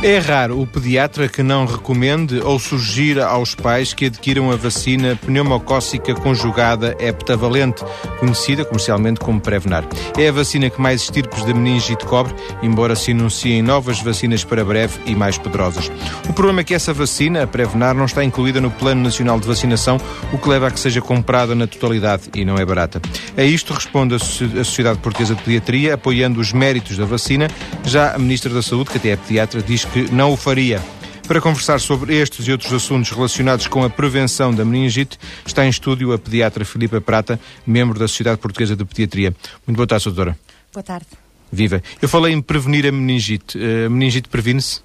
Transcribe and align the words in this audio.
É 0.00 0.18
raro 0.18 0.60
o 0.60 0.64
pediatra 0.64 1.28
que 1.28 1.42
não 1.42 1.66
recomende 1.66 2.38
ou 2.38 2.56
sugira 2.60 3.26
aos 3.26 3.56
pais 3.56 3.92
que 3.92 4.06
adquiram 4.06 4.52
a 4.52 4.54
vacina 4.54 5.16
pneumocócica 5.16 6.14
conjugada 6.14 6.96
heptavalente, 7.00 7.82
conhecida 8.20 8.64
comercialmente 8.64 9.18
como 9.18 9.40
Prevenar. 9.40 9.84
É 10.16 10.28
a 10.28 10.32
vacina 10.32 10.70
que 10.70 10.80
mais 10.80 11.02
estirpes 11.02 11.44
de 11.44 11.52
meningite 11.52 12.04
cobre, 12.04 12.32
embora 12.62 12.94
se 12.94 13.10
anunciem 13.10 13.60
novas 13.60 14.00
vacinas 14.00 14.44
para 14.44 14.64
breve 14.64 15.00
e 15.04 15.16
mais 15.16 15.36
poderosas. 15.36 15.90
O 16.28 16.32
problema 16.32 16.60
é 16.60 16.64
que 16.64 16.74
essa 16.74 16.92
vacina, 16.92 17.42
a 17.42 17.46
Prevenar, 17.48 17.92
não 17.92 18.04
está 18.04 18.22
incluída 18.22 18.60
no 18.60 18.70
Plano 18.70 19.02
Nacional 19.02 19.40
de 19.40 19.48
Vacinação, 19.48 20.00
o 20.32 20.38
que 20.38 20.48
leva 20.48 20.68
a 20.68 20.70
que 20.70 20.78
seja 20.78 21.00
comprada 21.00 21.56
na 21.56 21.66
totalidade 21.66 22.30
e 22.36 22.44
não 22.44 22.56
é 22.56 22.64
barata. 22.64 23.02
A 23.36 23.42
isto 23.42 23.72
responde 23.72 24.14
a 24.14 24.18
Sociedade 24.20 25.00
Portuguesa 25.00 25.34
de 25.34 25.42
Pediatria, 25.42 25.94
apoiando 25.94 26.38
os 26.38 26.52
méritos 26.52 26.96
da 26.96 27.04
vacina. 27.04 27.48
Já 27.84 28.14
a 28.14 28.18
Ministra 28.18 28.54
da 28.54 28.62
Saúde, 28.62 28.90
que 28.90 28.98
até 28.98 29.08
é 29.08 29.16
pediatra, 29.16 29.60
diz 29.60 29.88
que 29.88 29.97
não 30.10 30.32
o 30.32 30.36
faria. 30.36 30.82
Para 31.26 31.42
conversar 31.42 31.78
sobre 31.78 32.16
estes 32.16 32.46
e 32.46 32.52
outros 32.52 32.72
assuntos 32.72 33.10
relacionados 33.10 33.66
com 33.66 33.84
a 33.84 33.90
prevenção 33.90 34.54
da 34.54 34.64
meningite, 34.64 35.18
está 35.44 35.66
em 35.66 35.68
estúdio 35.68 36.12
a 36.12 36.18
pediatra 36.18 36.64
Filipa 36.64 37.00
Prata, 37.02 37.38
membro 37.66 37.98
da 37.98 38.08
Sociedade 38.08 38.38
Portuguesa 38.38 38.74
de 38.74 38.84
Pediatria. 38.84 39.34
Muito 39.66 39.76
boa 39.76 39.86
tarde, 39.86 40.06
doutora. 40.06 40.38
Boa 40.72 40.82
tarde. 40.82 41.06
Viva. 41.52 41.82
Eu 42.00 42.08
falei 42.08 42.32
em 42.32 42.40
prevenir 42.40 42.86
a 42.86 42.92
meningite. 42.92 43.58
Eh, 43.58 43.86
a 43.86 43.90
meningite 43.90 44.28
previne-se? 44.28 44.80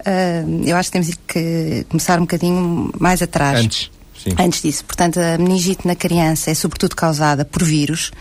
Uh, 0.00 0.64
eu 0.66 0.76
acho 0.76 0.90
que 0.90 0.98
temos 0.98 1.14
que 1.26 1.86
começar 1.88 2.18
um 2.18 2.22
bocadinho 2.22 2.92
mais 2.98 3.22
atrás. 3.22 3.60
Antes. 3.60 3.90
Sim. 4.22 4.30
Antes 4.38 4.62
disso. 4.62 4.84
Portanto, 4.84 5.18
a 5.18 5.38
meningite 5.38 5.86
na 5.86 5.94
criança 5.94 6.50
é 6.50 6.54
sobretudo 6.54 6.94
causada 6.94 7.44
por 7.44 7.62
vírus. 7.62 8.12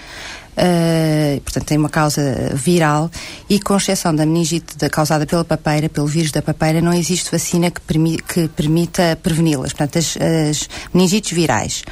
Uh, 0.53 1.41
portanto, 1.41 1.65
tem 1.65 1.77
uma 1.77 1.89
causa 1.89 2.51
viral 2.53 3.09
e, 3.49 3.59
com 3.59 3.75
exceção 3.75 4.13
da 4.15 4.25
meningite 4.25 4.77
da, 4.77 4.89
causada 4.89 5.25
pela 5.25 5.43
papeira, 5.43 5.89
pelo 5.89 6.05
vírus 6.05 6.31
da 6.31 6.41
papeira, 6.41 6.79
não 6.79 6.93
existe 6.93 7.31
vacina 7.31 7.71
que, 7.71 7.81
permi 7.81 8.17
que 8.17 8.47
permita 8.49 9.17
preveni-las. 9.21 9.73
Portanto, 9.73 9.97
as, 9.97 10.15
as 10.17 10.69
meningites 10.93 11.31
virais. 11.31 11.83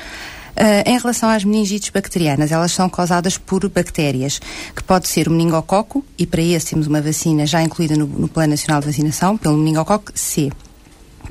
Uh, 0.52 0.83
em 0.86 0.99
relação 0.99 1.30
às 1.30 1.44
meningites 1.44 1.89
bacterianas, 1.89 2.52
elas 2.52 2.71
são 2.71 2.89
causadas 2.89 3.38
por 3.38 3.67
bactérias, 3.69 4.39
que 4.75 4.83
pode 4.83 5.08
ser 5.08 5.27
o 5.27 5.31
meningococo, 5.31 6.05
e 6.17 6.27
para 6.27 6.41
esse 6.41 6.67
temos 6.67 6.88
uma 6.88 7.02
vacina 7.02 7.45
já 7.45 7.64
incluída 7.64 7.95
no, 7.95 8.05
no 8.05 8.27
Plano 8.27 8.52
Nacional 8.52 8.81
de 8.81 8.88
Vacinação, 8.88 9.38
pelo 9.38 9.58
meningococo 9.58 10.11
C, 10.14 10.52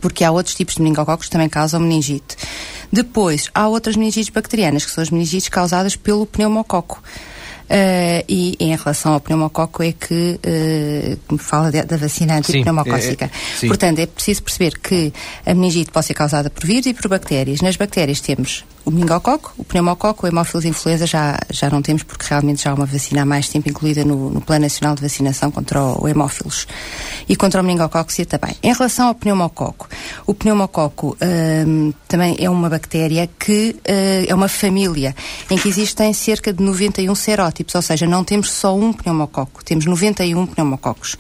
porque 0.01 0.25
há 0.25 0.31
outros 0.31 0.55
tipos 0.55 0.75
de 0.75 0.83
meningococos 0.83 1.27
que 1.27 1.33
também 1.33 1.49
causam 1.49 1.81
meningite. 1.81 2.37
Depois, 2.93 3.49
há 3.55 3.69
outras 3.69 3.97
meningites 3.97 4.31
bacterianas, 4.31 4.85
que 4.85 4.91
são 4.91 5.03
as 5.03 5.11
meningites 5.11 5.49
causadas 5.49 5.97
pelo 5.97 6.27
pneumococo. 6.27 7.03
Uh, 7.71 8.27
e 8.29 8.57
em 8.59 8.75
relação 8.75 9.13
ao 9.13 9.21
pneumococo 9.21 9.81
é 9.81 9.93
que 9.93 10.41
uh, 10.45 11.33
me 11.33 11.39
fala 11.39 11.71
da 11.71 11.97
vacina 11.97 12.37
antipneumocócica. 12.37 13.31
É, 13.63 13.65
é, 13.65 13.69
Portanto, 13.69 14.01
é 14.01 14.07
preciso 14.07 14.43
perceber 14.43 14.77
que 14.77 15.13
a 15.47 15.55
meningite 15.55 15.93
pode 15.93 16.07
ser 16.07 16.15
causada 16.15 16.51
por 16.51 16.67
vírus 16.67 16.87
e 16.87 16.95
por 16.95 17.09
bactérias. 17.09 17.61
Nas 17.61 17.77
bactérias 17.77 18.21
temos 18.21 18.65
o 18.91 18.93
meningococo, 18.93 19.55
o 19.57 19.65
pneumococo, 19.65 20.27
o 20.27 20.29
hemófilos 20.29 20.65
influenza 20.65 21.07
já, 21.07 21.39
já 21.49 21.71
não 21.71 21.81
temos 21.81 22.03
porque 22.03 22.27
realmente 22.29 22.65
já 22.65 22.73
há 22.73 22.75
uma 22.75 22.87
vacina 22.87 23.23
há 23.23 23.25
mais 23.25 23.49
tempo 23.49 23.69
incluída 23.69 24.05
no, 24.05 24.31
no 24.31 24.41
Plano 24.41 24.63
Nacional 24.63 24.97
de 24.97 25.03
Vacinação 25.03 25.51
contra 25.51 25.81
o, 25.81 26.05
o 26.05 26.09
hemófilos 26.09 26.67
e 27.29 27.37
contra 27.37 27.61
o 27.61 27.65
meningococo 27.65 28.13
C 28.13 28.25
também. 28.25 28.57
Em 28.63 28.73
relação 28.73 29.07
ao 29.07 29.15
pneumococo, 29.15 29.89
o 30.27 30.35
pneumococo 30.35 31.17
hum, 31.67 31.93
também 32.09 32.37
é 32.41 32.51
uma 32.51 32.69
bactéria 32.69 33.31
que 33.39 33.77
uh, 33.79 34.27
é 34.29 34.35
uma 34.35 34.49
família 34.49 35.15
em 35.49 35.57
que 35.57 35.69
existem 35.69 36.13
cerca 36.13 36.53
de 36.53 36.63
91 36.63 37.15
serótipos, 37.15 37.75
ou 37.77 37.83
seja, 37.83 38.07
não 38.07 38.25
temos 38.25 38.51
só 38.51 38.77
um 38.77 38.93
pneumococo, 38.93 39.65
temos 39.65 39.87
91 39.87 40.47
pneumococos. 40.47 41.17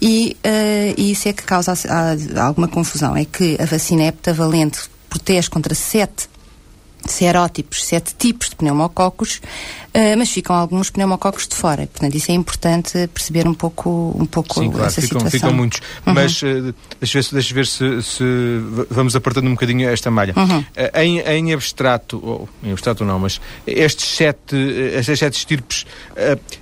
E, 0.00 0.36
e 0.96 1.12
isso 1.12 1.28
é 1.28 1.32
que 1.32 1.42
causa 1.42 1.74
alguma 2.42 2.68
confusão, 2.68 3.14
é 3.16 3.24
que 3.24 3.56
a 3.60 3.66
vacina 3.66 4.04
heptavalente 4.04 4.88
protege 5.10 5.50
contra 5.50 5.74
sete 5.74 6.29
serótipos, 7.06 7.84
sete 7.84 8.14
tipos 8.16 8.50
de 8.50 8.56
pneumococos, 8.56 9.36
uh, 9.36 10.16
mas 10.18 10.30
ficam 10.30 10.54
alguns 10.54 10.90
pneumococos 10.90 11.46
de 11.46 11.54
fora. 11.54 11.86
Portanto, 11.86 12.14
isso 12.14 12.30
é 12.30 12.34
importante 12.34 13.08
perceber 13.08 13.46
um 13.46 13.54
pouco, 13.54 14.14
um 14.18 14.26
pouco 14.26 14.60
Sim, 14.60 14.70
claro, 14.70 14.86
essa 14.86 15.00
ficam, 15.00 15.20
situação. 15.20 15.40
ficam 15.40 15.52
muitos. 15.52 15.80
Uhum. 16.06 16.14
Mas 16.14 16.42
uh, 16.42 16.74
deixa 17.00 17.18
ver, 17.18 17.24
se, 17.24 17.34
deixa 17.34 17.54
ver 17.54 17.66
se, 17.66 18.02
se, 18.02 18.24
vamos 18.90 19.16
apertando 19.16 19.46
um 19.46 19.52
bocadinho 19.52 19.88
esta 19.88 20.10
malha. 20.10 20.34
Uhum. 20.36 20.58
Uh, 20.58 20.98
em, 21.00 21.20
em 21.20 21.52
abstrato, 21.52 22.20
ou 22.22 22.48
em 22.62 22.72
abstrato 22.72 23.04
não, 23.04 23.18
mas 23.18 23.40
estes 23.66 24.16
sete, 24.16 24.56
estas 24.94 25.18
sete 25.18 25.38
estirpes 25.38 25.86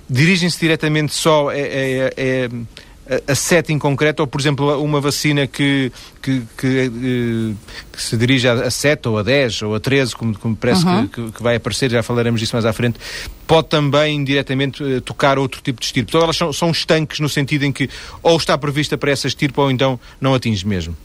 dirigem-se 0.09 0.59
diretamente 0.59 1.13
só 1.13 1.49
a, 1.49 1.53
a, 1.53 1.55
a 1.55 2.88
a 3.27 3.33
sete 3.33 3.73
em 3.73 3.79
concreto, 3.79 4.21
ou 4.21 4.27
por 4.27 4.39
exemplo 4.39 4.81
uma 4.83 5.01
vacina 5.01 5.47
que, 5.47 5.91
que, 6.21 6.43
que, 6.55 6.67
eh, 6.67 7.55
que 7.91 8.01
se 8.01 8.15
dirige 8.15 8.47
a, 8.47 8.69
sete 8.69 9.07
ou 9.07 9.17
a 9.17 9.23
dez 9.23 9.61
ou 9.63 9.73
a 9.73 9.79
treze, 9.79 10.15
como, 10.15 10.37
como 10.37 10.55
parece 10.55 10.85
uhum. 10.85 11.07
que, 11.07 11.31
que, 11.31 11.41
vai 11.41 11.55
aparecer, 11.55 11.89
já 11.89 12.03
falaremos 12.03 12.39
disso 12.39 12.55
mais 12.55 12.65
à 12.65 12.73
frente, 12.73 12.99
pode 13.47 13.67
também 13.67 14.23
diretamente 14.23 14.83
uh, 14.83 15.01
tocar 15.01 15.39
outro 15.39 15.59
tipo 15.61 15.79
de 15.79 15.87
estirpe. 15.87 16.11
Então 16.11 16.21
elas 16.21 16.37
são, 16.37 16.53
são 16.53 16.69
estanques 16.69 17.19
no 17.19 17.27
sentido 17.27 17.65
em 17.65 17.71
que 17.71 17.89
ou 18.21 18.37
está 18.37 18.55
prevista 18.57 18.97
para 18.97 19.11
essa 19.11 19.27
estirpe 19.27 19.59
ou 19.59 19.71
então 19.71 19.99
não 20.21 20.35
atinge 20.35 20.67
mesmo. 20.67 20.95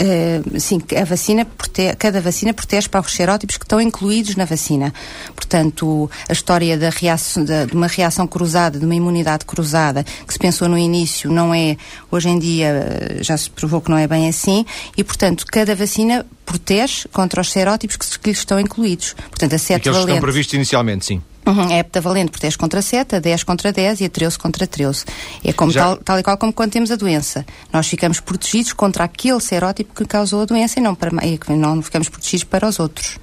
Uh, 0.00 0.58
sim, 0.58 0.80
a 1.00 1.04
vacina 1.04 1.44
protege, 1.44 1.94
cada 1.96 2.20
vacina 2.20 2.52
protege 2.52 2.88
para 2.88 3.00
os 3.00 3.12
serótipos 3.12 3.56
que 3.56 3.64
estão 3.64 3.80
incluídos 3.80 4.34
na 4.34 4.44
vacina. 4.44 4.92
Portanto, 5.34 6.10
a 6.28 6.32
história 6.32 6.76
da 6.78 6.90
reação, 6.90 7.44
de, 7.44 7.66
de, 7.66 7.76
uma 7.76 7.86
reação 7.86 8.26
cruzada, 8.26 8.78
de 8.78 8.84
uma 8.84 8.94
imunidade 8.94 9.44
cruzada, 9.44 10.02
que 10.26 10.32
se 10.32 10.38
pensou 10.38 10.68
no 10.68 10.78
início, 10.78 11.30
não 11.30 11.54
é, 11.54 11.76
hoje 12.10 12.30
em 12.30 12.38
dia, 12.38 12.66
eh, 12.68 13.22
já 13.22 13.36
se 13.36 13.50
provou 13.50 13.80
que 13.80 13.90
não 13.90 13.98
é 13.98 14.08
bem 14.08 14.28
assim, 14.28 14.64
e, 14.96 15.04
portanto, 15.04 15.44
cada 15.46 15.74
vacina 15.76 16.26
protege 16.44 17.06
contra 17.12 17.40
os 17.40 17.52
serótipos 17.52 17.96
que, 17.96 18.18
que 18.18 18.30
lhes 18.30 18.38
estão 18.38 18.58
incluídos. 18.58 19.14
Portanto, 19.30 19.54
a 19.54 19.58
sete 19.58 19.82
Aqueles 19.82 19.98
valente... 19.98 20.12
estão 20.12 20.20
previstos 20.20 20.54
inicialmente, 20.54 21.04
sim. 21.04 21.22
Uhum, 21.44 21.72
a 21.72 21.78
heptavalente 21.78 22.30
protege 22.30 22.56
contra 22.56 22.80
7, 22.80 23.16
a 23.16 23.18
10 23.18 23.42
contra 23.42 23.72
10 23.72 24.00
e 24.00 24.04
a 24.04 24.08
13 24.08 24.38
contra 24.38 24.66
13. 24.66 25.04
É 25.44 25.52
como 25.52 25.72
Já... 25.72 25.82
tal, 25.82 25.96
tal 25.96 26.18
e 26.18 26.22
qual 26.22 26.38
como 26.38 26.52
quando 26.52 26.70
temos 26.70 26.90
a 26.90 26.96
doença. 26.96 27.44
Nós 27.72 27.88
ficamos 27.88 28.20
protegidos 28.20 28.72
contra 28.72 29.04
aquele 29.04 29.40
serótipo 29.40 29.92
que 29.94 30.04
causou 30.04 30.42
a 30.42 30.44
doença 30.44 30.78
e 30.78 30.82
não, 30.82 30.94
para, 30.94 31.10
e 31.26 31.38
não 31.56 31.82
ficamos 31.82 32.08
protegidos 32.08 32.44
para 32.44 32.68
os 32.68 32.78
outros. 32.78 33.18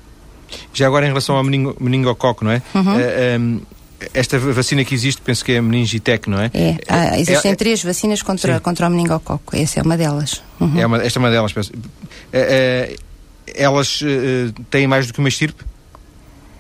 Já 0.74 0.88
agora 0.88 1.06
em 1.06 1.10
relação 1.10 1.36
ao 1.36 1.44
meningo, 1.44 1.76
meningococo, 1.80 2.44
não 2.44 2.52
é? 2.52 2.62
Uhum. 2.74 2.96
Uh, 2.96 3.00
eh, 3.00 3.38
um, 3.40 3.56
ehm, 3.56 3.62
esta 4.14 4.40
vacina 4.40 4.84
que 4.84 4.94
existe, 4.94 5.22
penso 5.22 5.44
que 5.44 5.54
é 5.54 5.58
a 5.58 5.62
meningitec, 5.62 6.30
não 6.30 6.40
é? 6.40 6.50
É, 6.54 6.78
ah, 6.88 7.20
existem 7.20 7.52
é, 7.52 7.56
três 7.56 7.84
vacinas 7.84 8.22
contra, 8.22 8.60
contra 8.60 8.88
o 8.88 8.90
meningococo. 8.90 9.56
Essa 9.56 9.80
é 9.80 9.84
uma 9.84 9.98
delas. 9.98 10.42
Uhum. 10.60 10.80
É 10.80 10.86
uma, 10.86 11.04
esta 11.04 11.20
é 11.20 11.22
uma 11.22 11.30
delas, 11.30 11.54
penso. 11.54 11.72
Uh, 11.74 11.78
uh, 11.78 13.10
elas 13.56 14.02
têm 14.70 14.88
mais 14.88 15.08
do 15.08 15.14
que 15.14 15.20
uma 15.20 15.28
estirpe? 15.28 15.64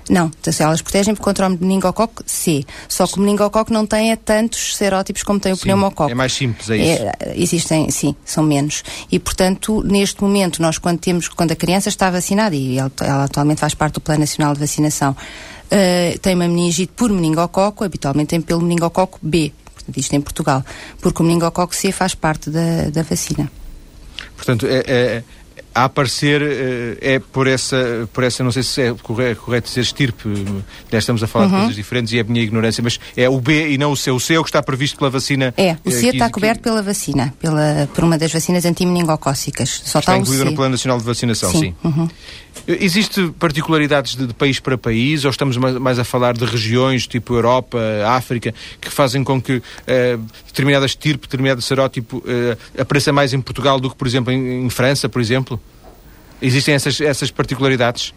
Não, 0.10 0.32
então, 0.42 0.54
elas 0.66 0.82
protegem 0.82 1.14
contra 1.14 1.48
o 1.48 1.52
meningococo 1.52 2.24
C. 2.26 2.66
Só 2.88 3.06
que 3.06 3.18
o 3.18 3.22
meningococo 3.22 3.72
não 3.72 3.86
tem 3.86 4.12
é 4.12 4.16
tantos 4.16 4.76
serótipos 4.76 5.22
como 5.22 5.40
tem 5.40 5.52
o 5.52 5.56
sim, 5.56 5.62
pneumococo. 5.64 6.10
É 6.10 6.16
mais 6.16 6.34
simples, 6.34 6.68
é 6.72 6.78
isso? 6.78 7.04
É, 7.04 7.34
existem, 7.36 7.92
sim, 7.92 8.16
são 8.26 8.44
menos. 8.44 8.84
E, 9.12 9.20
portanto, 9.20 9.84
neste 9.84 10.24
momento, 10.24 10.64
nós 10.64 10.80
quando 10.80 10.98
temos, 10.98 11.28
quando 11.28 11.52
a 11.52 11.56
criança 11.56 11.90
está 11.90 12.10
vacinada, 12.10 12.56
e 12.56 12.80
ela, 12.80 12.92
ela 13.02 13.24
atualmente 13.26 13.62
faz 13.62 13.76
parte 13.76 13.96
do 13.96 14.02
Plano 14.02 14.22
Nacional 14.22 14.56
de 14.56 14.60
Vacinação, 14.60 15.12
uh, 15.12 16.20
tem 16.20 16.34
uma 16.34 16.48
meningite 16.48 16.92
por 16.96 17.12
meningococo, 17.12 17.84
habitualmente 17.84 18.30
tem 18.30 18.42
pelo 18.42 18.62
meningococo 18.62 19.20
B, 19.22 19.54
portanto, 19.76 19.98
isto 19.98 20.16
em 20.16 20.22
Portugal, 20.22 20.66
porque 21.00 21.22
o 21.22 21.26
meningococo 21.26 21.76
C 21.76 21.92
faz 21.92 22.16
parte 22.16 22.50
da, 22.50 22.90
da 22.92 23.04
vacina. 23.04 23.50
Portanto, 24.36 24.66
é, 24.66 24.84
é 24.88 25.24
a 25.74 25.86
aparecer 25.86 26.42
eh, 26.42 26.98
é 27.16 27.20
por 27.20 27.48
essa, 27.48 28.10
por 28.12 28.24
essa, 28.24 28.44
não 28.44 28.52
sei 28.52 28.64
se 28.64 28.82
é 28.82 28.94
correto, 28.94 29.68
dizer 29.68 29.82
estirpe, 29.82 30.28
já 30.92 30.98
estamos 30.98 31.24
a 31.24 31.28
falar 31.28 31.46
uhum. 31.46 31.52
de 31.52 31.58
coisas 31.58 31.76
diferentes 31.76 32.14
e 32.14 32.18
é 32.18 32.22
a 32.22 32.24
minha 32.24 32.42
ignorância, 32.42 32.84
mas 32.84 33.00
é 33.16 33.30
o 33.30 33.40
B 33.40 33.70
e 33.70 33.78
não 33.78 33.92
o 33.92 33.98
C. 33.98 34.12
O 34.12 34.20
C 34.20 34.34
é 34.34 34.40
o 34.40 34.44
que 34.44 34.50
está 34.50 34.62
previsto 34.62 34.98
pela 34.98 35.10
vacina. 35.10 35.54
É, 35.58 35.78
o 35.86 35.92
C 35.92 36.08
eh, 36.08 36.10
está 36.12 36.30
coberto 36.30 36.58
que... 36.58 36.64
pela 36.64 36.82
vacina, 36.82 37.34
pela, 37.40 37.88
por 37.94 38.04
uma 38.04 38.18
das 38.18 38.32
vacinas 38.32 38.66
antimeningocócicas. 38.66 39.70
Só 39.86 40.00
está, 40.00 40.14
está 40.14 40.18
incluída 40.18 40.46
no 40.46 40.56
Plano 40.56 40.72
Nacional 40.72 40.98
de 40.98 41.04
Vacinação, 41.04 41.52
sim. 41.52 41.60
sim. 41.60 41.76
Uhum. 41.84 42.10
Existe 42.68 43.34
particularidades 43.40 44.16
de, 44.16 44.28
de, 44.28 44.34
país 44.34 44.60
para 44.60 44.78
país 44.78 45.24
ou 45.26 45.32
estamos 45.32 45.58
mais, 45.58 45.76
mais, 45.78 46.00
a 46.00 46.04
falar 46.04 46.36
de 46.36 46.46
regiões 46.46 47.08
tipo 47.08 47.34
Europa, 47.34 47.80
África, 48.08 48.54
que 48.80 48.90
fazem 48.90 49.24
com 49.24 49.42
que 49.42 49.58
uh, 49.58 49.62
determinada 50.48 50.86
estirpe, 50.86 51.28
determinado 51.28 51.62
serótipo 51.62 52.18
uh, 52.18 52.82
apareça 52.82 53.12
mais 53.12 53.34
em 53.34 53.42
Portugal 53.42 53.80
do 53.80 53.90
que, 53.90 53.96
por 53.96 54.08
exemplo, 54.08 54.32
em, 54.32 54.66
em 54.66 54.70
França, 54.70 55.08
por 55.08 55.22
exemplo? 55.22 55.60
Existem 56.42 56.76
essas, 56.76 57.00
essas 57.02 57.32
particularidades? 57.32 58.14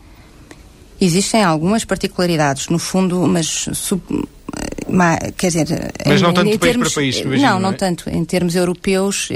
Existem 1.01 1.43
algumas 1.43 1.85
particularidades, 1.85 2.69
no 2.69 2.79
fundo, 2.79 3.27
mas 3.27 3.69
sub, 3.75 4.03
quer 5.37 5.49
dizer, 5.49 5.93
mas 6.07 6.21
em, 6.21 6.23
não 6.23 6.33
tanto 6.33 6.51
de 6.51 6.59
país 6.59 6.73
termos, 6.73 6.93
para 6.93 7.03
país, 7.03 7.17
imagino, 7.19 7.49
não, 7.49 7.61
não, 7.61 7.71
é? 7.71 7.73
tanto. 7.73 8.11
Em 8.11 8.25
termos 8.25 8.55
europeus, 8.55 9.31
uh, 9.31 9.35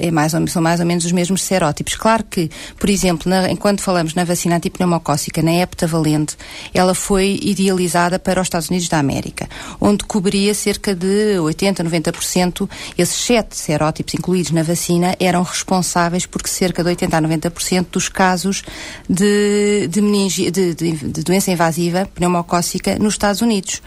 é 0.00 0.10
mais 0.10 0.34
ou, 0.34 0.46
são 0.46 0.62
mais 0.62 0.80
ou 0.80 0.86
menos 0.86 1.04
os 1.04 1.12
mesmos 1.12 1.42
serótipos. 1.42 1.94
Claro 1.94 2.24
que, 2.24 2.50
por 2.78 2.88
exemplo, 2.90 3.28
na, 3.28 3.50
enquanto 3.50 3.80
falamos 3.82 4.14
na 4.14 4.24
vacina 4.24 4.56
antipneumocócica, 4.56 5.42
na 5.42 5.52
heptavalente, 5.52 6.36
ela 6.74 6.94
foi 6.94 7.38
idealizada 7.42 8.18
para 8.18 8.40
os 8.40 8.46
Estados 8.46 8.68
Unidos 8.68 8.88
da 8.88 8.98
América, 8.98 9.48
onde 9.80 10.04
cobria 10.04 10.54
cerca 10.54 10.94
de 10.94 11.38
80, 11.38 11.84
90%. 11.84 12.68
Esses 12.96 13.16
sete 13.16 13.56
serótipos 13.56 14.14
incluídos 14.14 14.52
na 14.52 14.62
vacina 14.62 15.16
eram 15.18 15.42
responsáveis 15.42 16.26
por 16.26 16.46
cerca 16.46 16.82
de 16.82 16.90
80 16.90 17.16
a 17.16 17.22
90% 17.22 17.86
dos 17.90 18.08
casos 18.08 18.62
de, 19.08 19.88
de, 19.88 20.00
meningi, 20.00 20.50
de, 20.50 20.74
de, 20.74 20.92
de 20.92 21.22
doença 21.22 21.50
invasiva 21.50 22.08
pneumocócica 22.14 22.98
nos 22.98 23.14
Estados 23.14 23.40
Unidos. 23.40 23.82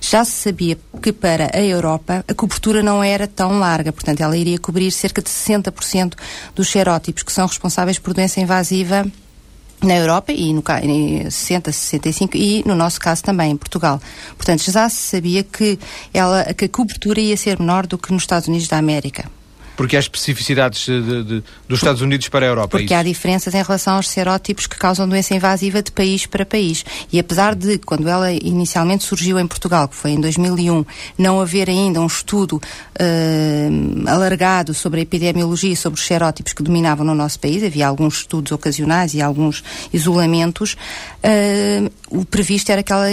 Já 0.00 0.24
se 0.24 0.32
sabia 0.32 0.57
que 1.00 1.12
para 1.12 1.50
a 1.54 1.60
Europa 1.60 2.24
a 2.26 2.34
cobertura 2.34 2.82
não 2.82 3.02
era 3.02 3.26
tão 3.26 3.58
larga, 3.58 3.92
portanto 3.92 4.20
ela 4.20 4.36
iria 4.36 4.58
cobrir 4.58 4.90
cerca 4.90 5.22
de 5.22 5.30
60% 5.30 6.14
dos 6.54 6.68
serótipos 6.68 7.22
que 7.22 7.32
são 7.32 7.46
responsáveis 7.46 7.98
por 7.98 8.12
doença 8.12 8.40
invasiva 8.40 9.06
na 9.82 9.94
Europa 9.96 10.32
e 10.32 10.52
no 10.52 10.62
em 10.82 11.30
60, 11.30 11.70
65 11.70 12.36
e 12.36 12.64
no 12.66 12.74
nosso 12.74 13.00
caso 13.00 13.22
também 13.22 13.52
em 13.52 13.56
Portugal. 13.56 14.00
Portanto, 14.36 14.70
já 14.70 14.88
se 14.88 14.96
sabia 14.96 15.44
que 15.44 15.78
ela 16.12 16.52
que 16.52 16.64
a 16.64 16.68
cobertura 16.68 17.20
ia 17.20 17.36
ser 17.36 17.58
menor 17.58 17.86
do 17.86 17.96
que 17.96 18.12
nos 18.12 18.22
Estados 18.22 18.48
Unidos 18.48 18.66
da 18.68 18.76
América. 18.76 19.37
Porque 19.78 19.96
há 19.96 20.00
especificidades 20.00 20.86
de, 20.86 21.22
de, 21.22 21.44
dos 21.68 21.78
Estados 21.78 22.02
Unidos 22.02 22.28
para 22.28 22.44
a 22.44 22.48
Europa. 22.48 22.68
Porque 22.68 22.92
é 22.92 22.96
há 22.96 23.02
diferenças 23.04 23.54
em 23.54 23.62
relação 23.62 23.94
aos 23.94 24.08
serótipos 24.08 24.66
que 24.66 24.76
causam 24.76 25.08
doença 25.08 25.36
invasiva 25.36 25.80
de 25.80 25.92
país 25.92 26.26
para 26.26 26.44
país. 26.44 26.84
E 27.12 27.18
apesar 27.20 27.54
de, 27.54 27.78
quando 27.78 28.08
ela 28.08 28.32
inicialmente 28.32 29.04
surgiu 29.04 29.38
em 29.38 29.46
Portugal, 29.46 29.86
que 29.86 29.94
foi 29.94 30.10
em 30.10 30.20
2001, 30.20 30.84
não 31.16 31.40
haver 31.40 31.70
ainda 31.70 32.00
um 32.00 32.08
estudo 32.08 32.54
uh, 32.56 34.08
alargado 34.08 34.74
sobre 34.74 34.98
a 34.98 35.02
epidemiologia 35.04 35.72
e 35.72 35.76
sobre 35.76 36.00
os 36.00 36.04
serótipos 36.04 36.52
que 36.52 36.62
dominavam 36.64 37.06
no 37.06 37.14
nosso 37.14 37.38
país, 37.38 37.62
havia 37.62 37.86
alguns 37.86 38.18
estudos 38.18 38.50
ocasionais 38.50 39.14
e 39.14 39.22
alguns 39.22 39.62
isolamentos, 39.92 40.76
uh, 41.22 41.88
o 42.10 42.24
previsto 42.24 42.72
era 42.72 42.82
que, 42.82 42.92
ela, 42.92 43.10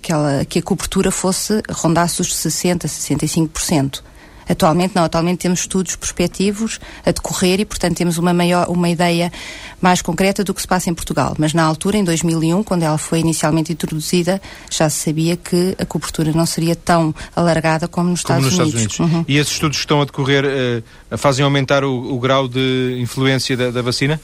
que, 0.00 0.10
ela, 0.10 0.44
que 0.46 0.60
a 0.60 0.62
cobertura 0.62 1.10
fosse, 1.10 1.62
rondasse 1.70 2.22
os 2.22 2.34
60%, 2.34 2.86
65%. 2.86 4.00
Atualmente 4.48 4.94
não, 4.94 5.04
atualmente 5.04 5.38
temos 5.38 5.60
estudos 5.60 5.96
prospectivos 5.96 6.78
a 7.04 7.10
decorrer 7.10 7.60
e, 7.60 7.64
portanto, 7.64 7.96
temos 7.96 8.18
uma, 8.18 8.32
maior, 8.32 8.68
uma 8.68 8.88
ideia 8.88 9.32
mais 9.80 10.00
concreta 10.00 10.44
do 10.44 10.54
que 10.54 10.60
se 10.60 10.68
passa 10.68 10.88
em 10.90 10.94
Portugal. 10.94 11.34
Mas 11.38 11.52
na 11.52 11.64
altura, 11.64 11.96
em 11.96 12.04
2001, 12.04 12.62
quando 12.62 12.82
ela 12.82 12.98
foi 12.98 13.20
inicialmente 13.20 13.72
introduzida, 13.72 14.40
já 14.70 14.88
se 14.88 15.04
sabia 15.04 15.36
que 15.36 15.74
a 15.78 15.84
cobertura 15.84 16.32
não 16.32 16.46
seria 16.46 16.76
tão 16.76 17.14
alargada 17.34 17.88
como 17.88 18.10
nos 18.10 18.22
como 18.22 18.38
Estados 18.38 18.58
nos 18.58 18.58
Unidos. 18.58 18.80
Estados 18.92 18.98
Unidos. 18.98 19.16
Uhum. 19.16 19.24
E 19.28 19.38
esses 19.38 19.52
estudos 19.52 19.76
que 19.76 19.82
estão 19.82 20.00
a 20.00 20.04
decorrer 20.04 20.44
uh, 20.44 21.18
fazem 21.18 21.44
aumentar 21.44 21.84
o, 21.84 22.14
o 22.14 22.18
grau 22.18 22.48
de 22.48 22.98
influência 23.00 23.56
da, 23.56 23.70
da 23.70 23.82
vacina? 23.82 24.20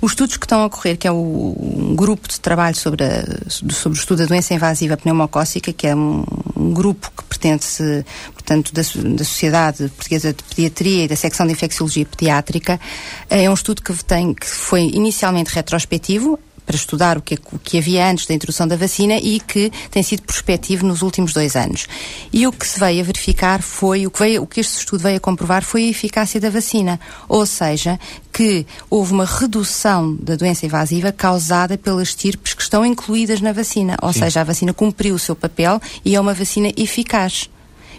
Os 0.00 0.12
estudos 0.12 0.36
que 0.38 0.46
estão 0.46 0.62
a 0.62 0.66
ocorrer, 0.66 0.96
que 0.96 1.06
é 1.06 1.12
o 1.12 1.54
um 1.60 1.94
grupo 1.94 2.26
de 2.26 2.40
trabalho 2.40 2.74
sobre, 2.74 3.04
a, 3.04 3.22
sobre 3.48 3.98
o 3.98 4.00
estudo 4.00 4.18
da 4.18 4.26
doença 4.26 4.54
invasiva 4.54 4.96
pneumocócica, 4.96 5.72
que 5.72 5.86
é 5.86 5.94
um, 5.94 6.24
um 6.56 6.72
grupo 6.72 7.10
que 7.16 7.24
pertence, 7.24 8.04
portanto, 8.32 8.72
da, 8.72 8.80
da 8.80 9.24
Sociedade 9.24 9.88
Portuguesa 9.88 10.32
de 10.32 10.42
Pediatria 10.42 11.04
e 11.04 11.08
da 11.08 11.16
Secção 11.16 11.46
de 11.46 11.52
Infecciologia 11.52 12.06
Pediátrica, 12.06 12.80
é 13.28 13.48
um 13.50 13.54
estudo 13.54 13.82
que, 13.82 13.92
tem, 14.04 14.32
que 14.32 14.46
foi 14.46 14.82
inicialmente 14.82 15.54
retrospectivo, 15.54 16.38
para 16.70 16.76
estudar 16.76 17.18
o 17.18 17.20
que, 17.20 17.34
o 17.52 17.58
que 17.58 17.78
havia 17.78 18.08
antes 18.08 18.26
da 18.26 18.32
introdução 18.32 18.68
da 18.68 18.76
vacina 18.76 19.16
e 19.16 19.40
que 19.40 19.72
tem 19.90 20.04
sido 20.04 20.22
prospectivo 20.22 20.86
nos 20.86 21.02
últimos 21.02 21.32
dois 21.32 21.56
anos. 21.56 21.88
E 22.32 22.46
o 22.46 22.52
que 22.52 22.64
se 22.64 22.78
veio 22.78 23.00
a 23.00 23.04
verificar 23.04 23.60
foi, 23.60 24.06
o 24.06 24.10
que, 24.10 24.20
veio, 24.20 24.42
o 24.44 24.46
que 24.46 24.60
este 24.60 24.78
estudo 24.78 25.02
veio 25.02 25.16
a 25.16 25.20
comprovar 25.20 25.64
foi 25.64 25.86
a 25.86 25.88
eficácia 25.88 26.40
da 26.40 26.48
vacina. 26.48 27.00
Ou 27.28 27.44
seja, 27.44 27.98
que 28.32 28.64
houve 28.88 29.12
uma 29.12 29.24
redução 29.24 30.14
da 30.14 30.36
doença 30.36 30.64
invasiva 30.64 31.10
causada 31.10 31.76
pelas 31.76 32.10
estirpes 32.10 32.54
que 32.54 32.62
estão 32.62 32.86
incluídas 32.86 33.40
na 33.40 33.52
vacina. 33.52 33.96
Ou 34.00 34.12
Sim. 34.12 34.20
seja, 34.20 34.42
a 34.42 34.44
vacina 34.44 34.72
cumpriu 34.72 35.16
o 35.16 35.18
seu 35.18 35.34
papel 35.34 35.80
e 36.04 36.14
é 36.14 36.20
uma 36.20 36.34
vacina 36.34 36.72
eficaz. 36.76 37.50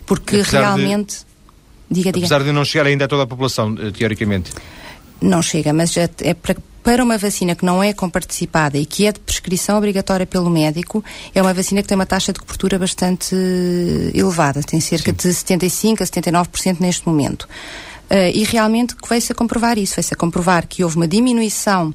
Porque 0.06 0.38
Apesar 0.38 0.62
realmente. 0.62 1.26
De... 1.90 1.96
Diga, 1.96 2.12
diga. 2.14 2.26
Apesar 2.26 2.42
de 2.42 2.54
não 2.54 2.64
chegar 2.64 2.86
ainda 2.86 3.04
a 3.04 3.08
toda 3.10 3.24
a 3.24 3.28
população, 3.28 3.76
eh, 3.78 3.92
teoricamente. 3.92 4.54
Não 5.20 5.42
chega, 5.42 5.74
mas 5.74 5.98
é 5.98 6.34
para 6.34 6.56
para 6.84 7.04
uma 7.04 7.18
vacina 7.18 7.56
que 7.56 7.66
não 7.66 7.82
é 7.82 7.94
comparticipada 7.94 8.78
e 8.78 8.86
que 8.86 9.06
é 9.06 9.12
de 9.12 9.20
prescrição 9.20 9.78
obrigatória 9.78 10.26
pelo 10.26 10.50
médico, 10.50 11.04
é 11.34 11.42
uma 11.42 11.54
vacina 11.54 11.82
que 11.82 11.88
tem 11.88 11.96
uma 11.96 12.06
taxa 12.06 12.34
de 12.34 12.40
cobertura 12.40 12.80
bastante 12.80 13.36
elevada, 14.14 14.62
tem 14.64 14.80
cerca 14.80 15.12
Sim. 15.18 15.30
de 15.30 15.36
75% 15.36 16.02
a 16.02 16.06
79% 16.06 16.80
neste 16.80 17.08
momento. 17.08 17.44
Uh, 18.10 18.30
e 18.34 18.44
realmente 18.44 18.96
veio-se 19.08 19.32
a 19.32 19.36
comprovar 19.36 19.78
isso, 19.78 19.96
veio-se 19.96 20.14
a 20.14 20.18
comprovar 20.18 20.68
que 20.68 20.84
houve 20.84 20.98
uma 20.98 21.08
diminuição 21.08 21.94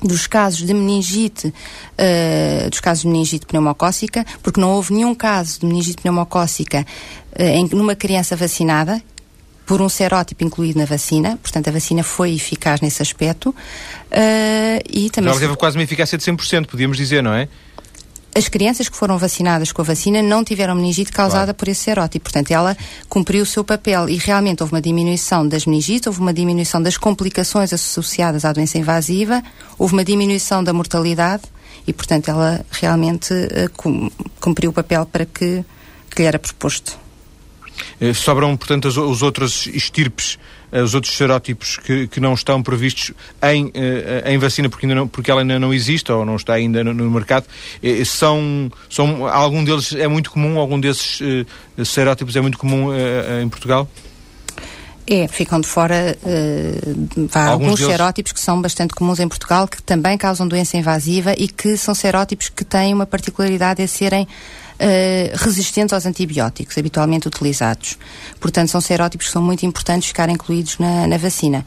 dos 0.00 0.26
casos 0.26 0.66
de 0.66 0.72
meningite, 0.72 1.48
uh, 1.48 2.70
dos 2.70 2.80
casos 2.80 3.02
de 3.02 3.08
meningite 3.08 3.46
pneumocócica, 3.46 4.24
porque 4.42 4.60
não 4.60 4.70
houve 4.70 4.94
nenhum 4.94 5.14
caso 5.14 5.60
de 5.60 5.66
meningite 5.66 6.02
pneumocócica 6.02 6.86
uh, 7.38 7.42
em, 7.42 7.68
numa 7.72 7.96
criança 7.96 8.36
vacinada, 8.36 9.02
por 9.70 9.80
um 9.80 9.88
serótipo 9.88 10.42
incluído 10.42 10.80
na 10.80 10.84
vacina, 10.84 11.38
portanto 11.40 11.68
a 11.68 11.70
vacina 11.70 12.02
foi 12.02 12.34
eficaz 12.34 12.80
nesse 12.80 13.00
aspecto. 13.02 13.50
Uh, 13.50 14.82
e 14.92 15.08
também 15.10 15.30
Ela 15.30 15.38
teve 15.38 15.54
quase 15.54 15.78
uma 15.78 15.84
eficácia 15.84 16.18
de 16.18 16.24
100%, 16.24 16.66
podíamos 16.66 16.96
dizer, 16.96 17.22
não 17.22 17.32
é? 17.32 17.46
As 18.34 18.48
crianças 18.48 18.88
que 18.88 18.96
foram 18.96 19.16
vacinadas 19.16 19.70
com 19.70 19.80
a 19.80 19.84
vacina 19.84 20.20
não 20.22 20.42
tiveram 20.42 20.74
meningite 20.74 21.12
causada 21.12 21.44
claro. 21.44 21.54
por 21.54 21.68
esse 21.68 21.82
serótipo. 21.82 22.24
Portanto, 22.24 22.50
ela 22.50 22.76
cumpriu 23.08 23.44
o 23.44 23.46
seu 23.46 23.62
papel 23.62 24.08
e 24.08 24.16
realmente 24.16 24.60
houve 24.60 24.74
uma 24.74 24.82
diminuição 24.82 25.46
das 25.46 25.64
meningites, 25.66 26.08
houve 26.08 26.18
uma 26.18 26.34
diminuição 26.34 26.82
das 26.82 26.96
complicações 26.96 27.72
associadas 27.72 28.44
à 28.44 28.52
doença 28.52 28.76
invasiva, 28.76 29.40
houve 29.78 29.92
uma 29.92 30.04
diminuição 30.04 30.64
da 30.64 30.72
mortalidade 30.72 31.44
e, 31.86 31.92
portanto, 31.92 32.28
ela 32.28 32.66
realmente 32.72 33.32
uh, 33.32 34.10
cumpriu 34.40 34.70
o 34.70 34.72
papel 34.72 35.06
para 35.06 35.24
que, 35.24 35.64
que 36.10 36.22
lhe 36.22 36.26
era 36.26 36.40
proposto. 36.40 36.98
Eh, 38.00 38.14
sobram, 38.14 38.56
portanto, 38.56 38.86
os, 38.86 38.96
os 38.96 39.22
outros 39.22 39.66
estirpes, 39.66 40.38
eh, 40.72 40.82
os 40.82 40.94
outros 40.94 41.16
serótipos 41.16 41.76
que, 41.76 42.06
que 42.06 42.20
não 42.20 42.34
estão 42.34 42.62
previstos 42.62 43.12
em, 43.42 43.70
eh, 43.74 44.32
em 44.32 44.38
vacina 44.38 44.68
porque, 44.68 44.86
ainda 44.86 44.94
não, 44.94 45.08
porque 45.08 45.30
ela 45.30 45.40
ainda 45.42 45.58
não 45.58 45.72
existe 45.72 46.10
ou 46.10 46.24
não 46.24 46.36
está 46.36 46.54
ainda 46.54 46.82
no, 46.82 46.94
no 46.94 47.10
mercado. 47.10 47.46
São, 48.04 48.70
são, 48.88 49.26
algum 49.26 49.64
deles 49.64 49.92
é 49.94 50.08
muito 50.08 50.30
comum, 50.30 50.58
algum 50.58 50.80
desses 50.80 51.20
serótipos 51.84 52.36
é 52.36 52.40
muito 52.40 52.58
comum 52.58 52.90
em 53.42 53.48
Portugal? 53.48 53.88
É, 55.06 55.26
ficam 55.26 55.60
de 55.60 55.66
fora 55.66 56.16
uh, 56.22 57.28
há 57.34 57.48
alguns, 57.48 57.70
alguns 57.70 57.80
serótipos 57.80 58.30
que 58.30 58.38
são 58.38 58.62
bastante 58.62 58.94
comuns 58.94 59.18
em 59.18 59.26
Portugal, 59.26 59.66
que 59.66 59.82
também 59.82 60.16
causam 60.16 60.46
doença 60.46 60.76
invasiva 60.76 61.34
e 61.36 61.48
que 61.48 61.76
são 61.76 61.96
serótipos 61.96 62.48
que 62.48 62.64
têm 62.64 62.94
uma 62.94 63.06
particularidade 63.06 63.82
de 63.82 63.88
serem 63.88 64.28
resistentes 65.34 65.92
aos 65.92 66.06
antibióticos 66.06 66.76
habitualmente 66.78 67.28
utilizados. 67.28 67.98
Portanto, 68.38 68.68
são 68.68 68.80
serótipos 68.80 69.26
que 69.26 69.32
são 69.32 69.42
muito 69.42 69.64
importantes 69.66 70.08
ficarem 70.08 70.34
incluídos 70.34 70.78
na, 70.78 71.06
na 71.06 71.18
vacina. 71.18 71.64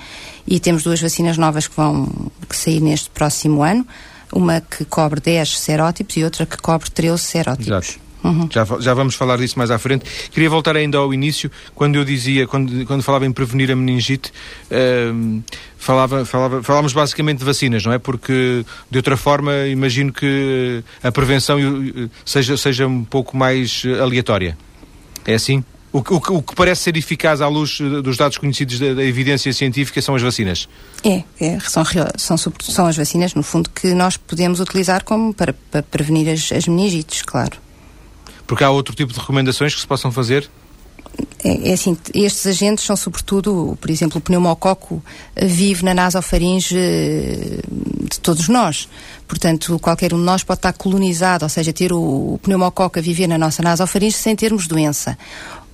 E 0.48 0.60
temos 0.60 0.84
duas 0.84 1.02
vacinas 1.02 1.38
novas 1.38 1.68
que 1.68 1.76
vão 1.76 2.08
que 2.50 2.56
sair 2.56 2.82
neste 2.82 3.10
próximo 3.10 3.64
ano, 3.64 3.86
uma 4.32 4.62
que 4.62 4.84
cobre 4.86 5.22
10 5.22 5.60
serótipos 5.60 6.18
e 6.18 6.24
outra 6.24 6.46
que 6.46 6.58
cobre 6.58 6.90
13 6.90 7.18
serótipos. 7.20 7.68
Exato. 7.68 8.03
Uhum. 8.24 8.48
Já, 8.50 8.66
já 8.80 8.94
vamos 8.94 9.16
falar 9.16 9.38
disso 9.38 9.58
mais 9.58 9.70
à 9.70 9.78
frente. 9.78 10.06
Queria 10.32 10.50
voltar 10.50 10.76
ainda 10.76 10.98
ao 10.98 11.14
início, 11.14 11.52
quando 11.76 11.96
eu 11.96 12.06
dizia, 12.06 12.48
quando, 12.48 12.86
quando 12.86 13.04
falava 13.04 13.26
em 13.26 13.32
prevenir 13.32 13.70
a 13.72 13.76
meningite, 13.76 14.32
uh, 14.72 15.44
falava, 15.78 16.24
falava, 16.26 16.64
falávamos 16.64 16.94
basicamente 16.94 17.40
de 17.40 17.46
vacinas, 17.46 17.86
não 17.86 17.92
é? 17.92 18.00
Porque, 18.00 18.66
de 18.90 18.98
outra 18.98 19.18
forma, 19.18 19.68
imagino 19.68 20.14
que 20.14 20.84
a 21.04 21.12
prevenção 21.12 21.58
seja, 22.26 22.56
seja 22.56 22.88
um 22.88 23.04
pouco 23.04 23.36
mais 23.36 23.84
aleatória. 24.02 24.58
É 25.26 25.34
assim? 25.34 25.64
O, 25.92 26.00
o, 26.00 26.38
o, 26.38 26.42
que 26.42 26.56
parece 26.56 26.82
ser 26.82 26.98
eficaz 26.98 27.40
à 27.40 27.48
luz 27.48 27.80
dos 27.80 28.18
dados 28.18 28.40
conhecidos 28.40 28.80
da, 28.80 28.96
da 28.96 29.04
evidência 29.04 29.54
científica 29.54 30.02
são 30.02 30.16
as 30.16 30.24
vacinas? 30.24 30.68
É, 31.04 31.24
é 31.40 31.60
são, 31.60 31.84
são, 32.18 32.36
são, 32.38 32.88
as 32.88 32.98
vacinas, 32.98 33.36
no 33.36 33.44
fundo, 33.44 33.70
que 33.70 33.94
nós 33.94 34.18
podemos 34.18 34.60
utilizar 34.60 35.04
como 35.04 35.32
para, 35.36 35.54
para 35.54 35.84
prevenir 35.84 36.30
as, 36.30 36.52
as 36.52 36.68
meningites, 36.68 37.22
claro. 37.22 37.63
Porque 38.54 38.64
há 38.64 38.70
outro 38.70 38.94
tipo 38.94 39.12
de 39.12 39.18
recomendações 39.18 39.74
que 39.74 39.82
se 39.82 39.88
possam 39.88 40.12
fazer? 40.12 40.48
É, 41.44 41.72
é, 41.72 41.74
assim, 41.74 41.98
estes 42.14 42.46
agentes 42.46 42.86
são 42.86 42.96
sobretudo, 42.96 43.76
por 43.82 43.90
exemplo, 43.90 44.20
o 44.20 44.22
pneumococo 44.22 45.04
vive 45.36 45.84
na 45.84 45.92
nasofaringe 45.92 46.78
eh, 46.78 47.62
de 48.08 48.20
todos 48.20 48.48
nós. 48.50 48.88
Portanto, 49.28 49.80
qualquer 49.80 50.14
um 50.14 50.20
de 50.20 50.24
nós 50.24 50.44
pode 50.44 50.60
estar 50.60 50.72
colonizado, 50.74 51.42
ou 51.42 51.50
seja, 51.50 51.74
ter 51.74 51.92
o 51.92 52.40
pneumococo 52.44 53.00
a 53.00 53.02
viver 53.02 53.26
na 53.26 53.40
nossa 53.40 53.64
nasofaringe 53.64 54.18
sem 54.18 54.36
termos 54.36 54.68
doença. 54.68 55.18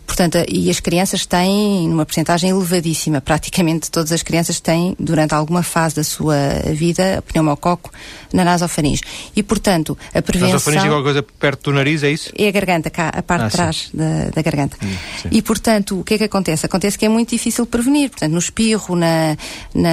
Portanto, 0.10 0.44
e 0.50 0.72
as 0.72 0.80
crianças 0.80 1.24
têm 1.24 1.88
uma 1.88 2.04
porcentagem 2.04 2.50
elevadíssima, 2.50 3.22
praticamente 3.22 3.92
todas 3.92 4.12
as 4.12 4.24
crianças 4.24 4.60
têm, 4.60 4.96
durante 5.00 5.36
alguma 5.36 5.62
fase 5.62 5.98
da 5.98 6.04
sua 6.04 6.36
vida, 6.74 7.24
pneumococo 7.28 7.92
na 8.34 8.44
nasofaringe. 8.44 9.04
E, 9.36 9.44
portanto, 9.44 9.96
a 10.12 10.20
prevenção... 10.20 10.54
Nasofaringe 10.54 10.86
é 10.86 10.88
alguma 10.88 11.04
coisa 11.04 11.22
perto 11.22 11.70
do 11.70 11.74
nariz, 11.74 12.02
é 12.02 12.10
isso? 12.10 12.32
É 12.36 12.48
a 12.48 12.52
garganta, 12.52 12.90
cá, 12.90 13.10
a 13.10 13.22
parte 13.22 13.44
ah, 13.44 13.46
de 13.46 13.52
trás 13.52 13.90
da, 13.94 14.30
da, 14.34 14.42
garganta. 14.42 14.78
Hum, 14.84 14.90
e, 15.32 15.44
portanto, 15.44 16.00
o 16.00 16.04
que 16.04 16.16
é 16.16 16.18
que 16.18 16.24
acontece? 16.24 16.66
Acontece 16.66 16.98
que 16.98 17.06
é 17.06 17.10
muito 17.10 17.30
difícil 17.30 17.68
prevenir. 17.68 18.10
Portanto, 18.10 18.32
no 18.32 18.40
espirro, 18.40 18.96
na, 18.96 19.38
na, 19.76 19.92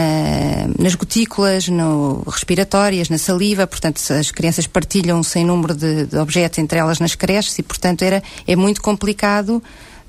nas 0.78 0.94
gotículas, 0.94 1.68
no 1.68 2.22
respiratórias, 2.26 3.10
na 3.10 3.18
saliva, 3.18 3.66
portanto, 3.66 4.00
as 4.14 4.30
crianças 4.30 4.66
partilham 4.66 5.22
sem 5.22 5.44
número 5.44 5.74
de, 5.74 6.06
de 6.06 6.16
objetos 6.16 6.58
entre 6.58 6.78
elas 6.78 6.98
nas 7.00 7.14
creches 7.14 7.58
e, 7.58 7.62
portanto, 7.62 8.00
era, 8.00 8.22
é 8.46 8.56
muito 8.56 8.80
complicado 8.80 9.62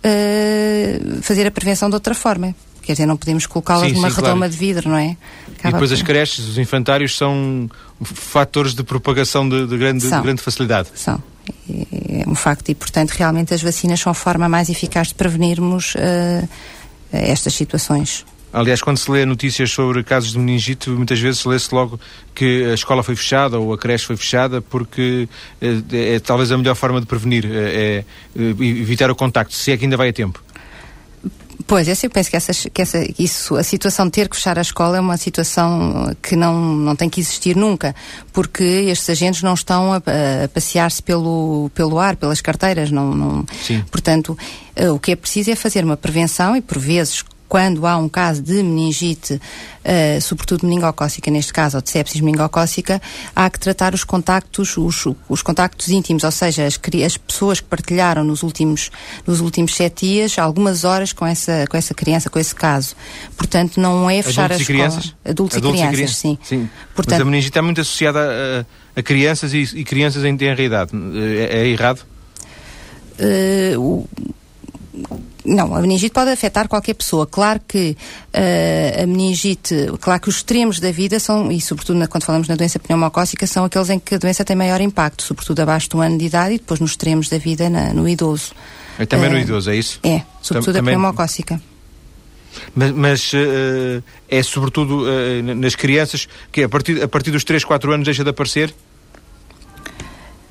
uh, 0.03 1.21
fazer 1.21 1.47
a 1.47 1.51
prevenção 1.51 1.89
de 1.89 1.95
outra 1.95 2.13
forma. 2.13 2.55
Quer 2.81 2.93
dizer, 2.93 3.05
não 3.05 3.17
podemos 3.17 3.45
colocá-las 3.45 3.91
numa 3.91 4.09
sim, 4.09 4.15
redoma 4.15 4.37
claro. 4.37 4.51
de 4.51 4.57
vidro, 4.57 4.89
não 4.89 4.97
é? 4.97 5.17
Acaba 5.57 5.69
e 5.69 5.71
depois 5.73 5.89
por... 5.89 5.95
as 5.95 6.01
creches, 6.01 6.47
os 6.47 6.57
infantários 6.57 7.17
são 7.17 7.69
fatores 8.01 8.73
de 8.73 8.81
propagação 8.81 9.47
de, 9.47 9.67
de 9.67 9.77
grande, 9.77 10.09
de 10.09 10.21
grande 10.21 10.41
facilidade. 10.41 10.89
São. 10.95 11.21
É 11.69 12.23
um 12.27 12.35
facto 12.35 12.69
e, 12.69 12.75
portanto, 12.75 13.11
realmente 13.11 13.53
as 13.53 13.61
vacinas 13.61 13.99
são 13.99 14.11
a 14.11 14.13
forma 14.13 14.47
mais 14.47 14.69
eficaz 14.69 15.09
de 15.09 15.15
prevenirmos 15.15 15.95
uh, 15.95 16.47
estas 17.11 17.53
situações. 17.53 18.25
Aliás, 18.51 18.81
quando 18.81 18.97
se 18.97 19.11
lê 19.11 19.25
notícias 19.25 19.71
sobre 19.71 20.03
casos 20.03 20.31
de 20.31 20.39
meningite, 20.39 20.89
muitas 20.89 21.19
vezes 21.19 21.43
lê-se 21.43 21.73
logo 21.73 21.99
que 22.33 22.65
a 22.65 22.73
escola 22.73 23.03
foi 23.03 23.15
fechada 23.15 23.59
ou 23.59 23.73
a 23.73 23.77
creche 23.77 24.05
foi 24.05 24.15
fechada 24.15 24.61
porque 24.61 25.27
é, 25.61 26.15
é 26.15 26.19
talvez 26.19 26.51
a 26.51 26.57
melhor 26.57 26.75
forma 26.75 27.01
de 27.01 27.05
prevenir, 27.05 27.45
é, 27.45 28.03
é, 28.35 28.39
evitar 28.39 29.11
o 29.11 29.15
contacto, 29.15 29.53
se 29.53 29.71
é 29.71 29.77
que 29.77 29.83
ainda 29.83 29.97
vai 29.97 30.09
a 30.09 30.13
tempo. 30.13 30.41
Pois, 31.65 31.87
eu 31.87 32.09
penso 32.09 32.31
que, 32.31 32.69
que 32.69 32.81
essa, 32.81 32.99
isso, 33.19 33.55
a 33.55 33.63
situação 33.63 34.05
de 34.05 34.11
ter 34.11 34.29
que 34.29 34.35
fechar 34.37 34.57
a 34.57 34.61
escola 34.61 34.97
é 34.97 34.99
uma 35.01 35.17
situação 35.17 36.15
que 36.21 36.35
não, 36.35 36.55
não 36.75 36.95
tem 36.95 37.09
que 37.09 37.19
existir 37.19 37.57
nunca, 37.57 37.93
porque 38.31 38.63
estes 38.63 39.09
agentes 39.09 39.41
não 39.41 39.53
estão 39.53 39.91
a, 39.91 39.97
a 39.97 40.47
passear-se 40.47 41.03
pelo, 41.03 41.69
pelo 41.73 41.99
ar, 41.99 42.15
pelas 42.15 42.39
carteiras, 42.39 42.89
não, 42.91 43.13
não... 43.13 43.45
Sim. 43.61 43.83
portanto, 43.91 44.37
o 44.93 44.99
que 44.99 45.11
é 45.11 45.15
preciso 45.15 45.51
é 45.51 45.55
fazer 45.55 45.83
uma 45.83 45.97
prevenção 45.97 46.55
e, 46.55 46.61
por 46.61 46.77
vezes, 46.77 47.23
quando 47.47 47.85
há 47.87 47.97
um 47.97 48.09
caso 48.09 48.41
de 48.41 48.61
meningite, 48.61 49.35
uh, 49.35 50.21
sobretudo 50.21 50.65
meningocócica 50.65 51.31
neste 51.31 51.53
caso, 51.53 51.77
ou 51.77 51.81
de 51.81 51.89
sepsis 51.89 52.19
meningocócica, 52.21 53.01
há 53.35 53.49
que 53.49 53.59
tratar 53.59 53.93
os 53.93 54.03
contactos, 54.03 54.77
os, 54.77 55.05
os 55.29 55.41
contactos 55.41 55.89
íntimos, 55.89 56.23
ou 56.23 56.31
seja, 56.31 56.65
as, 56.65 56.79
as, 57.05 57.17
pessoas 57.17 57.59
que 57.59 57.67
partilharam 57.67 58.23
nos 58.23 58.43
últimos, 58.43 58.91
nos 59.25 59.39
últimos 59.39 59.75
sete 59.75 60.07
dias 60.07 60.37
algumas 60.37 60.83
horas 60.83 61.13
com 61.13 61.25
essa, 61.25 61.65
com 61.69 61.77
essa 61.77 61.93
criança, 61.93 62.29
com 62.29 62.39
esse 62.39 62.53
caso. 62.53 62.95
Portanto, 63.35 63.79
não 63.79 64.09
é 64.09 64.21
fechar 64.21 64.51
Adultos 64.51 64.69
a 64.69 64.71
escola. 64.71 64.89
Crianças? 64.89 65.15
Adultos, 65.25 65.57
Adultos 65.57 65.81
e 65.81 65.87
crianças, 65.87 65.93
e 65.93 65.95
crianças, 65.95 66.17
sim. 66.17 66.39
sim. 66.43 66.69
Portanto, 66.93 67.19
Mas 67.19 67.21
a 67.21 67.25
meningite 67.25 67.51
está 67.51 67.61
muito 67.61 67.81
associada 67.81 68.65
a, 68.95 68.99
a 68.99 69.03
crianças 69.03 69.53
e, 69.53 69.61
e, 69.61 69.83
crianças 69.83 70.25
em 70.25 70.35
tenra 70.35 70.61
idade. 70.61 70.91
É, 71.15 71.61
é 71.61 71.67
errado? 71.67 72.01
Uh, 73.19 74.07
não, 75.47 75.73
a 75.73 75.81
meningite 75.81 76.13
pode 76.13 76.29
afetar 76.29 76.67
qualquer 76.67 76.93
pessoa. 76.93 77.25
Claro 77.25 77.61
que 77.65 77.95
uh, 78.33 79.03
a 79.03 79.07
meningite, 79.07 79.87
claro 80.01 80.21
que 80.21 80.29
os 80.29 80.35
extremos 80.35 80.79
da 80.79 80.91
vida 80.91 81.19
são, 81.19 81.49
e 81.51 81.61
sobretudo 81.61 81.97
na, 81.97 82.07
quando 82.07 82.23
falamos 82.23 82.47
na 82.47 82.55
doença 82.55 82.77
pneumocócica, 82.77 83.47
são 83.47 83.63
aqueles 83.63 83.89
em 83.89 83.97
que 83.97 84.15
a 84.15 84.17
doença 84.17 84.43
tem 84.43 84.55
maior 84.55 84.81
impacto, 84.81 85.23
sobretudo 85.23 85.61
abaixo 85.61 85.89
do 85.89 86.01
ano 86.01 86.17
de 86.17 86.25
idade 86.25 86.55
e 86.55 86.57
depois 86.57 86.81
nos 86.81 86.91
extremos 86.91 87.29
da 87.29 87.37
vida 87.37 87.69
na, 87.69 87.93
no 87.93 88.07
idoso. 88.07 88.51
É 88.99 89.05
também 89.05 89.29
uh, 89.29 89.33
no 89.33 89.39
idoso, 89.39 89.69
é 89.71 89.75
isso? 89.75 89.99
É, 90.03 90.21
sobretudo 90.41 90.73
Tam, 90.73 90.81
a 90.81 90.85
pneumocócica. 90.85 91.61
Mas, 92.75 92.91
mas 92.91 93.33
uh, 93.33 94.03
é 94.27 94.43
sobretudo 94.43 95.05
nas 95.55 95.75
crianças 95.75 96.27
que 96.51 96.63
a 96.63 96.69
partir, 96.69 97.01
a 97.01 97.07
partir 97.07 97.31
dos 97.31 97.43
3, 97.43 97.63
4 97.63 97.93
anos 97.93 98.05
deixa 98.05 98.23
de 98.23 98.29
aparecer? 98.29 98.73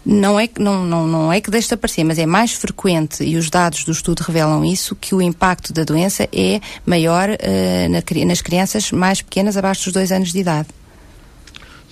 Não 0.07 0.39
é, 0.39 0.49
não, 0.57 0.85
não, 0.85 1.07
não 1.09 1.33
é 1.33 1.41
que 1.41 1.51
deixe 1.51 1.67
de 1.67 1.75
aparecer, 1.75 2.05
mas 2.05 2.17
é 2.17 2.25
mais 2.25 2.53
frequente, 2.53 3.25
e 3.25 3.37
os 3.37 3.51
dados 3.51 3.85
do 3.85 3.91
estudo 3.91 4.21
revelam 4.21 4.65
isso, 4.65 4.95
que 4.95 5.13
o 5.17 5.21
impacto 5.21 5.73
da 5.73 5.83
doença 5.83 6.29
é 6.33 6.61
maior 6.87 7.29
uh, 7.29 7.89
na, 7.91 8.25
nas 8.27 8.41
crianças 8.41 8.93
mais 8.93 9.21
pequenas, 9.21 9.57
abaixo 9.57 9.85
dos 9.85 9.93
dois 9.93 10.13
anos 10.13 10.33
de 10.33 10.39
idade. 10.39 10.69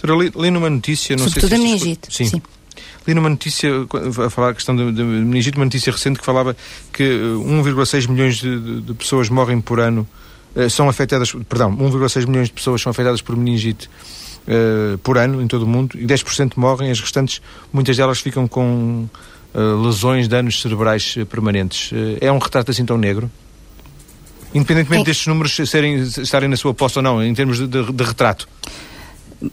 Senhora, 0.01 0.23
li, 0.23 0.33
li 0.37 0.51
numa 0.53 0.71
notícia... 0.71 1.17
Não 1.17 1.25
Sobretudo 1.25 1.49
sei 1.49 1.59
se 1.59 1.65
a 1.65 1.67
meningite. 1.67 2.15
Sim. 2.15 2.25
Sim. 2.27 2.43
Li 3.05 3.15
numa 3.15 3.29
notícia, 3.29 3.71
a 4.25 4.31
falar 4.31 4.51
a 4.51 4.55
questão 4.55 4.77
da 4.77 4.85
meningite, 4.85 5.59
uma 5.59 5.65
notícia 5.65 5.91
recente 5.91 6.21
que 6.21 6.25
falava 6.25 6.57
que 6.93 7.03
1,6 7.03 8.09
milhões 8.09 8.37
de, 8.37 8.81
de, 8.81 8.95
pessoas 8.95 9.29
morrem 9.29 9.61
por 9.61 9.81
ano, 9.81 10.07
uh, 10.55 10.71
são 10.71 10.89
afetadas, 10.89 11.33
perdão, 11.49 11.77
1,6 11.77 12.29
milhões 12.29 12.47
de 12.47 12.55
pessoas 12.55 12.81
são 12.81 12.91
afetadas 12.91 13.21
por 13.21 13.37
meningite 13.37 13.91
uh, 14.47 14.99
por 14.99 15.19
ano 15.19 15.43
em 15.43 15.47
todo 15.47 15.63
o 15.63 15.67
mundo 15.67 15.99
e 15.99 16.07
10% 16.07 16.53
morrem, 16.57 16.91
as 16.91 17.01
restantes, 17.01 17.41
muitas 17.73 17.97
delas 17.97 18.21
ficam 18.21 18.47
com 18.47 19.09
uh, 19.55 19.83
lesões, 19.85 20.29
danos 20.29 20.61
cerebrais 20.61 21.17
uh, 21.17 21.27
permanentes. 21.27 21.91
é 22.21 22.31
um 22.31 22.39
retrato 22.39 22.71
assim 22.71 22.85
tão 22.85 22.97
negro? 22.97 23.31
Independentemente 24.55 25.03
é. 25.03 25.07
destes 25.07 25.27
números 25.27 25.57
serem, 25.69 25.97
estarem 25.97 26.49
na 26.49 26.57
sua 26.57 26.73
posse 26.73 26.99
ou 26.99 27.03
não, 27.03 27.23
em 27.23 27.35
termos 27.35 27.59
de, 27.59 27.67
de, 27.67 27.93
de 27.93 28.05
retrato 28.05 28.49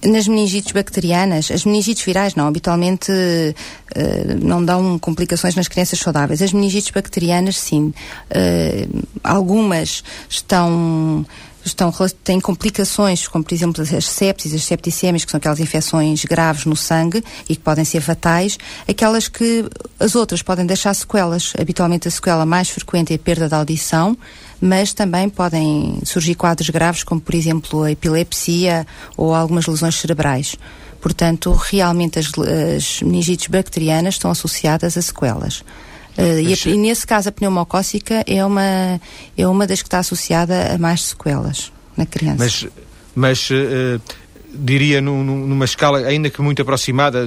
nas 0.06 0.28
meningites 0.28 0.72
bacterianas, 0.72 1.52
as 1.52 1.66
meningites 1.66 2.04
virais 2.04 2.36
não, 2.36 2.48
habitualmente 2.48 3.12
uh, 3.12 4.46
não 4.46 4.64
dão 4.64 4.98
complicações 5.00 5.56
nas 5.56 5.68
crianças 5.68 6.00
saudáveis. 6.00 6.42
As 6.42 6.54
meningites 6.54 6.92
bacterianas, 6.92 7.58
sim. 7.58 7.94
Uh, 8.30 9.04
algumas 9.24 10.04
estão 10.30 11.26
estão, 11.64 11.92
têm 12.24 12.40
complicações, 12.40 13.28
como 13.28 13.44
por 13.44 13.54
exemplo 13.54 13.82
as 13.82 14.06
sepsis, 14.06 14.54
as 14.54 14.64
septicemias, 14.64 15.26
que 15.26 15.32
são 15.32 15.38
aquelas 15.38 15.60
infecções 15.60 16.26
graves 16.26 16.66
no 16.66 16.76
sangue 16.76 17.24
e 17.48 17.56
que 17.56 17.62
podem 17.62 17.86
ser 17.86 18.02
fatais, 18.02 18.58
aquelas 18.88 19.28
que 19.28 19.66
as 20.00 20.16
outras 20.16 20.42
podem 20.42 20.66
deixar 20.66 20.94
sequelas. 20.94 21.54
Habitualmente 21.60 22.08
a 22.08 22.12
sequela 22.12 22.46
mais 22.46 22.70
frequente 22.70 23.14
é 23.14 23.16
a 23.16 23.20
perda 23.20 23.48
da 23.48 23.58
audição, 23.58 24.18
mas 24.60 24.94
também 24.94 25.30
podem 25.30 26.00
surgir 26.06 26.36
quadros 26.36 26.70
graves, 26.70 27.04
como 27.04 27.20
por 27.20 27.36
exemplo 27.36 27.84
a 27.84 27.92
epilepsia 27.92 28.86
ou 29.18 29.34
algumas 29.34 29.66
lesões 29.68 29.96
cerebrais. 29.96 30.56
Portanto, 31.02 31.52
realmente 31.52 32.20
as, 32.20 32.28
as 32.78 33.02
meningites 33.02 33.48
bacterianas 33.48 34.16
estão 34.16 34.30
associadas 34.30 34.96
a 34.98 35.02
sequelas. 35.02 35.64
Uh, 36.18 36.40
e, 36.40 36.54
a, 36.54 36.76
nesse 36.76 37.08
caso 37.08 37.30
a 37.30 37.32
pneumocócica 37.32 38.24
é 38.28 38.44
uma, 38.46 39.00
é 39.38 39.48
uma 39.48 39.66
das 39.66 39.82
que 39.82 39.88
está 39.88 40.00
associada 40.00 40.74
a 40.74 40.78
mais 40.78 41.04
sequelas 41.04 41.72
na 41.96 42.06
criança. 42.06 42.38
Mas, 42.38 42.68
mas 43.16 43.50
uh, 43.50 44.02
diria 44.54 45.00
num, 45.02 45.24
numa 45.24 45.66
escala 45.66 46.00
ainda 46.00 46.30
que 46.30 46.42
muito 46.42 46.62
aproximada, 46.62 47.26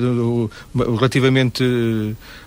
relativamente, 0.75 1.65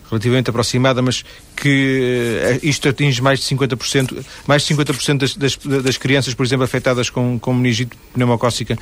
relativamente 0.10 0.50
aproximada, 0.50 1.02
mas 1.02 1.26
que 1.56 2.60
uh, 2.62 2.66
isto 2.66 2.88
atinge 2.88 3.22
mais 3.22 3.40
de 3.40 3.46
50%, 3.56 4.24
mais 4.46 4.64
de 4.64 4.76
50% 4.76 5.18
das, 5.18 5.36
das, 5.36 5.58
das 5.84 5.98
crianças, 5.98 6.36
por 6.36 6.46
exemplo, 6.46 6.66
afetadas 6.66 7.10
com, 7.10 7.40
com 7.40 7.54
meningite 7.54 7.98
pneumocócica, 8.14 8.78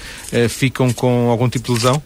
ficam 0.50 0.92
com 0.92 1.30
algum 1.30 1.48
tipo 1.48 1.68
de 1.68 1.74
lesão? 1.74 2.04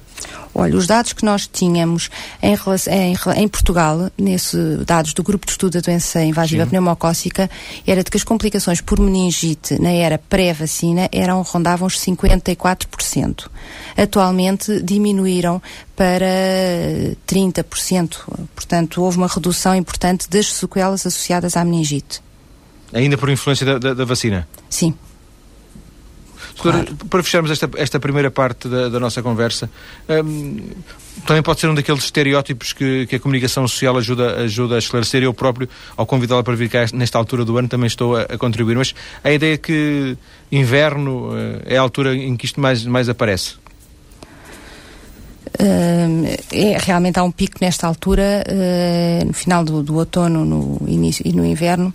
Olha, 0.54 0.76
os 0.76 0.88
dados 0.88 1.14
que 1.14 1.24
nós 1.24 1.48
tínhamos 1.48 2.10
em, 2.42 2.54
em, 2.54 3.16
em 3.36 3.48
Portugal, 3.48 4.12
nesse 4.18 4.58
dados 4.86 5.14
do 5.14 5.24
grupo 5.24 5.46
de 5.46 5.52
estudo 5.52 5.74
da 5.74 5.80
doença 5.80 6.22
invasiva 6.24 6.64
Sim. 6.64 6.70
pneumocócica, 6.70 7.50
era 7.86 8.04
de 8.04 8.10
que 8.10 8.18
as 8.18 8.24
complicações 8.24 8.82
por 8.82 9.00
meningite 9.00 9.80
na 9.82 9.92
era 9.92 10.18
pré-vacina 10.18 11.08
eram 11.12 11.42
rondavam 11.42 11.88
os 11.88 12.00
54%. 12.00 13.48
Atualmente 13.96 14.82
diminuíram 14.82 15.62
para 15.96 16.26
30%. 17.28 18.18
Portanto, 18.56 19.04
houve 19.04 19.18
uma 19.18 19.28
redução 19.28 19.76
importante 19.76 20.30
das 20.30 20.52
sequelas 20.54 21.06
associadas 21.06 21.56
à 21.56 21.64
meningite. 21.64 22.22
Ainda 22.92 23.18
por 23.18 23.30
influência 23.30 23.66
da, 23.66 23.78
da, 23.78 23.94
da 23.94 24.06
vacina? 24.06 24.48
Sim. 24.70 24.96
Doutora, 26.62 26.84
claro. 26.84 27.06
para 27.10 27.24
fecharmos 27.24 27.52
esta, 27.52 27.70
esta 27.78 28.00
primeira 28.00 28.30
parte 28.30 28.68
da, 28.68 28.90
da 28.90 29.00
nossa 29.00 29.22
conversa, 29.22 29.70
um, 30.10 30.60
também 31.26 31.42
pode 31.42 31.60
ser 31.60 31.68
um 31.68 31.74
daqueles 31.74 32.04
estereótipos 32.04 32.74
que, 32.74 33.08
que, 33.08 33.16
a 33.16 33.20
comunicação 33.20 33.68
social 33.68 33.98
ajuda, 33.98 34.36
ajuda 34.44 34.76
a 34.76 34.80
esclarecer. 34.80 35.24
Eu 35.24 35.34
próprio, 35.34 35.70
ao 35.96 36.06
convidá-la 36.06 36.44
para 36.44 36.56
vir 36.56 36.70
cá 36.70 36.86
nesta 36.94 37.18
altura 37.18 37.46
do 37.46 37.58
ano, 37.58 37.68
também 37.68 37.88
estou 37.88 38.16
a, 38.16 38.24
a 38.24 38.38
contribuir. 38.38 38.76
Mas 38.76 38.94
a 39.24 39.32
ideia 39.32 39.54
é 39.54 39.58
que 39.58 40.18
inverno 40.52 41.30
uh, 41.30 41.62
é 41.66 41.78
a 41.78 41.82
altura 41.82 42.16
em 42.16 42.36
que 42.36 42.46
isto 42.46 42.60
mais, 42.60 42.86
mais 42.86 43.10
aparece. 43.10 43.56
Uh, 45.60 46.38
é, 46.52 46.78
realmente 46.78 47.20
há 47.20 47.24
um 47.24 47.32
pico 47.32 47.58
nesta 47.62 47.88
altura, 47.88 48.44
uh, 48.48 49.26
no 49.26 49.34
final 49.34 49.64
do, 49.64 49.82
do 49.82 49.96
outono 49.96 50.46
no 50.46 50.80
início, 50.88 51.24
e 51.26 51.34
no 51.34 51.46
inverno, 51.46 51.94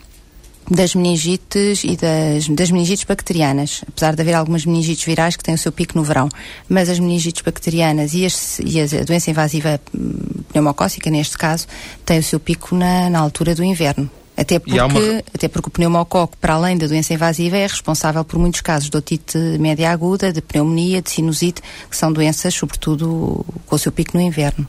das 0.71 0.95
meningites 0.95 1.85
e 1.85 1.97
das, 1.97 2.49
das 2.49 2.71
meningites 2.71 3.05
bacterianas, 3.05 3.85
apesar 3.87 4.15
de 4.15 4.23
haver 4.23 4.35
algumas 4.35 4.65
meningites 4.65 5.05
virais 5.05 5.37
que 5.37 5.45
têm 5.45 5.55
o 5.55 5.59
seu 5.59 5.71
pico 5.71 5.97
no 5.97 6.05
verão, 6.05 6.29
mas 6.69 6.89
as 6.89 6.99
meningites 6.99 7.43
bacterianas 7.43 8.15
e, 8.15 8.25
as, 8.25 8.59
e 8.61 8.81
a 8.81 9.05
doença 9.05 9.31
invasiva 9.31 9.81
hum, 9.95 10.43
pneumocócica, 10.51 11.11
neste 11.11 11.37
caso, 11.37 11.67
têm 12.05 12.19
o 12.19 12.23
seu 12.23 12.41
pico 12.41 12.75
na, 12.75 13.11
na 13.11 13.19
altura 13.19 13.55
do 13.55 13.63
inverno. 13.63 14.11
Até 14.37 14.59
porque, 14.59 14.81
uma... 14.81 15.23
até 15.33 15.47
porque 15.47 15.69
o 15.69 15.71
pneumococo, 15.71 16.37
para 16.39 16.55
além 16.55 16.77
da 16.77 16.89
doença 16.89 17.15
invasiva, 17.15 17.57
é 17.57 17.67
responsável 17.67 18.25
por 18.25 18.39
muitos 18.39 18.63
casos 18.63 18.91
de 18.91 18.97
otite 18.97 19.39
média 19.61 19.91
aguda, 19.93 20.33
de 20.33 20.43
pneumonia, 20.43 21.01
de 21.01 21.11
sinusite, 21.11 21.63
que 21.89 21.97
são 21.97 22.13
doenças, 22.13 22.53
sobretudo, 22.53 23.47
com 23.67 23.77
o 23.77 23.79
seu 23.79 23.93
pico 23.93 24.17
no 24.17 24.23
inverno. 24.23 24.67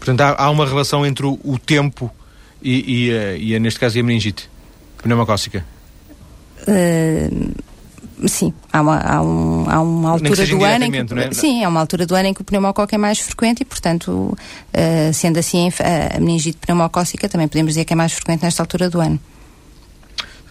Portanto, 0.00 0.20
há, 0.22 0.44
há 0.46 0.50
uma 0.50 0.66
relação 0.66 1.06
entre 1.06 1.24
o, 1.24 1.38
o 1.44 1.58
tempo 1.60 2.10
e, 2.60 3.10
e, 3.38 3.52
e, 3.54 3.58
neste 3.60 3.78
caso, 3.78 4.00
a 4.00 4.02
meningite 4.02 4.50
pneumocócica? 5.02 5.64
Uh, 6.62 8.28
sim, 8.28 8.54
há 8.72 8.80
uma, 8.80 8.98
há, 8.98 9.22
um, 9.22 9.68
há 9.68 9.80
uma 9.80 10.10
altura 10.10 10.46
do 10.46 10.64
ano 10.64 10.84
em 10.84 10.90
que, 10.90 11.14
é? 11.14 11.32
sim, 11.32 11.64
há 11.64 11.68
uma 11.68 11.80
altura 11.80 12.06
do 12.06 12.14
ano 12.14 12.28
em 12.28 12.34
que 12.34 12.40
o 12.40 12.44
pneumococo 12.44 12.94
é 12.94 12.98
mais 12.98 13.18
frequente 13.18 13.62
e, 13.62 13.64
portanto, 13.64 14.10
uh, 14.10 15.12
sendo 15.12 15.38
assim 15.38 15.70
a 16.14 16.20
meningite 16.20 16.58
pneumocócica 16.58 17.28
também 17.28 17.48
podemos 17.48 17.70
dizer 17.72 17.84
que 17.84 17.92
é 17.92 17.96
mais 17.96 18.12
frequente 18.12 18.42
nesta 18.42 18.62
altura 18.62 18.88
do 18.88 19.00
ano. 19.00 19.18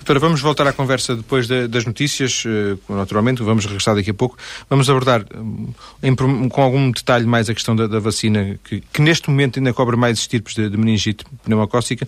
Doutora, 0.02 0.18
vamos 0.18 0.42
voltar 0.42 0.66
à 0.66 0.74
conversa 0.74 1.16
depois 1.16 1.48
de, 1.48 1.68
das 1.68 1.86
notícias, 1.86 2.44
uh, 2.46 2.80
naturalmente, 2.90 3.44
vamos 3.44 3.66
regressar 3.66 3.94
daqui 3.94 4.10
a 4.10 4.14
pouco. 4.16 4.36
Vamos 4.68 4.90
abordar 4.90 5.24
um, 5.36 5.68
em, 6.02 6.16
com 6.16 6.62
algum 6.64 6.90
detalhe 6.90 7.28
mais 7.28 7.48
a 7.52 7.54
questão 7.54 7.76
da, 7.76 7.86
da 7.86 8.00
vacina, 8.00 8.60
que, 8.64 8.82
que, 8.92 9.00
neste 9.00 9.30
momento 9.30 9.60
ainda 9.60 9.72
cobre 9.74 9.96
mais 9.96 10.18
estirpes 10.18 10.56
de, 10.56 10.72
de 10.72 10.76
meningite 10.76 11.24
pneumocócica, 11.44 12.08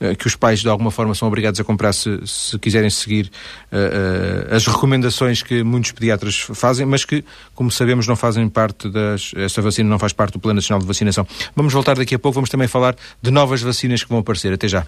uh, 0.00 0.16
que 0.16 0.26
os 0.26 0.34
pais 0.34 0.60
de 0.60 0.70
alguma 0.70 0.90
forma 0.90 1.14
são 1.14 1.28
obrigados 1.28 1.60
a 1.60 1.64
comprar 1.64 1.92
se, 1.92 2.18
se 2.26 2.58
quiserem 2.58 2.88
seguir 2.88 3.30
as 4.50 4.66
recomendações 4.66 5.42
que 5.42 5.62
muitos 5.62 5.90
pediatras 5.92 6.38
fazem, 6.38 6.86
mas 6.86 7.04
que, 7.04 7.24
como 7.54 7.70
sabemos, 7.70 8.06
não 8.06 8.16
fazem 8.16 8.48
parte 8.48 8.88
das. 8.88 9.32
Essa 9.36 9.60
vacina 9.60 9.88
não 9.88 9.98
faz 9.98 10.12
parte 10.12 10.32
do 10.32 10.38
Plano 10.38 10.56
Nacional 10.56 10.80
de 10.80 10.86
Vacinação. 10.86 11.26
Vamos 11.54 11.72
voltar 11.72 11.96
daqui 11.96 12.14
a 12.14 12.18
pouco, 12.18 12.36
vamos 12.36 12.48
também 12.48 12.68
falar 12.68 12.96
de 13.20 13.30
novas 13.30 13.60
vacinas 13.60 14.02
que 14.02 14.08
vão 14.08 14.20
aparecer. 14.20 14.52
Até 14.52 14.66
já. 14.68 14.86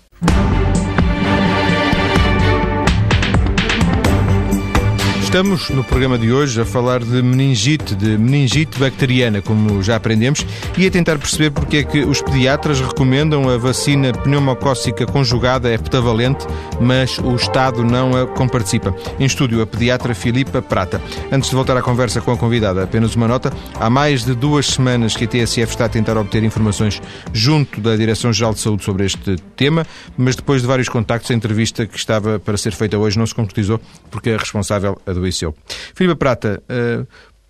Estamos 5.36 5.68
no 5.68 5.84
programa 5.84 6.16
de 6.16 6.32
hoje 6.32 6.58
a 6.58 6.64
falar 6.64 7.04
de 7.04 7.22
meningite, 7.22 7.94
de 7.94 8.16
meningite 8.16 8.78
bacteriana, 8.78 9.42
como 9.42 9.82
já 9.82 9.96
aprendemos, 9.96 10.46
e 10.78 10.86
a 10.86 10.90
tentar 10.90 11.18
perceber 11.18 11.50
porque 11.50 11.76
é 11.76 11.82
que 11.84 11.98
os 12.06 12.22
pediatras 12.22 12.80
recomendam 12.80 13.46
a 13.50 13.58
vacina 13.58 14.14
pneumocócica 14.14 15.04
conjugada 15.04 15.70
heptavalente, 15.70 16.46
mas 16.80 17.18
o 17.18 17.36
Estado 17.36 17.84
não 17.84 18.16
a 18.16 18.26
comparticipa. 18.26 18.96
Em 19.20 19.26
estúdio, 19.26 19.60
a 19.60 19.66
pediatra 19.66 20.14
Filipa 20.14 20.62
Prata. 20.62 21.02
Antes 21.30 21.50
de 21.50 21.54
voltar 21.54 21.76
à 21.76 21.82
conversa 21.82 22.22
com 22.22 22.32
a 22.32 22.36
convidada, 22.38 22.84
apenas 22.84 23.14
uma 23.14 23.28
nota. 23.28 23.52
Há 23.78 23.90
mais 23.90 24.24
de 24.24 24.34
duas 24.34 24.64
semanas 24.64 25.14
que 25.14 25.26
a 25.26 25.28
TSF 25.28 25.70
está 25.70 25.84
a 25.84 25.90
tentar 25.90 26.16
obter 26.16 26.42
informações 26.44 27.02
junto 27.34 27.78
da 27.82 27.94
Direção-Geral 27.94 28.54
de 28.54 28.60
Saúde 28.60 28.84
sobre 28.84 29.04
este 29.04 29.36
tema, 29.54 29.86
mas 30.16 30.34
depois 30.34 30.62
de 30.62 30.66
vários 30.66 30.88
contactos, 30.88 31.30
a 31.30 31.34
entrevista 31.34 31.84
que 31.84 31.98
estava 31.98 32.38
para 32.38 32.56
ser 32.56 32.72
feita 32.72 32.96
hoje 32.96 33.18
não 33.18 33.26
se 33.26 33.34
concretizou 33.34 33.78
porque 34.10 34.30
a 34.30 34.38
responsável 34.38 34.98
adoeceu 35.06 35.25
adoeceu. 35.26 35.54
Filipe 35.94 36.16
Prata, 36.16 36.62
uh, 36.70 37.06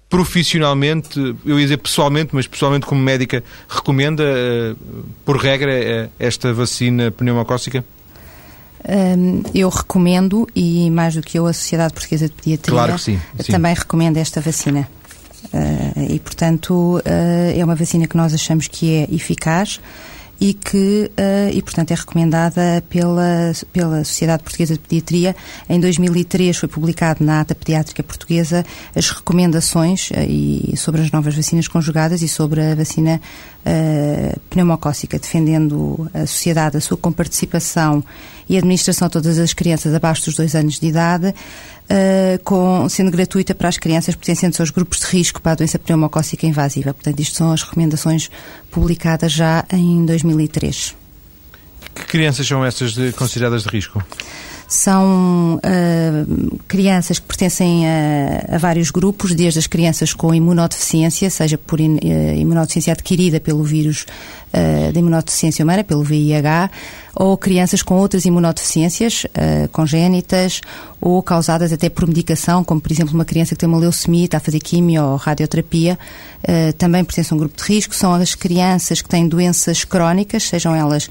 profissionalmente, 0.08 1.18
eu 1.44 1.58
ia 1.58 1.64
dizer 1.64 1.78
pessoalmente, 1.78 2.30
mas 2.32 2.46
pessoalmente 2.46 2.86
como 2.86 3.00
médica, 3.00 3.42
recomenda, 3.68 4.22
uh, 4.22 5.04
por 5.24 5.36
regra, 5.36 5.72
uh, 5.72 6.10
esta 6.18 6.52
vacina 6.52 7.10
pneumocócica? 7.10 7.84
Um, 8.88 9.42
eu 9.52 9.68
recomendo, 9.68 10.46
e 10.54 10.90
mais 10.90 11.14
do 11.14 11.22
que 11.22 11.38
eu, 11.38 11.46
a 11.46 11.52
Sociedade 11.52 11.92
Portuguesa 11.92 12.28
de 12.28 12.34
Pediatria 12.34 12.72
claro 12.72 12.98
sim, 12.98 13.20
sim. 13.40 13.52
também 13.52 13.74
recomenda 13.74 14.20
esta 14.20 14.40
vacina. 14.40 14.88
Uh, 15.46 16.12
e, 16.12 16.20
portanto, 16.20 17.00
é 17.04 17.64
uma 17.64 17.74
vacina 17.74 18.06
que 18.06 18.16
nós 18.16 18.34
achamos 18.34 18.68
que 18.68 18.94
é 18.94 19.14
eficaz 19.14 19.80
e 20.40 20.52
que 20.52 21.10
uh, 21.18 21.50
e 21.52 21.62
portanto 21.62 21.90
é 21.92 21.94
recomendada 21.94 22.82
pela 22.88 23.52
pela 23.72 24.04
Sociedade 24.04 24.42
Portuguesa 24.42 24.74
de 24.74 24.80
Pediatria. 24.80 25.36
Em 25.68 25.80
2003 25.80 26.56
foi 26.56 26.68
publicado 26.68 27.24
na 27.24 27.40
Ata 27.40 27.54
Pediátrica 27.54 28.02
Portuguesa 28.02 28.64
as 28.94 29.10
recomendações 29.10 30.10
uh, 30.10 30.14
e 30.28 30.74
sobre 30.76 31.00
as 31.02 31.10
novas 31.10 31.34
vacinas 31.34 31.68
conjugadas 31.68 32.22
e 32.22 32.28
sobre 32.28 32.60
a 32.60 32.74
vacina 32.74 33.20
uh, 33.64 34.40
pneumocócica, 34.50 35.18
defendendo 35.18 36.10
a 36.12 36.26
sociedade 36.26 36.76
a 36.76 36.80
sua 36.80 36.96
comparticipação 36.96 38.04
e 38.48 38.56
administração 38.56 39.06
a 39.06 39.10
todas 39.10 39.38
as 39.38 39.52
crianças 39.52 39.94
abaixo 39.94 40.24
dos 40.26 40.34
dois 40.34 40.54
anos 40.54 40.78
de 40.78 40.86
idade 40.86 41.28
uh, 41.28 42.42
com, 42.44 42.88
sendo 42.88 43.10
gratuita 43.10 43.54
para 43.54 43.68
as 43.68 43.78
crianças 43.78 44.14
pertencentes 44.14 44.60
aos 44.60 44.70
grupos 44.70 45.00
de 45.00 45.06
risco 45.06 45.40
para 45.40 45.52
a 45.52 45.54
doença 45.56 45.78
pneumocócica 45.78 46.46
invasiva. 46.46 46.94
Portanto, 46.94 47.20
isto 47.20 47.36
são 47.36 47.52
as 47.52 47.62
recomendações 47.62 48.30
publicadas 48.70 49.32
já 49.32 49.64
em 49.72 50.04
2003. 50.04 50.94
Que 51.94 52.04
crianças 52.04 52.46
são 52.46 52.64
essas 52.64 52.92
de, 52.92 53.12
consideradas 53.12 53.62
de 53.62 53.68
risco? 53.70 54.04
São 54.68 55.56
uh, 55.56 56.58
crianças 56.66 57.18
que 57.18 57.26
pertencem 57.26 57.86
a, 57.86 58.56
a, 58.56 58.58
vários 58.58 58.90
grupos, 58.90 59.34
desde 59.34 59.60
as 59.60 59.66
crianças 59.66 60.12
com 60.12 60.34
imunodeficiência, 60.34 61.30
seja 61.30 61.56
por 61.56 61.78
in, 61.78 61.96
uh, 61.96 62.36
imunodeficiência 62.36 62.92
adquirida 62.92 63.38
pelo 63.38 63.62
vírus 63.62 64.06
uh, 64.52 64.92
da 64.92 64.98
imunodeficiência 64.98 65.64
humana, 65.64 65.84
pelo 65.84 66.02
VIH, 66.02 66.70
ou 67.14 67.36
crianças 67.38 67.80
com 67.80 67.96
outras 67.96 68.26
imunodeficiências 68.26 69.24
congénitas 69.72 70.60
ou 71.00 71.22
causadas 71.22 71.72
até 71.72 71.88
por 71.88 72.06
medicação, 72.06 72.62
como 72.62 72.78
por 72.78 72.92
exemplo 72.92 73.14
uma 73.14 73.24
criança 73.24 73.54
que 73.54 73.60
tem 73.60 73.66
uma 73.66 73.78
leucemia, 73.78 74.26
está 74.26 74.36
a 74.36 74.40
fazer 74.40 74.60
quimio 74.60 75.02
ou 75.02 75.16
radioterapia, 75.16 75.98
também 76.76 77.02
pertence 77.02 77.32
a 77.32 77.34
um 77.34 77.38
grupo 77.38 77.56
de 77.56 77.72
risco. 77.72 77.94
São 77.94 78.12
as 78.12 78.34
crianças 78.34 79.00
que 79.00 79.08
têm 79.08 79.26
doenças 79.26 79.82
crónicas, 79.82 80.42
sejam 80.42 80.74
elas 80.74 81.08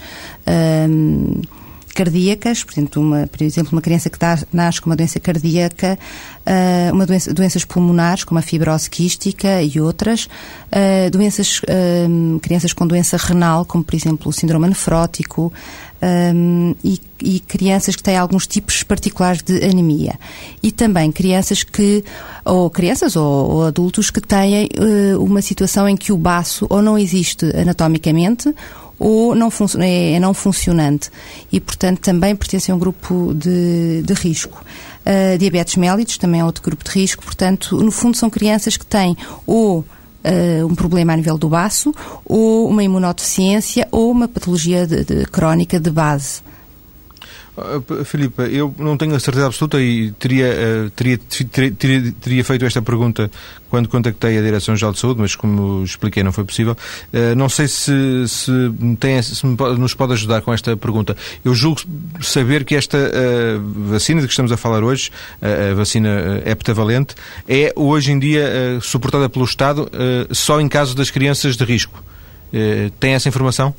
cardíacas, 1.95 2.63
portanto, 2.63 2.99
uma, 2.99 3.25
por 3.25 3.41
exemplo, 3.41 3.71
uma 3.71 3.81
criança 3.81 4.09
que 4.09 4.19
nasce 4.51 4.81
com 4.81 4.89
uma 4.89 4.95
doença 4.97 5.17
cardíaca, 5.19 5.97
uh, 6.45 6.93
uma 6.93 7.05
doença, 7.05 7.33
doenças 7.33 7.63
pulmonares, 7.63 8.25
como 8.25 8.37
a 8.37 8.41
fibrose 8.41 8.89
quística 8.89 9.63
e 9.63 9.79
outras, 9.79 10.25
uh, 10.25 11.09
doenças, 11.09 11.59
uh, 11.59 12.39
crianças 12.41 12.73
com 12.73 12.85
doença 12.85 13.15
renal, 13.15 13.63
como 13.65 13.83
por 13.83 13.95
exemplo 13.95 14.29
o 14.29 14.33
síndrome 14.33 14.67
nefrótico, 14.67 15.53
um, 16.01 16.75
e, 16.83 16.99
e, 17.21 17.39
crianças 17.39 17.95
que 17.95 18.03
têm 18.03 18.17
alguns 18.17 18.45
tipos 18.45 18.83
particulares 18.83 19.41
de 19.41 19.63
anemia. 19.63 20.19
E 20.61 20.71
também 20.71 21.11
crianças 21.11 21.63
que, 21.63 22.03
ou 22.43 22.69
crianças 22.69 23.15
ou, 23.15 23.51
ou 23.51 23.65
adultos 23.65 24.09
que 24.09 24.21
têm 24.21 24.65
uh, 24.65 25.23
uma 25.23 25.41
situação 25.41 25.87
em 25.87 25.95
que 25.95 26.11
o 26.11 26.17
baço 26.17 26.67
ou 26.69 26.81
não 26.81 26.97
existe 26.97 27.45
anatomicamente 27.55 28.53
ou 28.99 29.35
não 29.35 29.49
é, 29.79 30.13
é, 30.13 30.19
não 30.19 30.33
funcionante 30.33 31.09
e, 31.51 31.59
portanto, 31.59 31.99
também 31.99 32.35
pertence 32.35 32.71
a 32.71 32.75
um 32.75 32.79
grupo 32.79 33.33
de, 33.33 34.01
de 34.03 34.13
risco. 34.13 34.63
Uh, 35.05 35.37
diabetes 35.37 35.75
mellitus 35.75 36.17
também 36.17 36.41
é 36.41 36.45
outro 36.45 36.63
grupo 36.63 36.83
de 36.83 36.89
risco, 36.89 37.23
portanto, 37.23 37.77
no 37.77 37.91
fundo 37.91 38.17
são 38.17 38.29
crianças 38.29 38.75
que 38.75 38.85
têm 38.85 39.15
ou 39.45 39.79
uh, 39.79 40.65
um 40.65 40.73
problema 40.73 41.13
a 41.13 41.17
nível 41.17 41.37
do 41.37 41.47
baço, 41.47 41.93
ou 42.25 42.67
uma 42.67 42.83
imunodeficiência, 42.83 43.87
ou 43.91 44.09
uma 44.09 44.27
patologia 44.27 44.87
de, 44.87 45.03
de, 45.03 45.25
crónica 45.25 45.79
de 45.79 45.91
base. 45.91 46.41
Uh, 47.57 48.03
Filipe, 48.03 48.41
eu 48.51 48.75
não 48.77 48.97
tenho 48.97 49.15
a 49.15 49.19
certeza 49.19 49.45
absoluta 49.47 49.81
e 49.81 50.11
teria, 50.11 50.47
uh, 50.47 50.89
teria, 50.89 51.17
teria, 51.77 52.11
teria, 52.11 52.43
feito 52.43 52.65
esta 52.65 52.81
pergunta 52.81 53.31
quando 53.69 53.87
contactei 53.87 54.37
a 54.37 54.41
Direção-Geral 54.41 54.91
de 54.91 54.99
Saúde, 54.99 55.21
mas 55.21 55.35
como 55.35 55.81
expliquei 55.83 56.21
não 56.21 56.33
foi 56.33 56.43
possível. 56.43 56.75
Uh, 57.13 57.33
não 57.35 57.47
sei 57.47 57.69
se, 57.69 58.27
se, 58.27 58.51
tem, 58.99 59.21
se 59.21 59.45
nos 59.45 59.93
pode 59.93 60.13
ajudar 60.13 60.41
com 60.41 60.53
esta 60.53 60.75
pergunta. 60.75 61.15
Eu 61.45 61.53
julgo 61.53 61.81
saber 62.21 62.65
que 62.65 62.75
esta 62.75 62.97
vacina 63.89 64.19
de 64.19 64.27
que 64.27 64.33
estamos 64.33 64.51
a 64.51 64.57
falar 64.57 64.83
hoje, 64.83 65.11
a 65.41 65.73
vacina 65.73 66.41
heptavalente, 66.45 67.15
é 67.47 67.71
hoje 67.75 68.11
em 68.11 68.19
dia 68.19 68.79
suportada 68.81 69.29
pelo 69.29 69.45
Estado 69.45 69.89
só 70.31 70.59
em 70.59 70.67
caso 70.67 70.95
das 70.95 71.09
crianças 71.09 71.55
de 71.55 71.63
risco. 71.63 72.03
tem 72.99 73.13
essa 73.13 73.29
informação? 73.29 73.73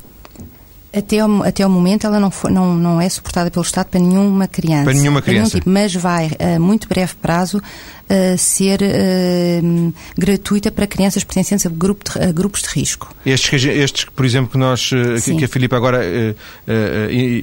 Até 0.97 1.23
o, 1.23 1.43
até 1.43 1.65
o 1.65 1.69
momento 1.69 2.07
ela 2.07 2.19
não, 2.19 2.31
não, 2.49 2.75
não 2.75 3.01
é 3.01 3.07
suportada 3.07 3.51
pelo 3.51 3.63
Estado 3.63 3.87
para 3.87 3.99
nenhuma 3.99 4.47
criança. 4.47 4.85
Para 4.85 4.93
nenhuma 4.93 5.21
criança. 5.21 5.55
Nenhum 5.55 5.59
tipo, 5.59 5.69
mas 5.69 5.93
vai, 5.93 6.31
a 6.39 6.59
muito 6.59 6.87
breve 6.87 7.13
prazo, 7.21 7.57
uh, 7.57 8.37
ser 8.37 8.79
uh, 8.81 9.93
gratuita 10.17 10.71
para 10.71 10.87
crianças 10.87 11.23
pertencentes 11.23 11.65
a, 11.65 11.69
grupo 11.69 12.03
de, 12.09 12.23
a, 12.23 12.31
grupos 12.31 12.61
de 12.61 12.69
risco. 12.69 13.13
Estes, 13.25 13.65
estes, 13.65 14.05
por 14.05 14.25
exemplo, 14.25 14.51
que, 14.51 14.57
nós, 14.57 14.91
uh, 14.91 15.21
que, 15.23 15.35
que, 15.35 15.45
a 15.45 15.47
Filipe 15.47 15.75
agora 15.75 16.01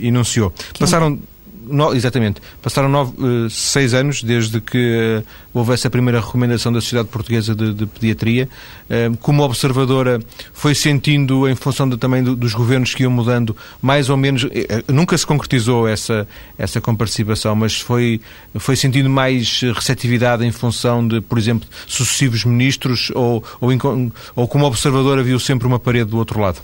enunciou, 0.03 0.53
que 0.73 0.81
passaram... 0.81 1.07
É 1.07 1.11
um 1.11 1.19
no, 1.67 1.95
exatamente. 1.95 2.41
Passaram 2.63 2.89
nove, 2.89 3.15
uh, 3.19 3.51
seis 3.51 3.95
anos 3.95 4.23
desde 4.23 4.61
que 4.61 5.23
uh, 5.23 5.27
houve 5.53 5.73
essa 5.73 5.89
primeira 5.89 6.21
recomendação 6.21 6.73
da 6.73 6.81
Sociedade 6.81 7.09
Portuguesa 7.09 7.55
de, 7.55 7.73
de 7.73 7.87
Pediatria. 7.87 8.49
Uh, 8.89 9.17
como 9.19 9.43
observadora, 9.43 10.21
foi 10.53 10.75
sentindo, 10.75 11.49
em 11.49 11.55
função 11.55 11.89
de, 11.89 11.97
também 11.97 12.23
do, 12.23 12.37
dos 12.37 12.55
governos 12.55 12.95
que 12.95 13.03
iam 13.03 13.11
mudando, 13.11 13.57
mais 13.81 14.11
ou 14.11 14.17
menos. 14.17 14.47
nunca 14.89 15.17
se 15.17 15.27
concretizou 15.27 15.89
essa, 15.89 16.27
essa 16.59 16.81
comparticipação, 16.81 17.55
mas 17.55 17.81
foi, 17.81 18.21
foi 18.57 18.77
sentindo 18.77 19.09
mais 19.09 19.61
receptividade 19.75 20.45
em 20.45 20.53
função 20.53 21.07
de, 21.07 21.21
por 21.21 21.39
exemplo, 21.39 21.69
sucessivos 21.87 22.45
ministros 22.45 23.11
ou, 23.15 23.43
ou, 23.61 23.71
ou 24.37 24.49
como 24.49 24.67
observadora 24.67 25.23
viu 25.23 25.39
sempre 25.39 25.67
uma 25.67 25.79
parede 25.79 26.11
do 26.11 26.19
outro 26.19 26.41
lado? 26.41 26.61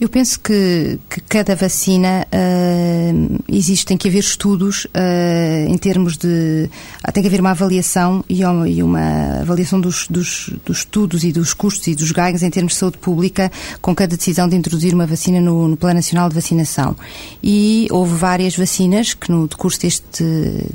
Eu 0.00 0.08
penso 0.08 0.40
que, 0.40 0.98
que 1.08 1.20
cada 1.20 1.54
vacina 1.54 2.26
uh, 2.26 3.44
existe, 3.48 3.86
tem 3.86 3.96
que 3.96 4.08
haver 4.08 4.18
estudos 4.18 4.86
uh, 4.86 5.68
em 5.68 5.78
termos 5.78 6.16
de. 6.16 6.68
Uh, 7.06 7.12
tem 7.12 7.22
que 7.22 7.28
haver 7.28 7.40
uma 7.40 7.52
avaliação 7.52 8.24
e 8.28 8.44
uma, 8.44 8.68
e 8.68 8.82
uma 8.82 9.40
avaliação 9.40 9.80
dos, 9.80 10.08
dos, 10.08 10.50
dos, 10.66 10.78
estudos 10.78 11.22
e 11.22 11.30
dos 11.30 11.54
custos 11.54 11.86
e 11.86 11.94
dos 11.94 12.10
ganhos 12.10 12.42
em 12.42 12.50
termos 12.50 12.72
de 12.72 12.80
saúde 12.80 12.98
pública 12.98 13.52
com 13.80 13.94
cada 13.94 14.16
decisão 14.16 14.48
de 14.48 14.56
introduzir 14.56 14.92
uma 14.92 15.06
vacina 15.06 15.40
no, 15.40 15.68
no 15.68 15.76
Plano 15.76 15.94
Nacional 15.94 16.28
de 16.28 16.34
Vacinação. 16.34 16.96
E 17.40 17.86
houve 17.92 18.16
várias 18.16 18.56
vacinas 18.56 19.14
que 19.14 19.30
no 19.30 19.46
decurso 19.46 19.80
deste, 19.80 20.24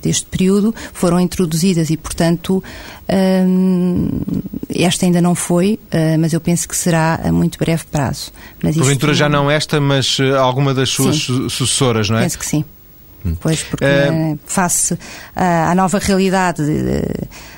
deste 0.02 0.28
período 0.28 0.74
foram 0.94 1.20
introduzidas 1.20 1.90
e, 1.90 1.98
portanto, 1.98 2.64
esta 4.70 5.06
ainda 5.06 5.20
não 5.20 5.34
foi, 5.34 5.80
ah, 5.92 6.18
mas 6.20 6.32
eu 6.32 6.40
penso 6.40 6.68
que 6.68 6.78
será 6.78 7.20
a 7.24 7.32
muito 7.32 7.58
breve 7.58 7.84
prazo. 7.92 8.32
Mas 8.62 8.76
Porventura 9.10 9.14
já 9.14 9.30
não 9.30 9.50
esta, 9.50 9.80
mas 9.80 10.18
ah, 10.20 10.40
alguma 10.40 10.74
das 10.74 10.90
suas 10.90 11.18
sim, 11.18 11.50
sucessoras, 11.50 12.10
não 12.10 12.18
é? 12.18 12.24
Penso 12.24 12.40
que 12.40 12.46
sim. 12.46 12.66
Hum. 13.26 13.36
Pois, 13.40 13.64
porque 13.64 13.84
é... 13.84 14.38
face 14.46 14.98
à, 15.36 15.72
à, 15.72 15.76
nova 15.76 16.00
realidade 16.00 16.64
de, 16.66 17.02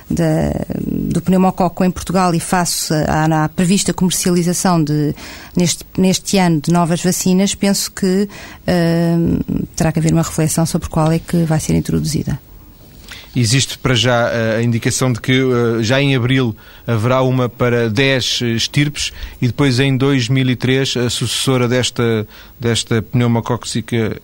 de, 0.09 1.11
do 1.11 1.21
pneumococo 1.21 1.83
em 1.83 1.91
Portugal 1.91 2.33
e 2.33 2.39
face 2.39 2.91
à, 2.93 3.43
à, 3.43 3.49
prevista 3.49 3.93
comercialização 3.93 4.83
de, 4.83 5.13
neste, 5.55 5.85
neste 5.95 6.37
ano 6.39 6.61
de 6.61 6.71
novas 6.71 7.03
vacinas, 7.03 7.53
penso 7.53 7.91
que 7.91 8.27
uh, 8.27 9.65
terá 9.75 9.91
que 9.91 9.99
haver 9.99 10.13
uma 10.13 10.23
reflexão 10.23 10.65
sobre 10.65 10.89
qual 10.89 11.11
é 11.11 11.19
que 11.19 11.43
vai 11.43 11.59
ser 11.59 11.75
introduzida. 11.75 12.39
Existe 13.35 13.77
para 13.77 13.95
já 13.95 14.29
eh, 14.29 14.57
a 14.57 14.61
indicação 14.61 15.11
de 15.11 15.21
que 15.21 15.31
eh, 15.31 15.83
já 15.83 16.01
em 16.01 16.15
abril 16.15 16.55
haverá 16.85 17.21
uma 17.21 17.47
para 17.47 17.89
10 17.89 18.41
estirpes 18.55 19.13
e 19.41 19.47
depois 19.47 19.79
em 19.79 19.95
2003 19.95 20.97
a 20.97 21.09
sucessora 21.09 21.67
desta, 21.67 22.27
desta 22.59 23.01
pneumocóxica 23.01 24.19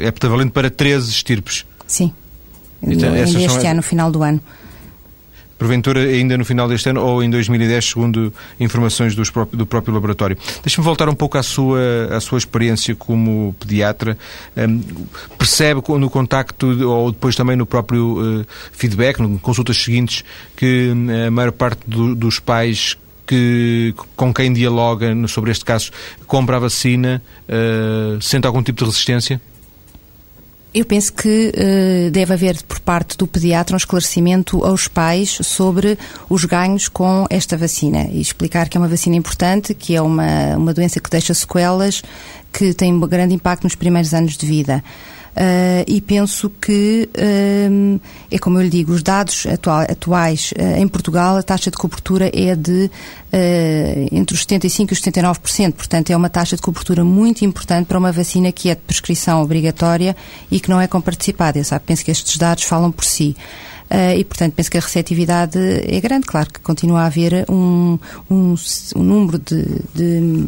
é 0.00 0.10
petavalente 0.10 0.52
para 0.52 0.70
13 0.70 1.10
estirpes. 1.10 1.64
Sim. 1.86 2.12
Então, 2.82 3.14
este 3.16 3.48
são... 3.48 3.70
ano, 3.70 3.82
final 3.82 4.10
do 4.10 4.22
ano 4.22 4.40
porventura 5.62 6.00
ainda 6.00 6.36
no 6.36 6.44
final 6.44 6.68
deste 6.68 6.88
ano 6.88 7.00
ou 7.00 7.22
em 7.22 7.30
2010, 7.30 7.84
segundo 7.84 8.34
informações 8.58 9.14
próprios, 9.30 9.56
do 9.56 9.64
próprio 9.64 9.94
laboratório. 9.94 10.36
Deixe-me 10.64 10.84
voltar 10.84 11.08
um 11.08 11.14
pouco 11.14 11.38
à 11.38 11.42
sua, 11.42 12.08
à 12.10 12.20
sua 12.20 12.38
experiência 12.38 12.96
como 12.96 13.54
pediatra. 13.60 14.18
Um, 14.56 14.80
percebe 15.38 15.80
no 15.98 16.10
contacto 16.10 16.66
ou 16.88 17.12
depois 17.12 17.36
também 17.36 17.54
no 17.54 17.64
próprio 17.64 18.40
uh, 18.40 18.46
feedback, 18.72 19.20
no 19.20 19.38
consultas 19.38 19.76
seguintes, 19.76 20.24
que 20.56 20.90
hum, 20.92 21.06
a 21.28 21.30
maior 21.30 21.52
parte 21.52 21.80
do, 21.86 22.16
dos 22.16 22.40
pais 22.40 22.98
que, 23.24 23.94
com 24.16 24.34
quem 24.34 24.52
dialoga 24.52 25.14
sobre 25.28 25.52
este 25.52 25.64
caso 25.64 25.92
compra 26.26 26.56
a 26.56 26.58
vacina 26.58 27.22
uh, 27.48 28.20
sente 28.20 28.48
algum 28.48 28.62
tipo 28.62 28.80
de 28.80 28.84
resistência? 28.84 29.40
Eu 30.74 30.86
penso 30.86 31.12
que 31.12 31.52
uh, 31.54 32.10
deve 32.10 32.32
haver 32.32 32.62
por 32.62 32.80
parte 32.80 33.18
do 33.18 33.26
pediatra 33.26 33.74
um 33.74 33.76
esclarecimento 33.76 34.64
aos 34.64 34.88
pais 34.88 35.38
sobre 35.42 35.98
os 36.30 36.46
ganhos 36.46 36.88
com 36.88 37.26
esta 37.28 37.58
vacina 37.58 38.08
e 38.10 38.22
explicar 38.22 38.70
que 38.70 38.78
é 38.78 38.80
uma 38.80 38.88
vacina 38.88 39.14
importante, 39.14 39.74
que 39.74 39.94
é 39.94 40.00
uma, 40.00 40.56
uma 40.56 40.72
doença 40.72 40.98
que 40.98 41.10
deixa 41.10 41.34
sequelas, 41.34 42.02
que 42.50 42.72
tem 42.72 42.90
um 42.90 43.00
grande 43.00 43.34
impacto 43.34 43.64
nos 43.64 43.74
primeiros 43.74 44.14
anos 44.14 44.34
de 44.34 44.46
vida. 44.46 44.82
Uh, 45.32 45.80
e 45.86 45.98
penso 46.02 46.50
que, 46.60 47.08
uh, 47.16 48.00
é 48.30 48.38
como 48.38 48.58
eu 48.58 48.62
lhe 48.62 48.68
digo, 48.68 48.92
os 48.92 49.02
dados 49.02 49.46
atuais 49.90 50.52
uh, 50.58 50.78
em 50.78 50.86
Portugal, 50.86 51.38
a 51.38 51.42
taxa 51.42 51.70
de 51.70 51.76
cobertura 51.78 52.30
é 52.34 52.54
de 52.54 52.90
entre 54.12 54.36
os 54.36 54.44
75% 54.44 54.90
e 54.90 54.92
os 54.92 55.00
79%, 55.00 55.72
portanto 55.72 56.10
é 56.10 56.16
uma 56.16 56.28
taxa 56.28 56.54
de 56.54 56.60
cobertura 56.60 57.02
muito 57.02 57.46
importante 57.46 57.86
para 57.86 57.96
uma 57.96 58.12
vacina 58.12 58.52
que 58.52 58.68
é 58.68 58.74
de 58.74 58.82
prescrição 58.82 59.40
obrigatória 59.40 60.14
e 60.50 60.60
que 60.60 60.68
não 60.68 60.78
é 60.78 60.86
comparticipada. 60.86 61.58
Eu 61.58 61.64
sabe, 61.64 61.82
penso 61.86 62.04
que 62.04 62.10
estes 62.10 62.36
dados 62.36 62.64
falam 62.64 62.92
por 62.92 63.06
si. 63.06 63.34
Uh, 63.90 64.18
e, 64.18 64.24
portanto, 64.24 64.52
penso 64.52 64.70
que 64.70 64.76
a 64.76 64.80
receptividade 64.80 65.58
é 65.58 65.98
grande. 65.98 66.26
Claro 66.26 66.52
que 66.52 66.60
continua 66.60 67.02
a 67.02 67.06
haver 67.06 67.46
um, 67.50 67.98
um, 68.30 68.54
um 68.96 69.02
número 69.02 69.38
de, 69.38 69.64
de 69.94 70.46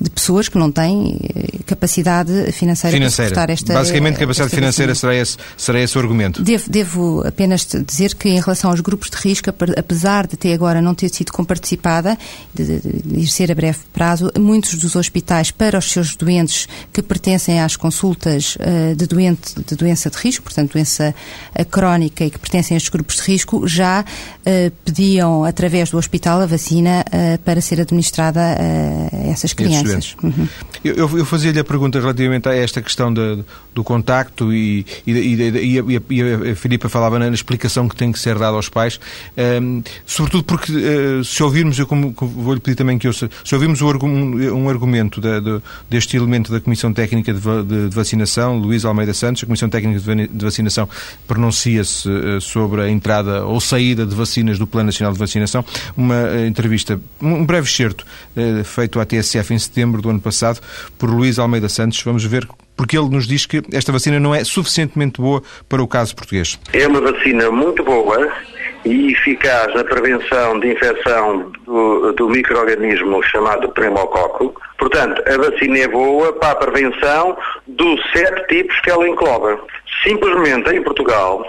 de 0.00 0.10
pessoas 0.10 0.48
que 0.48 0.58
não 0.58 0.70
têm 0.70 1.18
eh, 1.22 1.58
capacidade 1.66 2.52
financeira, 2.52 2.96
financeira. 2.96 2.98
para 2.98 3.12
suportar 3.12 3.50
esta 3.50 3.74
Basicamente, 3.74 4.18
capacidade 4.18 4.50
financeira 4.54 4.94
será 4.94 5.14
esse, 5.14 5.36
será 5.56 5.80
esse 5.80 5.96
o 5.96 6.00
argumento. 6.00 6.42
Devo, 6.42 6.70
devo, 6.70 7.26
apenas 7.26 7.66
dizer 7.86 8.14
que, 8.14 8.28
em 8.28 8.40
relação 8.40 8.70
aos 8.70 8.80
grupos 8.80 9.10
de 9.10 9.16
risco, 9.16 9.50
apesar 9.76 10.26
de 10.26 10.34
até 10.34 10.52
agora 10.52 10.80
não 10.82 10.94
ter 10.94 11.08
sido 11.08 11.32
comparticipada, 11.32 12.18
de, 12.52 12.80
de, 12.80 13.02
de 13.02 13.26
ser 13.26 13.50
a 13.50 13.54
breve 13.54 13.78
prazo, 13.92 14.30
muitos 14.38 14.74
dos 14.74 14.96
hospitais, 14.96 15.50
para 15.50 15.78
os 15.78 15.90
seus 15.90 16.16
doentes 16.16 16.68
que 16.92 17.02
pertencem 17.02 17.60
às 17.60 17.76
consultas 17.76 18.56
uh, 18.56 18.94
de, 18.94 19.06
doente, 19.06 19.54
de 19.66 19.76
doença 19.76 20.10
de 20.10 20.16
risco, 20.16 20.44
portanto, 20.44 20.72
doença 20.72 21.14
uh, 21.58 21.64
crónica 21.64 22.24
e 22.24 22.30
que 22.30 22.38
pertencem 22.38 22.74
a 22.74 22.78
estes 22.78 22.90
grupos 22.90 23.16
de 23.16 23.22
risco, 23.22 23.66
já 23.66 24.02
uh, 24.04 24.70
pediam, 24.84 25.44
através 25.44 25.90
do 25.90 25.98
hospital, 25.98 26.40
a 26.40 26.46
vacina 26.46 27.04
para 27.44 27.60
ser 27.60 27.80
administrada 27.80 28.40
a 28.40 29.28
essas 29.28 29.52
crianças. 29.52 29.83
Uhum. 30.22 30.48
Eu, 30.84 31.18
eu 31.18 31.24
fazia-lhe 31.24 31.58
a 31.58 31.64
pergunta 31.64 31.98
relativamente 31.98 32.48
a 32.48 32.54
esta 32.54 32.82
questão 32.82 33.12
de, 33.12 33.42
do 33.74 33.82
contacto 33.82 34.52
e, 34.52 34.84
e, 35.06 35.12
e, 35.12 35.78
e, 36.10 36.50
a, 36.50 36.56
Filipa 36.56 36.88
falava 36.88 37.18
na, 37.18 37.28
explicação 37.28 37.88
que 37.88 37.96
tem 37.96 38.12
que 38.12 38.18
ser 38.18 38.38
dada 38.38 38.56
aos 38.56 38.68
pais, 38.68 39.00
um, 39.62 39.82
sobretudo 40.06 40.44
porque 40.44 40.72
uh, 40.72 41.24
se 41.24 41.42
ouvirmos, 41.42 41.78
eu 41.78 41.86
como, 41.86 42.14
vou-lhe 42.18 42.60
pedir 42.60 42.76
também 42.76 42.98
que 42.98 43.08
eu 43.08 43.12
se, 43.12 43.28
ouvirmos 43.52 43.80
um, 43.80 44.54
um 44.54 44.68
argumento 44.68 45.20
da, 45.20 45.40
deste 45.88 46.16
elemento 46.16 46.52
da 46.52 46.60
Comissão 46.60 46.92
Técnica 46.92 47.32
de, 47.32 47.40
de, 47.40 47.88
de, 47.88 47.94
Vacinação, 47.94 48.58
Luís 48.58 48.84
Almeida 48.84 49.12
Santos, 49.14 49.42
a 49.42 49.46
Comissão 49.46 49.68
Técnica 49.68 50.00
de, 50.00 50.44
Vacinação 50.44 50.88
pronuncia-se 51.26 52.08
uh, 52.08 52.40
sobre 52.40 52.82
a 52.82 52.90
entrada 52.90 53.44
ou 53.44 53.60
saída 53.60 54.06
de 54.06 54.14
vacinas 54.14 54.58
do 54.58 54.66
Plano 54.66 54.86
Nacional 54.86 55.12
de 55.12 55.18
Vacinação, 55.18 55.64
uma 55.96 56.24
uh, 56.24 56.46
entrevista, 56.46 57.00
um 57.20 57.44
breve 57.44 57.66
excerto 57.66 58.04
feito 58.64 59.00
à 59.00 59.04
TSF 59.04 59.54
em 59.54 59.58
setembro 59.58 59.73
setembro 59.74 60.00
do 60.00 60.08
ano 60.08 60.20
passado 60.20 60.60
por 60.96 61.10
Luís 61.10 61.38
Almeida 61.38 61.68
Santos. 61.68 62.00
Vamos 62.02 62.24
ver 62.24 62.46
porque 62.76 62.96
ele 62.96 63.08
nos 63.08 63.26
diz 63.26 63.44
que 63.44 63.62
esta 63.72 63.90
vacina 63.90 64.20
não 64.20 64.34
é 64.34 64.44
suficientemente 64.44 65.20
boa 65.20 65.42
para 65.68 65.82
o 65.82 65.88
caso 65.88 66.14
português. 66.14 66.58
É 66.72 66.86
uma 66.86 67.00
vacina 67.00 67.50
muito 67.50 67.82
boa 67.82 68.32
e 68.84 69.12
eficaz 69.12 69.74
na 69.74 69.82
prevenção 69.82 70.60
de 70.60 70.72
infecção 70.72 71.50
do, 71.64 72.12
do 72.12 72.28
microorganismo 72.28 73.22
chamado 73.24 73.68
pneumococo. 73.70 74.54
Portanto, 74.78 75.22
a 75.26 75.36
vacina 75.36 75.78
é 75.78 75.88
boa 75.88 76.32
para 76.34 76.52
a 76.52 76.56
prevenção 76.56 77.36
dos 77.66 78.00
sete 78.12 78.46
tipos 78.48 78.78
que 78.80 78.90
ela 78.90 79.08
engloba. 79.08 79.58
Simplesmente 80.02 80.70
em 80.70 80.82
Portugal, 80.82 81.44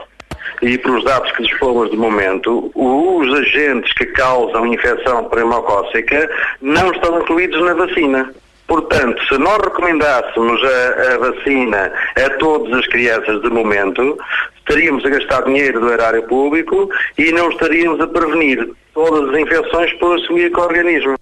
e 0.66 0.80
pelos 0.80 1.04
dados 1.04 1.32
que 1.34 1.44
dispomos 1.44 1.92
de 1.92 1.98
momento, 1.98 2.72
os 2.74 3.40
agentes 3.40 3.94
que 3.94 4.06
causam 4.08 4.66
infecção 4.66 5.26
pneumocócica 5.26 6.28
não 6.60 6.92
estão 6.92 7.20
incluídos 7.20 7.62
na 7.64 7.76
vacina. 7.76 8.34
Portanto, 8.68 9.22
se 9.28 9.38
nós 9.38 9.60
recomendássemos 9.64 10.60
a, 10.64 11.14
a, 11.14 11.18
vacina 11.20 11.92
a 12.16 12.30
todas 12.40 12.74
as 12.80 12.88
crianças 12.88 13.40
de 13.44 13.50
momento, 13.52 14.18
estaríamos 14.58 15.06
a 15.06 15.10
gastar 15.10 15.44
dinheiro 15.44 15.80
do 15.80 15.94
erário 15.94 16.24
público 16.24 16.90
e 17.16 17.32
não 17.32 17.52
estaríamos 17.52 18.02
a 18.02 18.08
prevenir 18.08 18.68
todas 18.92 19.30
as 19.30 19.40
infecções 19.40 19.94
por 20.00 20.18
esse 20.18 20.34
microorganismo. 20.34 21.14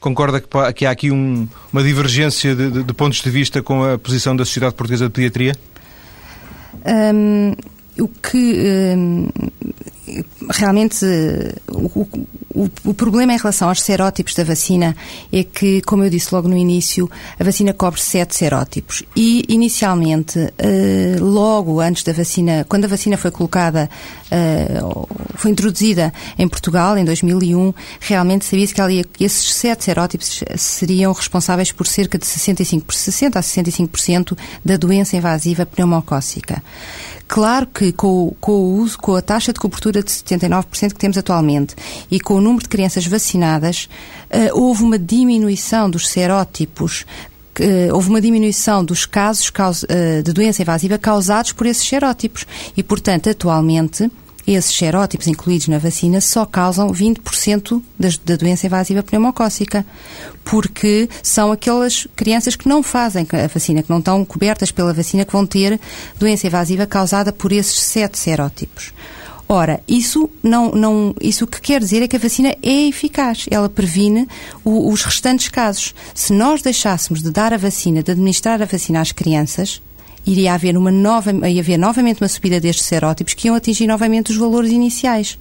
Concorda 0.00 0.40
que, 0.40 0.48
que 0.72 0.86
há 0.86 0.90
aqui 0.90 1.10
um, 1.10 1.46
uma 1.70 1.82
divergência 1.82 2.54
de, 2.54 2.70
de, 2.70 2.82
de, 2.84 2.94
pontos 2.94 3.20
de 3.20 3.28
vista 3.28 3.62
com 3.62 3.84
a 3.84 3.98
posição 3.98 4.34
da 4.34 4.46
Sociedade 4.46 4.74
Portuguesa 4.74 5.08
de 5.08 5.12
Pediatria? 5.12 5.52
Um 6.86 7.52
o 8.00 8.08
que 8.08 8.94
hum, 8.96 9.28
realmente 10.50 11.04
o, 11.68 12.06
o, 12.54 12.70
o, 12.84 12.94
problema 12.94 13.32
em 13.32 13.36
relação 13.36 13.68
aos 13.68 13.82
serótipos 13.82 14.34
da 14.34 14.42
vacina 14.42 14.96
é 15.32 15.44
que, 15.44 15.80
como 15.82 16.02
eu 16.02 16.10
disse 16.10 16.34
logo 16.34 16.48
no 16.48 16.56
início, 16.56 17.10
a 17.38 17.44
vacina 17.44 17.72
cobre 17.72 18.00
sete 18.00 18.34
serótipos 18.34 19.02
e 19.14 19.44
inicialmente, 19.48 20.38
uh, 20.38 21.24
logo 21.24 21.80
antes 21.80 22.02
da 22.02 22.12
vacina, 22.12 22.64
quando 22.68 22.86
a 22.86 22.88
vacina 22.88 23.16
foi 23.16 23.30
colocada, 23.30 23.88
uh, 24.32 25.08
foi 25.34 25.50
introduzida 25.50 26.12
em 26.38 26.48
Portugal 26.48 26.96
em 26.96 27.04
2001, 27.04 27.72
realmente 28.00 28.44
sabia-se 28.44 28.74
que 28.74 28.80
ali, 28.80 29.04
esses 29.20 29.54
sete 29.54 29.84
serótipos 29.84 30.42
seriam 30.56 31.12
responsáveis 31.12 31.70
por 31.70 31.86
cerca 31.86 32.18
de 32.18 32.26
65, 32.26 32.94
60 32.94 33.38
a 33.38 33.42
65% 33.42 34.36
da 34.64 34.76
doença 34.76 35.16
invasiva 35.16 35.66
pneumocócica. 35.66 36.62
Claro 37.28 37.66
que 37.66 37.92
com, 37.92 38.34
com, 38.40 38.52
o 38.52 38.76
uso, 38.78 38.98
com 38.98 39.14
a 39.14 39.20
taxa 39.20 39.52
de 39.52 39.60
cobertura 39.60 40.02
de 40.02 40.10
79% 40.10 40.94
que 40.94 40.98
temos 40.98 41.18
atualmente 41.18 41.76
e 42.10 42.18
com 42.18 42.34
o 42.34 42.40
número 42.40 42.62
de 42.62 42.70
crianças 42.70 43.06
vacinadas, 43.06 43.86
uh, 44.32 44.58
houve 44.58 44.82
uma 44.82 44.98
diminuição 44.98 45.88
dos 45.90 46.08
serótipos 46.08 47.04
Uh, 47.60 47.92
houve 47.92 48.08
uma 48.08 48.20
diminuição 48.20 48.84
dos 48.84 49.04
casos 49.04 49.50
uh, 49.50 50.22
de 50.22 50.32
doença 50.32 50.62
invasiva 50.62 50.96
causados 50.96 51.50
por 51.50 51.66
esses 51.66 51.88
serótipos. 51.88 52.46
E, 52.76 52.84
portanto, 52.84 53.28
atualmente, 53.28 54.08
esses 54.54 54.74
serótipos 54.74 55.26
incluídos 55.26 55.68
na 55.68 55.78
vacina 55.78 56.20
só 56.20 56.46
causam 56.46 56.90
20% 56.92 57.82
das, 57.98 58.16
da 58.16 58.36
doença 58.36 58.66
invasiva 58.66 59.02
pneumocócica, 59.02 59.84
porque 60.44 61.08
são 61.22 61.52
aquelas 61.52 62.06
crianças 62.16 62.56
que 62.56 62.68
não 62.68 62.82
fazem 62.82 63.26
a 63.32 63.46
vacina, 63.46 63.82
que 63.82 63.90
não 63.90 63.98
estão 63.98 64.24
cobertas 64.24 64.70
pela 64.70 64.92
vacina, 64.92 65.24
que 65.24 65.32
vão 65.32 65.46
ter 65.46 65.78
doença 66.18 66.46
invasiva 66.46 66.86
causada 66.86 67.32
por 67.32 67.52
esses 67.52 67.78
sete 67.80 68.18
serótipos. 68.18 68.92
Ora, 69.50 69.80
isso 69.88 70.28
não, 70.42 70.72
não, 70.72 71.14
isso 71.20 71.46
que 71.46 71.58
quer 71.58 71.80
dizer 71.80 72.02
é 72.02 72.08
que 72.08 72.16
a 72.16 72.18
vacina 72.18 72.54
é 72.62 72.88
eficaz. 72.88 73.46
Ela 73.50 73.68
previne 73.68 74.28
o, 74.62 74.90
os 74.92 75.02
restantes 75.02 75.48
casos. 75.48 75.94
Se 76.14 76.34
nós 76.34 76.60
deixássemos 76.60 77.22
de 77.22 77.30
dar 77.30 77.54
a 77.54 77.56
vacina, 77.56 78.02
de 78.02 78.10
administrar 78.10 78.60
a 78.60 78.66
vacina 78.66 79.00
às 79.00 79.10
crianças, 79.10 79.80
iria 80.30 80.54
haver, 80.54 80.76
uma 80.76 80.90
nova, 80.90 81.32
ia 81.48 81.60
haver 81.60 81.78
novamente 81.78 82.20
uma 82.20 82.28
subida 82.28 82.60
destes 82.60 82.84
serótipos 82.84 83.34
que 83.34 83.48
iam 83.48 83.56
atingir 83.56 83.86
novamente 83.86 84.30
os 84.30 84.36
valores 84.36 84.70
iniciais. 84.70 85.38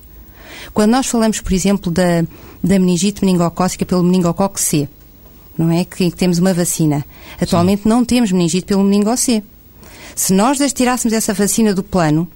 Quando 0.74 0.92
nós 0.92 1.08
falamos, 1.08 1.42
por 1.42 1.54
exemplo, 1.54 1.92
da, 1.92 2.24
da 2.64 2.80
meningite 2.80 3.24
meningocócica 3.24 3.86
pelo 3.86 4.04
meningocoque 4.04 4.62
C, 4.62 4.88
não 5.58 5.72
é? 5.72 5.84
Que, 5.84 6.10
que 6.10 6.16
temos 6.16 6.40
uma 6.40 6.54
vacina. 6.54 7.06
Atualmente 7.42 7.84
Sim. 7.84 7.90
não 7.90 8.06
temos 8.06 8.32
meningite 8.32 8.66
pelo 8.66 8.84
meningo 8.84 9.16
C. 9.18 9.44
Se 10.16 10.34
nós 10.34 10.58
tirássemos 10.74 11.14
essa 11.14 11.34
vacina 11.34 11.74
do 11.74 11.84
plano, 11.84 12.30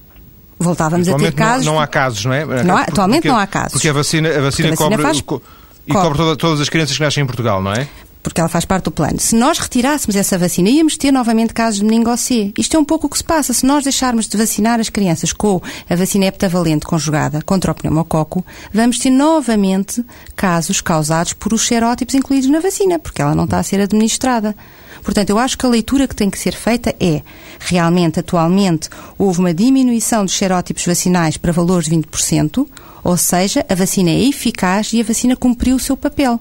voltávamos 0.60 1.08
a 1.08 1.16
ter 1.16 1.34
casos. 1.34 1.66
Não, 1.66 1.74
não, 1.74 1.80
há 1.80 1.88
casos, 1.88 2.26
não 2.26 2.34
é? 2.34 2.64
Não 2.64 2.78
há, 2.78 2.82
atualmente 2.82 3.22
porque, 3.22 3.30
não 3.30 3.38
há 3.38 3.48
casos. 3.48 3.74
Porque 3.74 3.90
a 3.90 3.94
vacina, 3.94 4.30
a 4.30 4.42
vacina, 4.42 4.68
a 4.68 4.72
vacina 4.72 4.76
cobre, 4.76 5.02
faz, 5.02 5.22
co, 5.22 5.42
e 5.88 5.94
cobre, 5.94 6.18
toda, 6.18 6.36
todas 6.36 6.62
as 6.62 6.70
crianças 6.70 6.98
que 6.98 7.04
nascem 7.04 7.24
em 7.24 7.26
Portugal, 7.26 7.62
não 7.62 7.72
é? 7.74 7.88
Porque 8.22 8.40
ela 8.40 8.50
faz 8.50 8.66
parte 8.66 8.86
do 8.86 8.92
plano. 8.92 9.20
Se 9.20 9.36
nós 9.36 9.58
retirássemos 9.58 10.16
essa 10.16 10.38
vacina, 10.38 10.70
íamos 10.70 10.98
ter 10.98 11.12
novamente 11.12 11.54
casos 11.54 11.80
de 11.80 11.86
meningo-C. 11.86 12.54
Isto 12.58 12.78
é 12.78 12.80
um 12.80 12.86
pouco 12.86 13.08
o 13.08 13.10
que 13.10 13.18
se 13.18 13.24
passa. 13.24 13.54
Se 13.54 13.66
nós 13.66 13.84
deixarmos 13.84 14.28
de 14.28 14.38
vacinar 14.38 14.80
as 14.80 14.90
crianças 14.90 15.34
com 15.34 15.62
a 15.90 15.96
vacina 15.96 16.26
heptavalente 16.26 16.86
conjugada 16.86 17.42
contra 17.42 17.72
o 17.72 17.76
pneumococo, 17.76 18.46
vamos 18.74 19.00
ter 19.00 19.10
novamente 19.10 20.04
casos 20.36 20.82
causados 20.82 21.34
por 21.34 21.54
os 21.54 21.66
serótipos 21.66 22.16
incluídos 22.16 22.50
na 22.50 22.60
vacina, 22.60 23.00
porque 23.00 23.22
ela 23.22 23.36
não 23.36 23.46
está 23.46 23.60
a 23.60 23.64
ser 23.64 23.82
administrada. 23.82 24.56
Portanto, 25.04 25.32
eu 25.32 25.40
acho 25.40 25.58
que 25.58 25.66
a 25.66 25.70
leitura 25.70 26.08
que 26.08 26.16
tem 26.16 26.30
que 26.30 26.38
ser 26.38 26.54
feita 26.54 26.96
é, 27.00 27.24
realmente, 27.60 28.20
atualmente, 28.20 28.90
houve 29.18 29.40
uma 29.40 29.54
diminuição 29.54 30.24
dos 30.24 30.38
serótipos 30.38 30.86
vacinais 30.86 31.38
para 31.38 31.52
valores 31.52 31.88
de 31.88 31.96
20%, 31.96 32.68
ou 33.04 33.18
seja, 33.18 33.66
a 33.68 33.74
vacina 33.74 34.12
é 34.12 34.28
eficaz 34.28 34.94
e 34.94 35.02
a 35.02 35.04
vacina 35.04 35.36
cumpriu 35.36 35.76
o 35.76 35.80
seu 35.80 35.98
papel. 35.98 36.40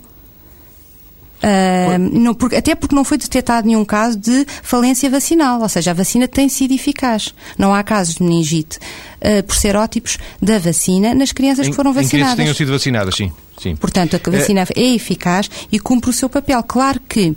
Uh, 1.43 1.99
não, 1.99 2.35
porque, 2.35 2.57
até 2.57 2.75
porque 2.75 2.95
não 2.95 3.03
foi 3.03 3.17
detectado 3.17 3.67
nenhum 3.67 3.85
caso 3.85 4.19
de 4.19 4.47
falência 4.63 5.09
vacinal, 5.09 5.61
ou 5.61 5.69
seja, 5.69 5.91
a 5.91 5.95
vacina 5.95 6.29
tem 6.29 6.49
sido 6.49 6.75
eficaz. 6.75 7.35
Não 7.57 7.75
há 7.75 7.83
casos 7.83 8.17
de 8.17 8.23
meningite 8.23 8.79
uh, 8.79 9.43
por 9.45 9.57
serótipos 9.57 10.19
da 10.41 10.59
vacina 10.59 11.15
nas 11.15 11.33
crianças 11.33 11.67
em, 11.67 11.71
que 11.71 11.77
foram 11.77 11.93
vacinadas. 11.93 12.13
Em 12.13 12.17
crianças 12.17 12.37
que 12.37 12.43
tenham 12.43 12.55
sido 12.55 12.73
vacinadas, 12.73 13.15
sim. 13.15 13.33
sim. 13.59 13.77
Portanto, 13.77 14.17
a 14.17 14.31
vacina 14.31 14.67
é... 14.77 14.81
é 14.81 14.95
eficaz 14.95 15.51
e 15.73 15.79
cumpre 15.79 16.11
o 16.11 16.13
seu 16.13 16.29
papel. 16.29 16.63
Claro 16.63 17.01
que 17.09 17.35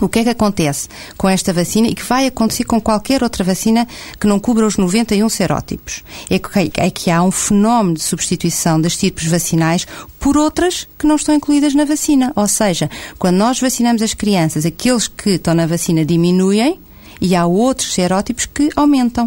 o 0.00 0.08
que 0.08 0.18
é 0.18 0.24
que 0.24 0.30
acontece 0.30 0.88
com 1.16 1.28
esta 1.28 1.52
vacina 1.52 1.88
e 1.88 1.94
que 1.94 2.02
vai 2.02 2.26
acontecer 2.26 2.64
com 2.64 2.80
qualquer 2.80 3.22
outra 3.22 3.42
vacina 3.42 3.86
que 4.20 4.26
não 4.26 4.38
cubra 4.38 4.66
os 4.66 4.76
91 4.76 5.28
serótipos? 5.28 6.02
É 6.28 6.38
que, 6.38 6.72
é 6.74 6.90
que 6.90 7.10
há 7.10 7.22
um 7.22 7.30
fenómeno 7.30 7.96
de 7.96 8.02
substituição 8.02 8.80
das 8.80 8.96
tipos 8.96 9.24
vacinais 9.24 9.86
por 10.20 10.36
outras 10.36 10.86
que 10.98 11.06
não 11.06 11.16
estão 11.16 11.34
incluídas 11.34 11.74
na 11.74 11.84
vacina. 11.84 12.32
Ou 12.36 12.46
seja, 12.46 12.90
quando 13.18 13.36
nós 13.36 13.60
vacinamos 13.60 14.02
as 14.02 14.14
crianças, 14.14 14.66
aqueles 14.66 15.08
que 15.08 15.30
estão 15.30 15.54
na 15.54 15.66
vacina 15.66 16.04
diminuem 16.04 16.78
e 17.20 17.34
há 17.34 17.46
outros 17.46 17.94
serótipos 17.94 18.46
que 18.46 18.70
aumentam. 18.76 19.26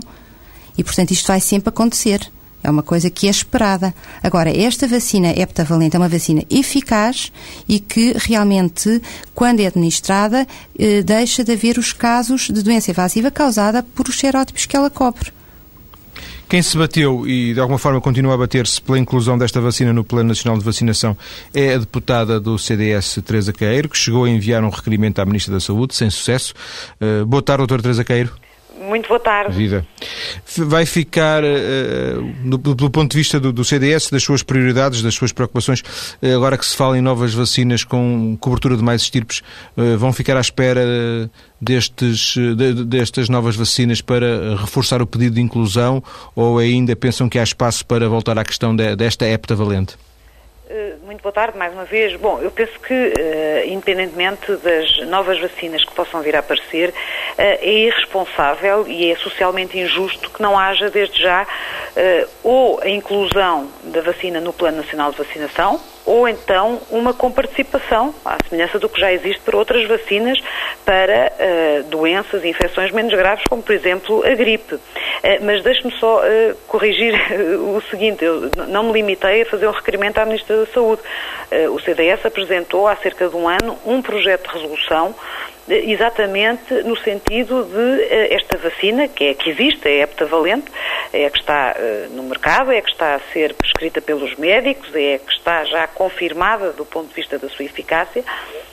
E, 0.78 0.84
portanto, 0.84 1.12
isto 1.12 1.28
vai 1.28 1.40
sempre 1.40 1.70
acontecer. 1.70 2.32
É 2.64 2.70
uma 2.70 2.84
coisa 2.84 3.10
que 3.10 3.28
é 3.28 3.30
esperada. 3.30 3.94
Agora, 4.22 4.56
esta 4.56 4.88
vacina 4.88 5.30
heptavalente 5.30 5.96
é 5.96 6.00
uma 6.00 6.10
vacina 6.10 6.44
eficaz 6.50 7.32
e 7.68 7.80
que 7.80 8.14
realmente, 8.18 9.02
quando 9.34 9.62
é 9.62 9.68
administrada, 9.68 10.48
eh, 10.78 11.02
deixa 11.02 11.44
de 11.44 11.54
haver 11.54 11.78
os 11.78 11.94
casos 11.94 12.50
de 12.50 12.62
doença 12.62 12.92
invasiva 12.92 13.32
causada 13.32 13.82
por 13.82 14.08
os 14.10 14.20
serótipos 14.20 14.66
que 14.66 14.76
ela 14.76 14.90
cobre. 14.90 15.32
Quem 16.50 16.64
se 16.64 16.76
bateu 16.76 17.28
e 17.28 17.54
de 17.54 17.60
alguma 17.60 17.78
forma 17.78 18.02
continua 18.02 18.34
a 18.34 18.38
bater-se 18.38 18.82
pela 18.82 18.98
inclusão 18.98 19.38
desta 19.38 19.62
vacina 19.62 19.94
no 19.94 20.04
Plano 20.04 20.30
Nacional 20.30 20.58
de 20.58 20.66
Vacinação 20.66 21.16
é 21.54 21.76
a 21.76 21.78
deputada 21.78 22.40
do 22.40 22.58
CDS, 22.58 23.20
Teresa 23.24 23.54
Queiro, 23.54 23.88
que 23.88 23.96
chegou 23.96 24.26
a 24.26 24.30
enviar 24.30 24.64
um 24.64 24.70
requerimento 24.70 25.20
à 25.20 25.26
Ministra 25.26 25.54
da 25.54 25.60
Saúde, 25.60 25.94
sem 25.94 26.10
sucesso. 26.10 26.56
Uh, 27.00 27.24
boa 27.24 27.44
tarde, 27.44 27.60
doutora 27.60 27.84
Teresa 27.84 28.04
Queiro. 28.04 28.34
Muito 28.80 29.10
boa 29.10 29.20
tarde. 29.20 29.56
Vida. 29.56 29.86
Vai 30.58 30.86
ficar, 30.86 31.44
uh, 31.44 32.58
do, 32.58 32.90
ponto 32.90 33.12
de 33.12 33.18
vista 33.18 33.40
do, 33.40 33.64
CDS, 33.64 34.10
das 34.10 34.24
suas 34.24 34.42
prioridades, 34.42 35.02
das 35.02 35.14
suas 35.14 35.34
preocupações, 35.34 35.82
uh, 35.82 36.36
agora 36.36 36.58
que 36.58 36.66
se 36.66 36.76
fala 36.76 36.98
em 36.98 37.02
novas 37.02 37.34
vacinas 37.34 37.84
com 37.84 38.38
cobertura 38.40 38.78
de 38.78 38.84
mais 38.84 39.02
estirpes, 39.02 39.42
uh, 39.76 39.98
vão 39.98 40.14
ficar 40.14 40.38
à 40.38 40.40
espera 40.40 40.82
destes, 41.60 42.36
de, 42.36 42.86
destas 42.86 43.28
novas 43.28 43.56
vacinas 43.56 44.02
para 44.02 44.56
reforçar 44.56 45.02
o 45.02 45.08
pedido 45.08 45.36
de 45.36 45.42
inclusão 45.42 46.02
ou 46.34 46.58
ainda 46.58 46.96
pensam 46.96 47.28
que 47.28 47.38
há 47.38 47.44
espaço 47.44 47.86
para 47.86 48.08
voltar 48.08 48.38
à 48.40 48.46
questão 48.46 48.74
de, 48.74 48.96
desta 48.96 49.28
heptavalente? 49.28 49.98
Muito 51.10 51.24
boa 51.24 51.34
tarde, 51.34 51.58
mais 51.58 51.74
uma 51.74 51.86
vez. 51.86 52.16
Bom, 52.20 52.40
eu 52.40 52.52
penso 52.52 52.80
que, 52.82 52.94
uh, 52.94 53.68
independentemente 53.68 54.56
das 54.58 55.08
novas 55.08 55.40
vacinas 55.40 55.84
que 55.84 55.92
possam 55.96 56.22
vir 56.22 56.36
a 56.36 56.40
aparecer, 56.40 56.90
uh, 56.90 56.94
é 57.36 57.68
irresponsável 57.68 58.88
e 58.88 59.12
é 59.12 59.16
socialmente 59.16 59.76
injusto 59.76 60.30
que 60.30 60.40
não 60.40 60.56
haja, 60.56 60.88
desde 60.88 61.20
já, 61.20 61.48
uh, 61.48 62.30
ou 62.44 62.80
a 62.84 62.88
inclusão 62.88 63.72
da 63.86 64.02
vacina 64.02 64.40
no 64.40 64.54
Plano 64.54 64.78
Nacional 64.78 65.10
de 65.10 65.18
Vacinação, 65.18 65.82
ou 66.10 66.28
então 66.28 66.82
uma 66.90 67.14
comparticipação, 67.14 68.16
à 68.26 68.36
semelhança 68.50 68.80
do 68.80 68.90
que 68.90 69.00
já 69.00 69.14
existe 69.14 69.42
para 69.42 69.56
outras 69.56 69.88
vacinas, 69.88 70.40
para 70.84 71.32
uh, 71.32 71.84
doenças 71.84 72.44
e 72.44 72.48
infecções 72.48 72.92
menos 72.92 73.14
graves, 73.14 73.46
como 73.48 73.62
por 73.62 73.76
exemplo 73.76 74.26
a 74.26 74.34
gripe. 74.34 74.74
Uh, 74.74 74.82
mas 75.44 75.62
deixe-me 75.62 75.94
só 76.00 76.24
uh, 76.24 76.56
corrigir 76.68 77.14
o 77.76 77.80
seguinte, 77.92 78.26
eu 78.26 78.50
não 78.70 78.86
me 78.86 78.94
limitei 78.94 79.44
a 79.44 79.46
fazer 79.46 79.68
um 79.68 79.72
requerimento 79.72 80.18
à 80.18 80.26
Ministra 80.26 80.58
da 80.58 80.66
Saúde. 80.74 81.04
o 81.72 81.80
CDS 81.80 82.26
apresentou 82.26 82.88
há 82.88 82.96
cerca 82.96 83.30
de 83.30 83.36
um 83.36 83.48
ano 83.48 83.78
um 83.86 84.02
projeto 84.02 84.48
de 84.48 84.54
resolução 84.56 85.14
exatamente 85.70 86.84
no 86.84 86.96
sentido 86.98 87.64
de 87.64 88.04
eh, 88.04 88.34
esta 88.36 88.58
vacina, 88.58 89.08
que 89.08 89.26
é 89.26 89.34
que 89.34 89.50
existe, 89.50 89.88
é 89.88 90.02
heptavalente, 90.02 90.72
é 91.14 91.26
a 91.26 91.30
que 91.30 91.40
está 91.40 91.76
eh, 91.78 92.08
no 92.12 92.24
mercado, 92.24 92.72
é 92.72 92.78
a 92.78 92.82
que 92.82 92.92
está 92.92 93.16
a 93.16 93.20
ser 93.32 93.54
prescrita 93.54 94.02
pelos 94.02 94.36
médicos, 94.36 94.94
é 94.96 95.16
a 95.16 95.20
que 95.20 95.32
está 95.32 95.64
já 95.66 95.88
confirmada 95.88 96.72
do 96.74 96.86
ponto 96.86 97.10
de 97.10 97.14
vista 97.14 97.38
da 97.38 97.50
sua 97.50 97.66
eficácia, 97.66 98.24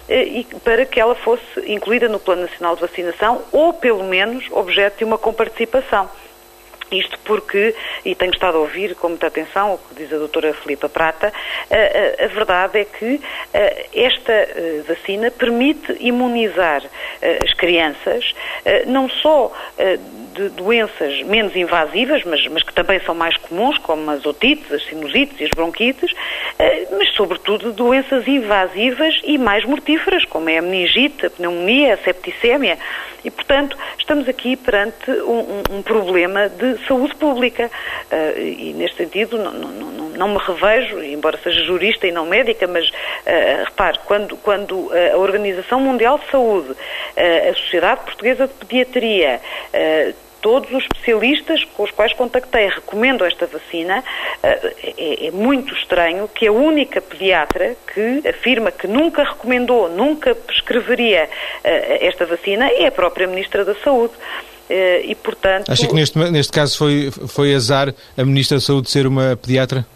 eh, 0.09 0.25
e 0.25 0.45
para 0.65 0.87
que 0.87 0.99
ela 0.99 1.15
fosse 1.15 1.45
incluída 1.67 2.09
no 2.09 2.19
Plano 2.19 2.43
Nacional 2.43 2.75
de 2.75 2.81
Vacinação 2.81 3.43
ou, 3.53 3.73
pelo 3.73 4.05
menos, 4.05 4.45
objeto 4.51 4.99
de 4.99 5.05
uma 5.05 5.19
comparticipação. 5.19 6.09
Isto 6.91 7.19
porque, 7.25 7.75
e 8.05 8.15
tenho 8.15 8.33
estado 8.33 8.57
a 8.59 8.61
ouvir 8.61 8.95
com 8.95 9.09
muita 9.09 9.27
atenção 9.27 9.75
o 9.75 9.79
que 9.79 10.03
diz 10.03 10.13
a 10.13 10.19
doutora 10.19 10.55
Filipa 10.55 10.89
Prata, 10.89 11.33
a, 11.71 12.23
a, 12.23 12.25
a 12.27 12.29
verdade 12.29 12.79
é 12.81 12.85
que 12.85 13.21
a, 13.53 13.99
esta 13.99 14.49
vacina 14.87 15.31
permite 15.31 15.97
imunizar 16.01 16.83
as 17.45 17.53
crianças, 17.55 18.35
não 18.87 19.09
só 19.09 19.53
de 20.37 20.51
doenças 20.51 21.23
menos 21.23 21.57
invasivas, 21.57 22.23
mas, 22.25 22.47
mas, 22.49 22.63
que 22.63 22.73
também 22.73 23.01
são 23.01 23.15
mais 23.15 23.37
comuns, 23.39 23.79
como 23.79 24.11
as 24.11 24.25
otites, 24.27 24.71
as 24.71 24.85
sinusites 24.85 25.41
e 25.41 25.45
as 25.45 25.51
bronquites, 25.51 26.13
mas 26.93 27.13
sobretudo 27.15 27.73
doenças 27.73 28.29
invasivas 28.29 29.19
e 29.25 29.39
mais 29.39 29.65
mortíferas, 29.65 30.25
como 30.27 30.51
é 30.51 30.59
a 30.59 30.63
meningite, 30.63 31.27
a 31.27 31.31
pneumonia, 31.31 31.95
a 31.95 31.99
septicémia. 31.99 32.79
E, 33.25 33.31
portanto, 33.31 33.77
estamos 33.99 34.29
aqui 34.29 34.57
perante 34.57 35.11
um, 35.11 35.41
um, 35.41 35.79
um 35.79 35.83
problema 35.83 36.49
de 36.49 36.76
saúde 36.87 37.15
pública. 37.17 37.71
Uh, 38.11 38.41
e, 38.41 38.73
neste 38.75 38.97
sentido, 38.97 39.39
não, 39.39 39.53
não, 39.53 39.69
não, 39.71 40.09
não, 40.11 40.29
me 40.29 40.39
revejo, 40.39 41.03
embora 41.03 41.39
seja 41.43 41.63
jurista 41.65 42.07
e 42.07 42.13
não 42.13 42.27
médica, 42.27 42.67
mas, 42.67 42.89
uh, 42.89 43.65
repare, 43.65 43.99
quando, 44.05 44.37
quando 44.39 44.91
a 45.13 45.17
Organização 45.17 45.81
Mundial 45.81 46.19
de 46.19 46.31
Saúde, 46.31 46.71
uh, 46.71 47.51
a 47.51 47.55
Sociedade 47.55 48.03
Portuguesa 48.03 48.47
de 48.47 48.55
Pediatria, 48.55 49.41
todos 50.41 50.71
os 50.71 50.85
especialistas 50.85 51.65
com 51.65 51.83
os 51.83 51.91
quais 51.91 52.13
contactei 52.13 52.69
recomendam 52.69 53.27
esta 53.27 53.47
vacina. 53.47 54.05
É, 54.43 55.27
é, 55.27 55.31
muito 55.33 55.75
estranho 55.75 56.29
que 56.29 56.47
a 56.47 56.53
única 56.53 57.01
pediatra 57.01 57.77
que 57.93 58.23
afirma 58.29 58.71
que 58.71 58.87
nunca 58.87 59.25
recomendou, 59.25 59.89
nunca 59.89 60.35
prescreveria 60.35 61.29
esta 61.65 62.27
vacina 62.27 62.69
é 62.69 62.87
a 62.87 62.93
própria 62.93 63.27
Ministra 63.27 63.65
da 63.65 63.75
Saúde. 63.77 64.15
Eh, 64.69 65.07
e, 65.07 65.15
portanto... 65.15 65.71
Acha 65.71 65.87
que 65.87 65.95
neste, 65.95 66.19
neste 66.19 66.53
caso 66.53 66.77
foi, 66.77 67.11
foi 67.11 67.55
azar 67.55 67.95
a 68.17 68.25
Ministra 68.25 68.57
da 68.57 68.61
Saúde 68.61 68.91
ser 68.91 69.07
uma 69.07 69.37
pediatra? 69.37 69.87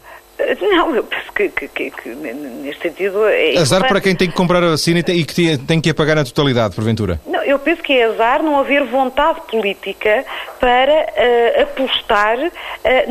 Não, 0.61 0.94
eu 0.94 1.05
penso 1.05 1.33
que 1.33 1.48
que, 1.48 1.68
que, 1.68 1.90
que, 1.90 2.09
neste 2.11 2.83
sentido... 2.83 3.26
É 3.26 3.57
azar 3.59 3.87
para 3.87 4.00
quem 4.00 4.14
tem 4.14 4.29
que 4.29 4.37
comprar 4.37 4.62
a 4.62 4.70
vacina 4.70 4.98
e, 4.98 5.03
tem, 5.03 5.16
e 5.18 5.24
que 5.24 5.59
tem 5.59 5.81
que 5.81 5.90
a 5.90 5.94
pagar 5.94 6.16
na 6.16 6.24
totalidade, 6.24 6.74
porventura? 6.74 7.20
Não, 7.26 7.42
eu 7.42 7.59
penso 7.59 7.83
que 7.83 7.92
é 7.92 8.05
azar 8.05 8.42
não 8.42 8.59
haver 8.59 8.85
vontade 8.85 9.40
política 9.50 10.24
para 10.59 10.92
uh, 10.92 11.62
apostar 11.62 12.38
uh, 12.38 12.50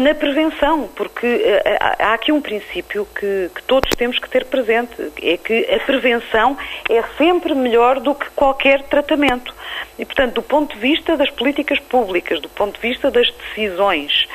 na 0.01 0.13
prevenção, 0.13 0.89
porque 0.95 1.25
uh, 1.25 1.61
há 1.99 2.13
aqui 2.13 2.31
um 2.31 2.41
princípio 2.41 3.07
que, 3.15 3.49
que 3.53 3.63
todos 3.63 3.89
temos 3.97 4.19
que 4.19 4.29
ter 4.29 4.45
presente, 4.45 4.93
é 5.21 5.37
que 5.37 5.67
a 5.73 5.79
prevenção 5.79 6.57
é 6.89 7.03
sempre 7.17 7.55
melhor 7.55 7.99
do 7.99 8.13
que 8.13 8.29
qualquer 8.31 8.83
tratamento. 8.83 9.53
E, 9.97 10.05
portanto, 10.05 10.35
do 10.35 10.41
ponto 10.41 10.73
de 10.75 10.79
vista 10.79 11.17
das 11.17 11.29
políticas 11.29 11.79
públicas, 11.79 12.39
do 12.39 12.49
ponto 12.49 12.79
de 12.79 12.87
vista 12.87 13.11
das 13.11 13.29
decisões 13.31 14.27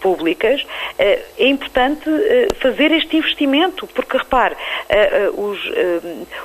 públicas, 0.00 0.64
é 1.38 1.48
importante 1.48 2.04
fazer 2.60 2.90
este 2.92 3.16
investimento, 3.16 3.86
porque, 3.88 4.16
repare, 4.16 4.56
os, 5.34 5.58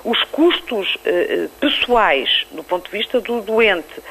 os 0.04 0.24
custos 0.26 0.98
pessoais, 1.60 2.46
do 2.52 2.64
ponto 2.64 2.90
de 2.90 2.98
vista 2.98 3.20
do 3.20 3.42
doente, 3.42 4.02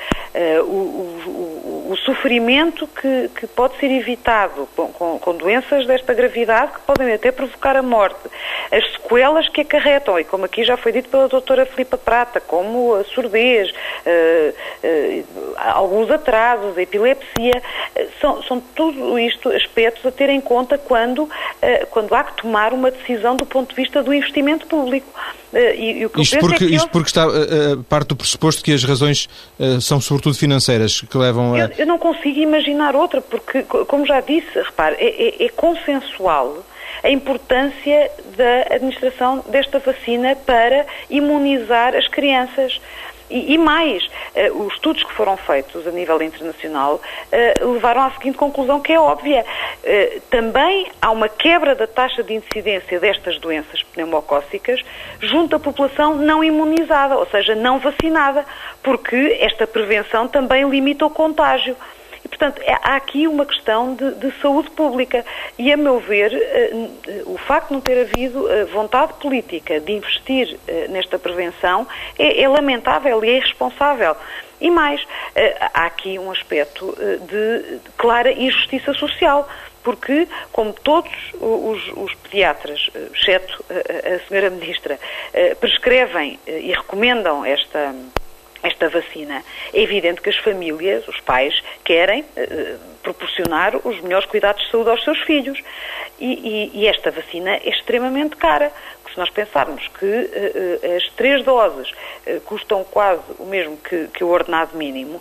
o, 0.64 0.64
o, 0.64 1.88
o, 1.90 1.96
sofrimento 1.98 2.86
que, 2.86 3.30
que, 3.38 3.46
pode 3.46 3.78
ser 3.78 3.90
evitado 3.90 4.68
com, 4.74 5.18
com, 5.18 5.36
doenças 5.36 5.86
desta 5.86 6.14
gravidade 6.14 6.72
que 6.72 6.80
podem 6.80 7.12
até 7.12 7.30
provocar 7.30 7.76
a 7.76 7.82
morte, 7.82 8.30
as 8.70 8.92
sequelas 8.92 9.48
que 9.48 9.60
acarretam, 9.60 10.18
e 10.18 10.24
como 10.24 10.44
aqui 10.44 10.64
já 10.64 10.76
foi 10.76 10.92
dito 10.92 11.08
pela 11.08 11.28
doutora 11.28 11.66
Filipa 11.66 11.98
Prata, 11.98 12.40
como 12.40 12.94
a 12.94 13.04
surdez, 13.04 13.72
alguns 15.56 16.10
atrasos, 16.10 16.76
a 16.76 16.82
epilepsia, 16.82 17.62
são, 18.20 18.42
são 18.42 18.60
tudo 18.60 19.18
isto 19.18 19.48
aspectos 19.50 20.04
a 20.06 20.10
ter 20.10 20.28
em 20.28 20.40
conta 20.42 20.76
quando, 20.76 21.28
quando 21.90 22.14
há 22.14 22.24
que 22.24 22.42
tomar 22.42 22.72
uma 22.72 22.90
decisão 22.90 23.36
do 23.36 23.46
ponto 23.46 23.70
de 23.70 23.76
vista 23.76 24.02
do 24.02 24.12
investimento 24.12 24.66
público. 24.66 25.06
E, 25.52 26.04
e 26.04 26.20
isto, 26.20 26.38
porque, 26.38 26.64
é 26.64 26.68
isto 26.68 26.88
porque 26.90 27.08
está 27.08 27.26
parte 27.88 28.08
do 28.08 28.16
pressuposto 28.16 28.62
que 28.62 28.72
as 28.72 28.84
razões 28.84 29.28
são 29.80 30.00
sobretudo 30.00 30.34
financeiras 30.34 31.00
que 31.00 31.16
levam 31.16 31.54
a... 31.54 31.58
Eu, 31.60 31.70
eu, 31.78 31.86
não 31.86 31.98
consigo 31.98 32.38
imaginar 32.38 32.94
outra, 32.94 33.20
porque, 33.20 33.62
como 33.62 34.06
já 34.06 34.20
disse, 34.20 34.50
repare, 34.54 34.96
é, 34.98 35.44
é, 35.44 35.46
é 35.46 35.48
consensual 35.50 36.64
a 37.02 37.10
importância 37.10 38.10
da 38.36 38.74
administração 38.74 39.44
desta 39.48 39.78
vacina 39.78 40.36
para 40.36 40.86
imunizar 41.10 41.94
as 41.96 42.06
crianças. 42.08 42.80
E, 43.32 43.54
e 43.54 43.58
mais, 43.58 44.04
uh, 44.04 44.66
os 44.66 44.74
estudos 44.74 45.02
que 45.02 45.12
foram 45.14 45.38
feitos 45.38 45.86
a 45.86 45.90
nível 45.90 46.20
internacional 46.20 46.96
uh, 46.96 47.72
levaram 47.72 48.02
à 48.02 48.10
seguinte 48.10 48.36
conclusão, 48.36 48.78
que 48.78 48.92
é 48.92 49.00
óbvia. 49.00 49.42
Uh, 49.82 50.20
também 50.28 50.92
há 51.00 51.10
uma 51.10 51.30
quebra 51.30 51.74
da 51.74 51.86
taxa 51.86 52.22
de 52.22 52.34
incidência 52.34 53.00
destas 53.00 53.38
doenças 53.38 53.82
pneumocócicas 53.84 54.82
junto 55.18 55.56
à 55.56 55.58
população 55.58 56.14
não 56.16 56.44
imunizada, 56.44 57.16
ou 57.16 57.26
seja, 57.26 57.54
não 57.54 57.78
vacinada, 57.78 58.44
porque 58.82 59.38
esta 59.40 59.66
prevenção 59.66 60.28
também 60.28 60.68
limita 60.68 61.06
o 61.06 61.10
contágio. 61.10 61.74
Portanto, 62.32 62.62
é, 62.64 62.72
há 62.82 62.96
aqui 62.96 63.28
uma 63.28 63.44
questão 63.44 63.94
de, 63.94 64.14
de, 64.14 64.32
saúde 64.40 64.70
pública. 64.70 65.22
E, 65.58 65.70
a 65.70 65.76
meu 65.76 66.00
ver, 66.00 66.32
uh, 66.32 67.32
o 67.32 67.36
facto 67.36 67.68
de 67.68 67.74
não 67.74 67.80
ter 67.82 68.00
havido 68.00 68.46
uh, 68.46 68.66
vontade 68.68 69.12
política 69.20 69.78
de 69.78 69.92
investir 69.92 70.56
uh, 70.56 70.90
nesta 70.90 71.18
prevenção 71.18 71.86
é, 72.18 72.42
é, 72.42 72.48
lamentável 72.48 73.22
e 73.22 73.28
é 73.28 73.36
irresponsável. 73.36 74.16
E 74.58 74.70
mais, 74.70 75.04
há 75.74 75.86
aqui 75.86 76.20
um 76.20 76.30
aspecto 76.30 76.96
de 77.28 77.80
clara 77.96 78.30
injustiça 78.30 78.94
social 78.94 79.48
porque, 79.82 80.28
como 80.52 80.72
todos 80.72 81.10
os, 81.40 81.88
os 81.96 82.14
pediatras, 82.14 82.88
exceto 83.12 83.64
a, 83.68 84.14
a 84.14 84.28
senhora 84.28 84.50
Ministra, 84.50 85.00
prescrevem 85.58 86.38
e 86.46 86.70
recomendam 86.70 87.44
esta 87.44 87.92
esta 88.62 88.88
vacina. 88.88 89.42
É 89.72 89.80
evidente 89.80 90.20
que 90.20 90.30
as 90.30 90.36
famílias, 90.36 91.06
os 91.08 91.20
pais, 91.20 91.62
querem 91.84 92.22
uh, 92.22 92.78
proporcionar 93.02 93.76
os 93.76 94.00
melhores 94.00 94.26
cuidados 94.26 94.62
de 94.64 94.70
saúde 94.70 94.90
aos 94.90 95.02
seus 95.02 95.18
filhos. 95.20 95.58
E, 96.20 96.70
e, 96.74 96.82
e 96.82 96.86
esta 96.86 97.10
vacina 97.10 97.56
é 97.56 97.68
extremamente 97.68 98.36
cara. 98.36 98.72
Se 99.12 99.18
nós 99.18 99.30
pensarmos 99.30 99.86
que 99.98 100.06
uh, 100.06 100.96
as 100.96 101.08
três 101.14 101.44
doses 101.44 101.90
uh, 102.26 102.40
custam 102.42 102.82
quase 102.84 103.22
o 103.38 103.44
mesmo 103.44 103.76
que, 103.76 104.08
que 104.08 104.24
o 104.24 104.28
ordenado 104.28 104.76
mínimo, 104.76 105.20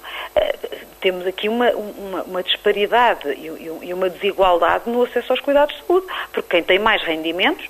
temos 1.01 1.25
aqui 1.25 1.49
uma, 1.49 1.71
uma, 1.71 2.23
uma 2.23 2.43
disparidade 2.43 3.27
e, 3.29 3.47
e, 3.81 3.93
uma 3.93 4.09
desigualdade 4.09 4.89
no 4.89 5.03
acesso 5.03 5.33
aos 5.33 5.41
cuidados 5.41 5.75
de 5.75 5.85
saúde, 5.85 6.05
porque 6.31 6.49
quem 6.49 6.63
tem 6.63 6.79
mais 6.79 7.01
rendimentos 7.03 7.67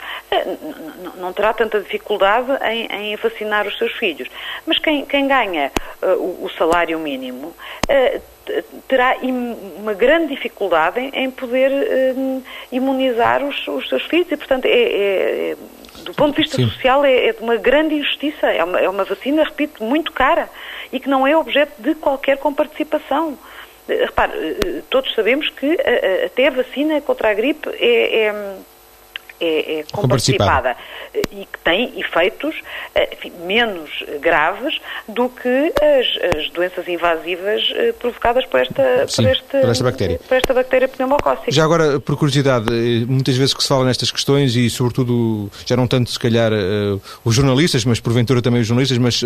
não 1.16 1.32
terá 1.32 1.54
tanta 1.54 1.80
dificuldade 1.80 2.52
em, 2.66 2.86
em, 2.88 3.16
vacinar 3.16 3.66
os 3.66 3.78
seus 3.78 3.94
filhos. 3.94 4.28
Mas 4.66 4.78
quem, 4.80 5.06
quem 5.06 5.28
ganha 5.28 5.72
o, 6.02 6.46
o 6.46 6.50
salário 6.58 7.00
mínimo 7.00 7.54
terá 8.88 9.16
uma 9.78 9.94
grande 9.94 10.36
dificuldade 10.36 11.00
em, 11.00 11.32
poder 11.32 11.72
imunizar 12.72 13.44
os, 13.44 13.68
os, 13.68 13.88
seus 13.88 14.04
filhos 14.04 14.32
e, 14.32 14.38
portanto, 14.38 14.66
é, 14.66 14.70
é, 14.70 15.52
é 15.52 15.58
do 16.04 16.14
ponto 16.14 16.36
de 16.36 16.42
vista 16.42 16.58
Sim. 16.58 16.70
social 16.70 17.06
é, 17.06 17.28
é, 17.28 17.34
de 17.34 17.42
uma 17.42 17.58
grande 17.58 17.96
injustiça. 17.96 18.48
É 18.48 18.64
uma, 18.64 18.80
é 18.80 18.90
uma 18.90 19.04
vacina, 19.04 19.44
repito, 19.44 19.84
muito 19.84 20.12
cara 20.12 20.50
e 20.92 21.00
que 21.00 21.10
não 21.10 21.26
é 21.26 21.36
objeto 21.36 21.82
de 21.82 21.96
qualquer 21.96 22.38
comparticipação. 22.38 23.38
Repare, 23.88 24.32
eh, 24.34 24.82
todos 24.90 25.14
sabemos 25.16 25.50
que 25.50 25.78
até 26.26 26.48
a 26.48 26.52
vacina 26.52 27.02
contra 27.02 27.30
a 27.30 27.34
gripe 27.34 27.70
é, 27.80 28.26
é 28.26 28.56
é, 29.42 29.80
é 29.80 29.86
comparticipada 29.92 30.76
e 31.14 31.46
que 31.46 31.60
tem 31.64 32.00
efeitos 32.00 32.56
eh, 32.96 33.10
enfim, 33.18 33.32
menos 33.46 33.90
graves 34.22 34.80
do 35.08 35.30
que 35.30 35.74
as, 35.82 36.38
as 36.38 36.50
doenças 36.52 36.88
invasivas 36.88 37.62
eh, 37.76 37.94
provocadas 37.94 38.46
por 38.46 38.60
esta, 38.60 39.08
Sim, 39.08 39.24
por, 39.24 39.32
este, 39.32 39.44
por, 39.50 39.70
esta 39.70 39.84
bactéria. 39.84 40.20
por 40.28 40.38
esta 40.38 40.54
bactéria 40.54 40.88
pneumocócica. 40.88 41.52
Já 41.52 41.64
agora, 41.64 42.00
por 42.00 42.16
curiosidade, 42.18 42.68
eh, 42.70 43.06
muitas 43.06 43.36
vezes 43.36 43.54
que 43.54 43.62
se 43.62 43.70
fala 43.70 43.86
nestas 43.86 44.12
questões 44.12 44.56
e 44.56 44.70
sobretudo, 44.70 45.50
já 45.66 45.76
não 45.76 45.88
tanto 45.88 46.12
se 46.12 46.20
calhar 46.20 46.52
os 47.24 47.36
jornalistas, 47.36 47.86
mas 47.86 48.00
porventura 48.00 48.42
também 48.42 48.62
os 48.62 48.68
jornalistas, 48.68 48.98
mas 48.98 49.22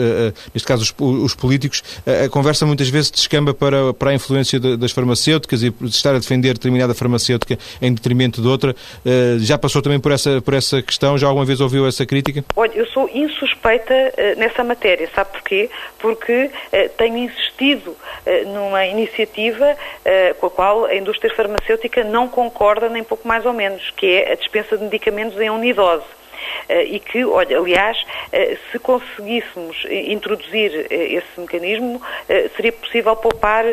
neste 0.53 0.67
caso 0.67 0.83
os, 0.83 0.93
os 0.99 1.35
políticos, 1.35 1.83
a 2.05 2.29
conversa 2.29 2.65
muitas 2.65 2.89
vezes 2.89 3.11
descamba 3.11 3.53
para, 3.53 3.93
para 3.93 4.11
a 4.11 4.13
influência 4.13 4.59
das 4.59 4.91
farmacêuticas 4.91 5.63
e 5.63 5.73
estar 5.85 6.15
a 6.15 6.19
defender 6.19 6.53
determinada 6.53 6.93
farmacêutica 6.93 7.57
em 7.81 7.93
detrimento 7.93 8.41
de 8.41 8.47
outra. 8.47 8.75
Já 9.39 9.57
passou 9.57 9.81
também 9.81 9.99
por 10.05 10.11
essa, 10.11 10.39
por 10.39 10.53
essa 10.53 10.83
questão? 10.83 11.17
Já 11.17 11.25
alguma 11.25 11.47
vez 11.47 11.59
ouviu 11.59 11.87
essa 11.87 12.05
crítica? 12.05 12.45
Olha, 12.55 12.71
eu 12.75 12.85
sou 12.85 13.09
insuspeita 13.11 13.91
uh, 13.91 14.39
nessa 14.39 14.63
matéria, 14.63 15.09
sabe 15.15 15.31
porquê? 15.31 15.67
Porque 15.97 16.45
uh, 16.45 16.89
tenho 16.95 17.17
insistido 17.17 17.87
uh, 17.89 18.53
numa 18.53 18.85
iniciativa 18.85 19.75
com 20.39 20.45
a 20.45 20.49
qual 20.51 20.85
a 20.85 20.95
indústria 20.95 21.33
farmacêutica 21.33 22.03
não 22.03 22.27
concorda 22.27 22.87
nem 22.87 23.03
pouco 23.03 23.27
mais 23.27 23.43
ou 23.47 23.53
menos, 23.53 23.89
que 23.97 24.05
é 24.05 24.33
a 24.33 24.35
dispensa 24.35 24.77
de 24.77 24.83
medicamentos 24.83 25.39
em 25.41 25.49
unidose. 25.49 26.05
Eh, 26.67 26.95
e 26.95 26.99
que, 26.99 27.23
olha, 27.25 27.57
aliás, 27.57 27.97
eh, 28.31 28.57
se 28.71 28.79
conseguíssemos 28.79 29.85
introduzir 29.89 30.87
eh, 30.89 31.13
esse 31.15 31.39
mecanismo, 31.39 32.01
seria 32.55 32.71
possível 32.71 33.15
poupar 33.15 33.65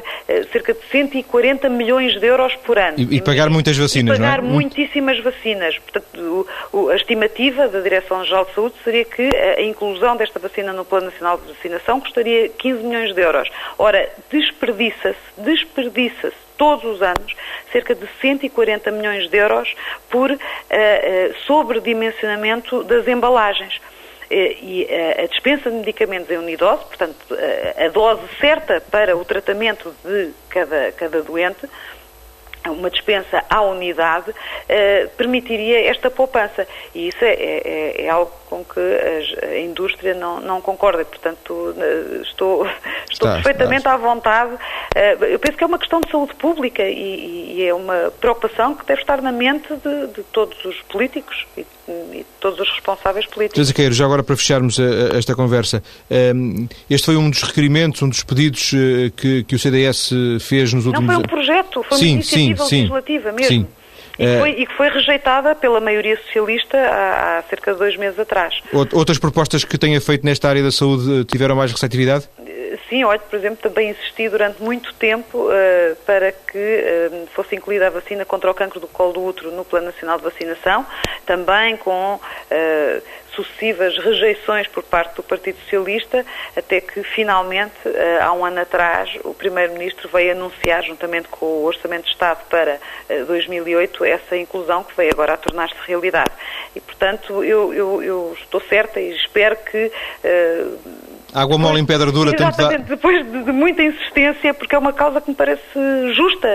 cerca 0.52 0.74
de 0.74 0.80
140 0.90 1.68
milhões 1.68 2.18
de 2.18 2.26
euros 2.26 2.54
por 2.56 2.78
ano. 2.78 2.96
E, 2.98 3.16
e 3.16 3.20
pagar 3.20 3.48
muitas 3.48 3.76
vacinas, 3.76 4.16
e 4.16 4.20
pagar 4.20 4.42
não 4.42 4.50
é? 4.50 4.52
muitíssimas 4.52 5.18
vacinas. 5.20 5.78
Portanto, 5.78 6.46
a 6.90 6.94
estimativa 6.94 7.68
da 7.68 7.80
Direção-Geral 7.80 8.44
de 8.46 8.54
Saúde 8.54 8.74
seria 8.84 9.04
que 9.04 9.28
a 9.34 9.62
inclusão 9.62 10.16
desta 10.16 10.38
vacina 10.38 10.72
no 10.72 10.84
Plano 10.84 11.06
Nacional 11.06 11.38
de 11.38 11.52
Vacinação 11.52 12.00
custaria 12.00 12.48
15 12.48 12.82
milhões 12.82 13.14
de 13.14 13.20
euros. 13.20 13.48
Ora, 13.78 14.08
desperdiça-se, 14.30 15.16
desperdiça-se 15.38 16.51
todos 16.56 16.84
os 16.84 17.02
anos 17.02 17.34
cerca 17.70 17.94
de 17.94 18.06
140 18.20 18.90
milhões 18.90 19.28
de 19.28 19.36
euros 19.36 19.74
por 20.10 20.30
uh, 20.30 20.34
uh, 20.34 21.34
sobredimensionamento 21.46 22.84
das 22.84 23.06
embalagens 23.08 23.80
eh, 24.30 24.56
e 24.62 24.88
a 25.22 25.26
dispensa 25.26 25.70
de 25.70 25.76
medicamentos 25.76 26.30
em 26.30 26.38
unidose, 26.38 26.82
portanto, 26.84 27.16
a 27.76 27.88
dose 27.88 28.22
certa 28.40 28.80
para 28.80 29.14
o 29.14 29.26
tratamento 29.26 29.94
de 30.02 30.30
cada, 30.48 30.90
cada 30.92 31.22
doente, 31.22 31.68
uma 32.66 32.88
dispensa 32.88 33.44
à 33.50 33.60
unidade, 33.60 34.32
permitiria 35.18 35.86
esta 35.86 36.10
poupança. 36.10 36.66
E 36.94 37.08
isso 37.08 37.22
é, 37.22 37.34
é, 37.34 38.04
é 38.06 38.08
algo 38.08 38.32
com 38.52 38.62
que 38.62 38.80
a 38.80 39.60
indústria 39.60 40.12
não, 40.12 40.38
não 40.38 40.60
concorda. 40.60 41.02
Portanto, 41.06 41.74
estou, 42.22 42.66
estou 43.10 43.28
está, 43.28 43.32
perfeitamente 43.36 43.78
está. 43.78 43.94
à 43.94 43.96
vontade. 43.96 44.52
Eh, 44.94 45.16
eu 45.22 45.38
penso 45.38 45.56
que 45.56 45.64
é 45.64 45.66
uma 45.66 45.78
questão 45.78 46.02
de 46.02 46.10
saúde 46.10 46.34
pública 46.34 46.82
e, 46.82 47.54
e 47.56 47.64
é 47.64 47.72
uma 47.72 48.12
preocupação 48.20 48.74
que 48.74 48.84
deve 48.84 49.00
estar 49.00 49.22
na 49.22 49.32
mente 49.32 49.68
de, 49.74 50.06
de 50.08 50.22
todos 50.24 50.62
os 50.66 50.76
políticos 50.82 51.46
e, 51.56 51.64
e 51.88 52.26
todos 52.38 52.60
os 52.60 52.68
responsáveis 52.72 53.24
políticos. 53.24 53.54
Teresa 53.54 53.72
Queiro, 53.72 53.94
já 53.94 54.04
agora 54.04 54.22
para 54.22 54.36
fecharmos 54.36 54.78
a, 54.78 55.14
a 55.14 55.18
esta 55.18 55.34
conversa, 55.34 55.82
um, 56.34 56.68
este 56.90 57.06
foi 57.06 57.16
um 57.16 57.30
dos 57.30 57.42
requerimentos, 57.42 58.02
um 58.02 58.10
dos 58.10 58.22
pedidos 58.22 58.70
que, 59.16 59.44
que 59.44 59.56
o 59.56 59.58
CDS 59.58 60.10
fez 60.40 60.74
nos 60.74 60.84
últimos... 60.84 61.06
Não 61.06 61.14
foi 61.14 61.24
um 61.24 61.26
projeto, 61.26 61.82
foi 61.84 61.98
sim, 61.98 62.04
uma 62.04 62.12
iniciativa 62.16 62.64
sim, 62.66 62.76
legislativa 62.76 63.30
sim, 63.30 63.36
mesmo. 63.36 63.48
Sim. 63.48 63.81
E, 64.18 64.26
uh, 64.26 64.38
foi, 64.40 64.50
e 64.50 64.66
que 64.66 64.74
foi 64.74 64.88
rejeitada 64.88 65.54
pela 65.54 65.80
maioria 65.80 66.16
socialista 66.16 66.76
há, 66.76 67.38
há, 67.38 67.42
cerca 67.42 67.72
de 67.72 67.78
dois 67.78 67.96
meses 67.96 68.18
atrás. 68.18 68.60
Outras 68.92 69.18
propostas 69.18 69.64
que 69.64 69.78
tenha 69.78 70.00
feito 70.00 70.24
nesta 70.24 70.48
área 70.48 70.62
da 70.62 70.70
saúde 70.70 71.24
tiveram 71.24 71.56
mais 71.56 71.72
receptividade? 71.72 72.28
Sim, 72.88 73.04
olha, 73.04 73.18
por 73.18 73.38
exemplo, 73.38 73.58
também 73.62 73.90
insisti 73.90 74.28
durante 74.28 74.62
muito 74.62 74.92
tempo 74.94 75.38
uh, 75.38 75.96
para 76.04 76.30
que 76.32 76.58
uh, 76.58 77.26
fosse 77.28 77.56
incluída 77.56 77.86
a 77.86 77.90
vacina 77.90 78.24
contra 78.24 78.50
o 78.50 78.54
cancro 78.54 78.80
do 78.80 78.86
colo 78.86 79.12
do 79.12 79.24
útero 79.24 79.50
no 79.50 79.64
Plano 79.64 79.86
Nacional 79.86 80.18
de 80.18 80.24
Vacinação, 80.24 80.84
também 81.24 81.76
com 81.76 82.16
uh, 82.16 83.02
sucessivas 83.34 83.96
rejeições 83.98 84.66
por 84.68 84.82
parte 84.82 85.16
do 85.16 85.22
Partido 85.22 85.58
Socialista, 85.64 86.24
até 86.56 86.80
que 86.80 87.02
finalmente, 87.02 87.72
há 88.20 88.32
um 88.32 88.44
ano 88.44 88.60
atrás, 88.60 89.10
o 89.24 89.34
Primeiro-Ministro 89.34 90.08
veio 90.08 90.32
anunciar, 90.32 90.82
juntamente 90.82 91.28
com 91.28 91.46
o 91.46 91.64
Orçamento 91.64 92.04
de 92.04 92.10
Estado 92.10 92.40
para 92.48 92.78
2008, 93.26 94.04
essa 94.04 94.36
inclusão 94.36 94.84
que 94.84 94.96
veio 94.96 95.10
agora 95.12 95.34
a 95.34 95.36
tornar-se 95.36 95.76
realidade. 95.86 96.32
E, 96.74 96.80
portanto, 96.80 97.44
eu, 97.44 97.72
eu, 97.72 98.02
eu, 98.02 98.36
estou 98.40 98.60
certa 98.60 99.00
e 99.00 99.14
espero 99.14 99.56
que 99.56 99.90
Água 101.32 101.56
mole 101.56 101.80
em 101.80 101.86
pedra 101.86 102.12
dura. 102.12 102.32
Exatamente, 102.34 102.84
depois 102.84 103.24
de, 103.24 103.44
de, 103.44 103.52
muita 103.52 103.82
insistência, 103.82 104.52
porque 104.52 104.74
é 104.74 104.78
uma 104.78 104.92
causa 104.92 105.20
que 105.20 105.30
me 105.30 105.34
parece 105.34 105.62
justa, 106.14 106.48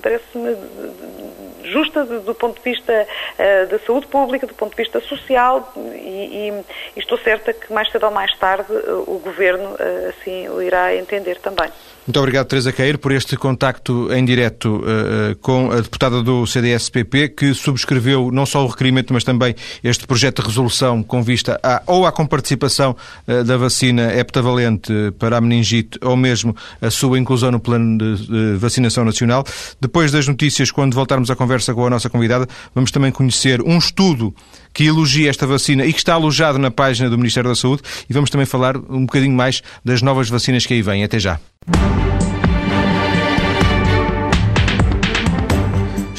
parece-me 0.00 0.56
justa 1.64 2.04
do, 2.04 2.20
do, 2.20 2.34
ponto 2.34 2.56
de 2.56 2.70
vista 2.70 3.06
uh, 3.38 3.66
da 3.68 3.78
saúde 3.80 4.06
pública, 4.06 4.46
do 4.46 4.54
ponto 4.54 4.70
de 4.70 4.82
vista 4.82 5.00
social 5.00 5.72
e, 5.76 6.48
e, 6.48 6.64
e 6.96 7.00
estou 7.00 7.18
certa 7.18 7.52
que 7.52 7.72
mais 7.72 7.90
cedo 7.90 8.06
ou 8.06 8.12
mais 8.12 8.36
tarde 8.38 8.72
uh, 8.72 9.04
o 9.06 9.18
Governo 9.18 9.70
uh, 9.74 10.08
assim 10.08 10.48
o 10.48 10.62
irá 10.62 10.94
entender 10.94 11.38
também. 11.38 11.70
Muito 12.06 12.18
obrigado, 12.18 12.46
Teresa 12.46 12.70
Cair, 12.70 12.98
por 12.98 13.12
este 13.12 13.34
contacto 13.34 14.12
em 14.12 14.22
direto 14.26 14.76
uh, 14.76 15.34
com 15.40 15.72
a 15.72 15.76
deputada 15.76 16.22
do 16.22 16.46
CDS-PP, 16.46 17.30
que 17.30 17.54
subscreveu 17.54 18.30
não 18.30 18.44
só 18.44 18.62
o 18.62 18.68
requerimento, 18.68 19.14
mas 19.14 19.24
também 19.24 19.54
este 19.82 20.06
projeto 20.06 20.42
de 20.42 20.48
resolução 20.48 21.02
com 21.02 21.22
vista 21.22 21.58
à, 21.62 21.82
ou 21.86 22.04
à 22.04 22.12
comparticipação 22.12 22.94
uh, 23.26 23.42
da 23.42 23.56
vacina 23.56 24.14
heptavalente 24.14 24.92
para 25.18 25.38
a 25.38 25.40
meningite, 25.40 25.98
ou 26.02 26.14
mesmo 26.14 26.54
a 26.78 26.90
sua 26.90 27.18
inclusão 27.18 27.50
no 27.50 27.58
plano 27.58 27.96
de, 27.96 28.26
de 28.26 28.56
vacinação 28.58 29.02
nacional. 29.02 29.42
Depois 29.80 30.12
das 30.12 30.28
notícias, 30.28 30.70
quando 30.70 30.92
voltarmos 30.92 31.30
à 31.30 31.36
conversa 31.36 31.72
com 31.72 31.86
a 31.86 31.90
nossa 31.90 32.10
convidada, 32.10 32.46
vamos 32.74 32.90
também 32.90 33.10
conhecer 33.10 33.62
um 33.62 33.78
estudo 33.78 34.34
que 34.74 34.84
elogia 34.84 35.30
esta 35.30 35.46
vacina 35.46 35.86
e 35.86 35.92
que 35.92 36.00
está 36.00 36.12
alojado 36.12 36.58
na 36.58 36.70
página 36.70 37.08
do 37.08 37.16
Ministério 37.16 37.48
da 37.48 37.56
Saúde 37.56 37.82
e 38.10 38.12
vamos 38.12 38.28
também 38.28 38.44
falar 38.44 38.76
um 38.76 39.06
bocadinho 39.06 39.34
mais 39.34 39.62
das 39.82 40.02
novas 40.02 40.28
vacinas 40.28 40.66
que 40.66 40.74
aí 40.74 40.82
vêm. 40.82 41.02
Até 41.02 41.18
já. 41.18 41.40
Thank 41.66 41.98
you 41.98 42.03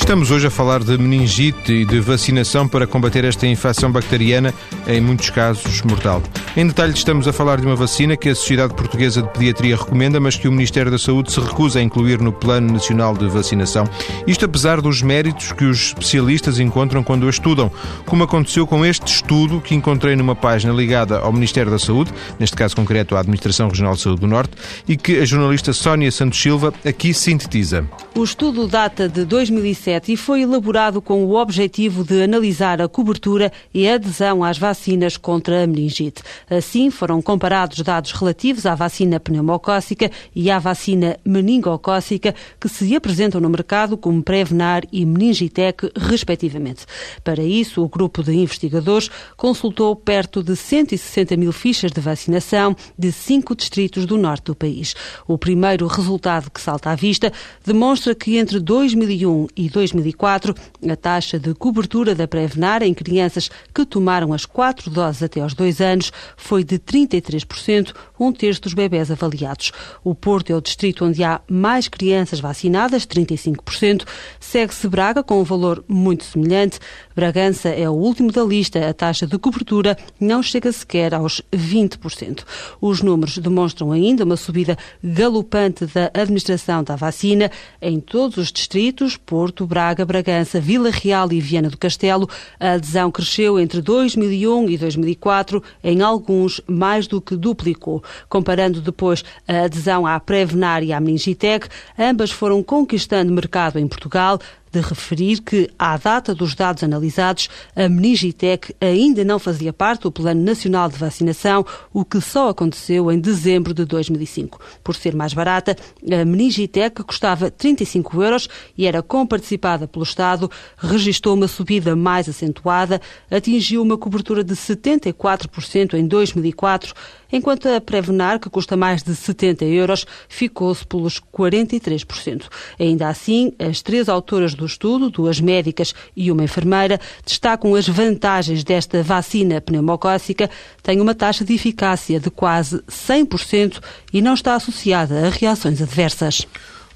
Estamos 0.06 0.30
hoje 0.30 0.46
a 0.46 0.52
falar 0.52 0.84
de 0.84 0.96
meningite 1.00 1.74
e 1.74 1.84
de 1.84 2.00
vacinação 2.00 2.68
para 2.68 2.86
combater 2.86 3.26
esta 3.26 3.48
infecção 3.48 3.92
bacteriana, 3.92 4.54
em 4.86 5.02
muitos 5.02 5.32
casos 5.32 5.82
mortal. 5.82 6.22
Em 6.56 6.68
detalhe, 6.68 6.94
estamos 6.94 7.28
a 7.28 7.34
falar 7.34 7.60
de 7.60 7.66
uma 7.66 7.76
vacina 7.76 8.16
que 8.16 8.30
a 8.30 8.36
Sociedade 8.36 8.76
Portuguesa 8.76 9.24
de 9.24 9.30
Pediatria 9.30 9.76
recomenda, 9.76 10.20
mas 10.20 10.38
que 10.38 10.48
o 10.48 10.52
Ministério 10.52 10.92
da 10.92 11.00
Saúde 11.00 11.32
se 11.32 11.40
recusa 11.40 11.80
a 11.80 11.82
incluir 11.82 12.22
no 12.22 12.32
Plano 12.32 12.72
Nacional 12.72 13.18
de 13.18 13.28
Vacinação. 13.28 13.90
Isto 14.28 14.46
apesar 14.46 14.80
dos 14.80 15.02
méritos 15.02 15.52
que 15.52 15.66
os 15.66 15.88
especialistas 15.88 16.60
encontram 16.60 17.04
quando 17.04 17.26
a 17.26 17.30
estudam, 17.32 17.72
como 18.06 18.24
aconteceu 18.24 18.68
com 18.68 18.86
este 18.86 19.08
estudo 19.08 19.60
que 19.60 19.74
encontrei 19.74 20.16
numa 20.16 20.36
página 20.36 20.72
ligada 20.72 21.18
ao 21.18 21.34
Ministério 21.34 21.72
da 21.72 21.80
Saúde, 21.80 22.14
neste 22.40 22.56
caso 22.56 22.76
concreto 22.76 23.16
à 23.16 23.22
Administração 23.22 23.70
Regional 23.70 23.96
de 23.96 24.02
Saúde 24.02 24.22
do 24.22 24.28
Norte, 24.28 24.54
e 24.88 24.96
que 24.96 25.18
a 25.18 25.26
jornalista 25.26 25.74
Sónia 25.74 26.12
Santos 26.12 26.40
Silva 26.40 26.72
aqui 26.86 27.12
sintetiza. 27.12 27.90
O 28.14 28.24
estudo 28.24 28.68
data 28.68 29.10
de 29.10 29.26
2007 29.26 29.95
e 30.08 30.18
foi 30.18 30.42
elaborado 30.42 31.02
com 31.02 31.26
o 31.26 31.36
objetivo 31.36 32.04
de 32.04 32.24
analisar 32.24 32.82
a 32.82 32.88
cobertura 32.88 33.52
e 33.74 33.88
adesão 33.88 34.44
às 34.44 34.58
vacinas 34.58 35.18
contra 35.18 35.64
a 35.64 35.68
meningite. 35.68 36.22
Assim, 36.50 36.90
foram 36.90 37.22
comparados 37.22 37.82
dados 37.82 38.12
relativos 38.12 38.66
à 38.66 38.76
vacina 38.76 39.20
pneumocócica 39.20 40.12
e 40.36 40.52
à 40.52 40.60
vacina 40.60 41.18
meningocócica 41.26 42.36
que 42.60 42.70
se 42.70 42.96
apresentam 42.96 43.42
no 43.42 43.50
mercado 43.50 43.98
como 43.98 44.22
Prevenar 44.22 44.84
e 44.92 45.06
Meningitec, 45.06 45.92
respectivamente. 45.96 46.86
Para 47.24 47.44
isso, 47.44 47.84
o 47.84 47.90
grupo 47.90 48.24
de 48.24 48.34
investigadores 48.34 49.10
consultou 49.38 49.96
perto 49.96 50.44
de 50.44 50.56
160 50.56 51.36
mil 51.38 51.52
fichas 51.52 51.92
de 51.92 52.02
vacinação 52.02 52.76
de 52.98 53.12
cinco 53.12 53.56
distritos 53.56 54.06
do 54.06 54.18
norte 54.18 54.46
do 54.46 54.56
país. 54.56 54.96
O 55.28 55.38
primeiro 55.38 55.88
resultado 55.88 56.50
que 56.50 56.62
salta 56.62 56.92
à 56.92 56.96
vista 56.96 57.32
demonstra 57.66 58.16
que 58.16 58.38
entre 58.38 58.60
2001 58.60 59.48
e 59.56 59.70
2005 59.70 59.85
2004, 59.92 60.56
a 60.90 60.96
taxa 60.96 61.40
de 61.40 61.54
cobertura 61.54 62.16
da 62.16 62.28
Prevenar 62.28 62.82
em 62.82 62.94
crianças 62.94 63.50
que 63.74 63.86
tomaram 63.86 64.34
as 64.34 64.46
quatro 64.46 64.90
doses 64.90 65.24
até 65.24 65.42
aos 65.42 65.54
dois 65.54 65.82
anos 65.82 66.12
foi 66.38 66.64
de 66.64 66.80
33%, 66.80 67.94
um 68.20 68.32
terço 68.32 68.62
dos 68.62 68.74
bebés 68.74 69.12
avaliados. 69.12 69.72
O 70.04 70.16
Porto 70.16 70.52
é 70.52 70.56
o 70.56 70.62
distrito 70.62 71.06
onde 71.06 71.24
há 71.24 71.42
mais 71.50 71.88
crianças 71.88 72.40
vacinadas, 72.40 73.06
35%. 73.06 74.06
Segue-se 74.40 74.88
Braga 74.88 75.24
com 75.24 75.40
um 75.40 75.44
valor 75.44 75.84
muito 75.88 76.24
semelhante. 76.24 76.80
Bragança 77.16 77.70
é 77.70 77.90
o 77.90 77.94
último 77.94 78.32
da 78.32 78.44
lista. 78.44 78.90
A 78.90 78.94
taxa 78.94 79.26
de 79.26 79.38
cobertura 79.40 79.98
não 80.20 80.44
chega 80.44 80.72
sequer 80.72 81.14
aos 81.14 81.42
20%. 81.54 82.44
Os 82.82 83.02
números 83.02 83.38
demonstram 83.38 83.94
ainda 83.94 84.26
uma 84.26 84.36
subida 84.36 84.78
galopante 85.02 85.86
da 85.86 86.12
administração 86.14 86.84
da 86.84 86.96
vacina 86.98 87.50
em 87.82 88.02
todos 88.02 88.38
os 88.38 88.52
distritos, 88.52 89.16
Porto, 89.16 89.66
Braga, 89.66 90.06
Bragança, 90.06 90.60
Vila 90.60 90.90
Real 90.90 91.32
e 91.32 91.40
Viana 91.40 91.70
do 91.70 91.78
Castelo, 91.78 92.30
a 92.60 92.74
adesão 92.74 93.10
cresceu 93.10 93.60
entre 93.60 93.82
2001 93.82 94.70
e 94.70 94.78
2004, 94.78 95.64
em 95.84 96.02
alguns 96.02 96.60
mais 96.68 97.08
do 97.08 97.22
que 97.22 97.36
duplicou. 97.36 98.04
Comparando 98.28 98.82
depois 98.82 99.24
a 99.48 99.64
adesão 99.64 100.06
à 100.06 100.20
Prevenar 100.20 100.84
e 100.84 100.92
à 100.92 101.00
Meningitec, 101.00 101.68
ambas 101.98 102.32
foram 102.32 102.62
conquistando 102.62 103.32
mercado 103.32 103.80
em 103.80 103.88
Portugal, 103.88 104.40
de 104.76 104.82
referir 104.82 105.42
que, 105.42 105.70
à 105.80 105.96
data 105.96 106.36
dos 106.36 106.54
dados 106.54 106.84
analisados, 106.84 107.50
a 107.76 107.88
Meningitec 107.88 108.76
ainda 108.82 109.24
não 109.24 109.40
fazia 109.40 109.72
parte 109.72 110.02
do 110.02 110.12
Plano 110.12 110.44
Nacional 110.44 110.90
de 110.90 110.98
Vacinação, 110.98 111.66
o 111.94 112.04
que 112.04 112.20
só 112.20 112.50
aconteceu 112.50 113.10
em 113.10 113.20
dezembro 113.20 113.74
de 113.74 113.86
2005. 113.86 114.60
Por 114.84 114.96
ser 114.96 115.16
mais 115.16 115.34
barata, 115.34 115.78
a 116.12 116.26
Meningitec 116.26 117.04
custava 117.04 117.50
35 117.50 118.22
euros 118.22 118.50
e 118.78 118.86
era 118.86 119.02
comparticipada 119.02 119.88
pelo 119.88 120.04
Estado, 120.04 120.52
registrou 120.78 121.36
uma 121.36 121.48
subida 121.48 121.96
mais 121.96 122.28
acentuada, 122.28 123.00
atingiu 123.32 123.82
uma 123.82 123.98
cobertura 123.98 124.44
de 124.44 124.56
74% 124.56 125.94
em 125.94 126.06
2004, 126.06 126.94
enquanto 127.32 127.70
a 127.70 127.80
Prevenar, 127.80 128.40
que 128.40 128.50
custa 128.50 128.76
mais 128.76 129.02
de 129.02 129.16
70 129.16 129.64
euros, 129.64 130.06
ficou-se 130.28 130.86
pelos 130.86 131.22
43%. 131.34 132.44
Ainda 132.78 133.08
assim, 133.08 133.54
as 133.58 133.82
três 133.82 134.10
autoras 134.10 134.54
do 134.54 134.66
do 134.66 134.68
estudo, 134.68 135.10
duas 135.12 135.40
médicas 135.40 135.94
e 136.16 136.32
uma 136.32 136.44
enfermeira, 136.44 137.00
destacam 137.24 137.76
as 137.76 137.88
vantagens 137.88 138.64
desta 138.64 139.04
vacina 139.04 139.62
pneumocócica, 139.62 140.50
tem 140.82 141.00
uma 141.00 141.14
taxa 141.14 141.46
de 141.46 141.54
eficácia 141.54 142.20
de 142.20 142.32
quase 142.32 142.80
100% 142.90 143.82
e 144.12 144.22
não 144.22 144.34
está 144.34 144.56
associada 144.56 145.28
a 145.28 145.30
reações 145.30 145.82
adversas. 145.82 146.48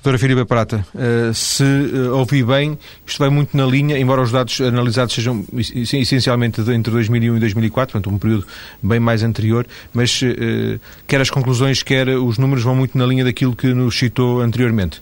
Doutora 0.02 0.18
Filipe 0.18 0.46
Prata, 0.46 0.86
eh, 0.98 1.32
se 1.34 1.62
eh, 1.62 2.10
ouvi 2.12 2.42
bem, 2.42 2.80
isto 3.06 3.20
vai 3.20 3.30
muito 3.30 3.56
na 3.58 3.66
linha, 3.66 4.00
embora 4.00 4.22
os 4.22 4.32
dados 4.32 4.62
analisados 4.62 5.14
sejam 5.14 5.44
essencialmente 5.54 6.62
entre 6.72 6.90
2001 6.90 7.36
e 7.36 7.40
2004, 7.42 7.92
portanto 7.92 8.16
um 8.16 8.18
período 8.18 8.48
bem 8.82 8.98
mais 8.98 9.24
anterior, 9.24 9.68
mas 9.94 10.22
eh, 10.24 10.80
quer 11.06 11.20
as 11.20 11.30
conclusões, 11.30 11.84
quer 11.84 12.08
os 12.08 12.38
números 12.38 12.64
vão 12.64 12.76
muito 12.76 12.98
na 12.98 13.06
linha 13.06 13.26
daquilo 13.26 13.54
que 13.54 13.74
nos 13.74 14.00
citou 14.00 14.40
anteriormente. 14.40 15.02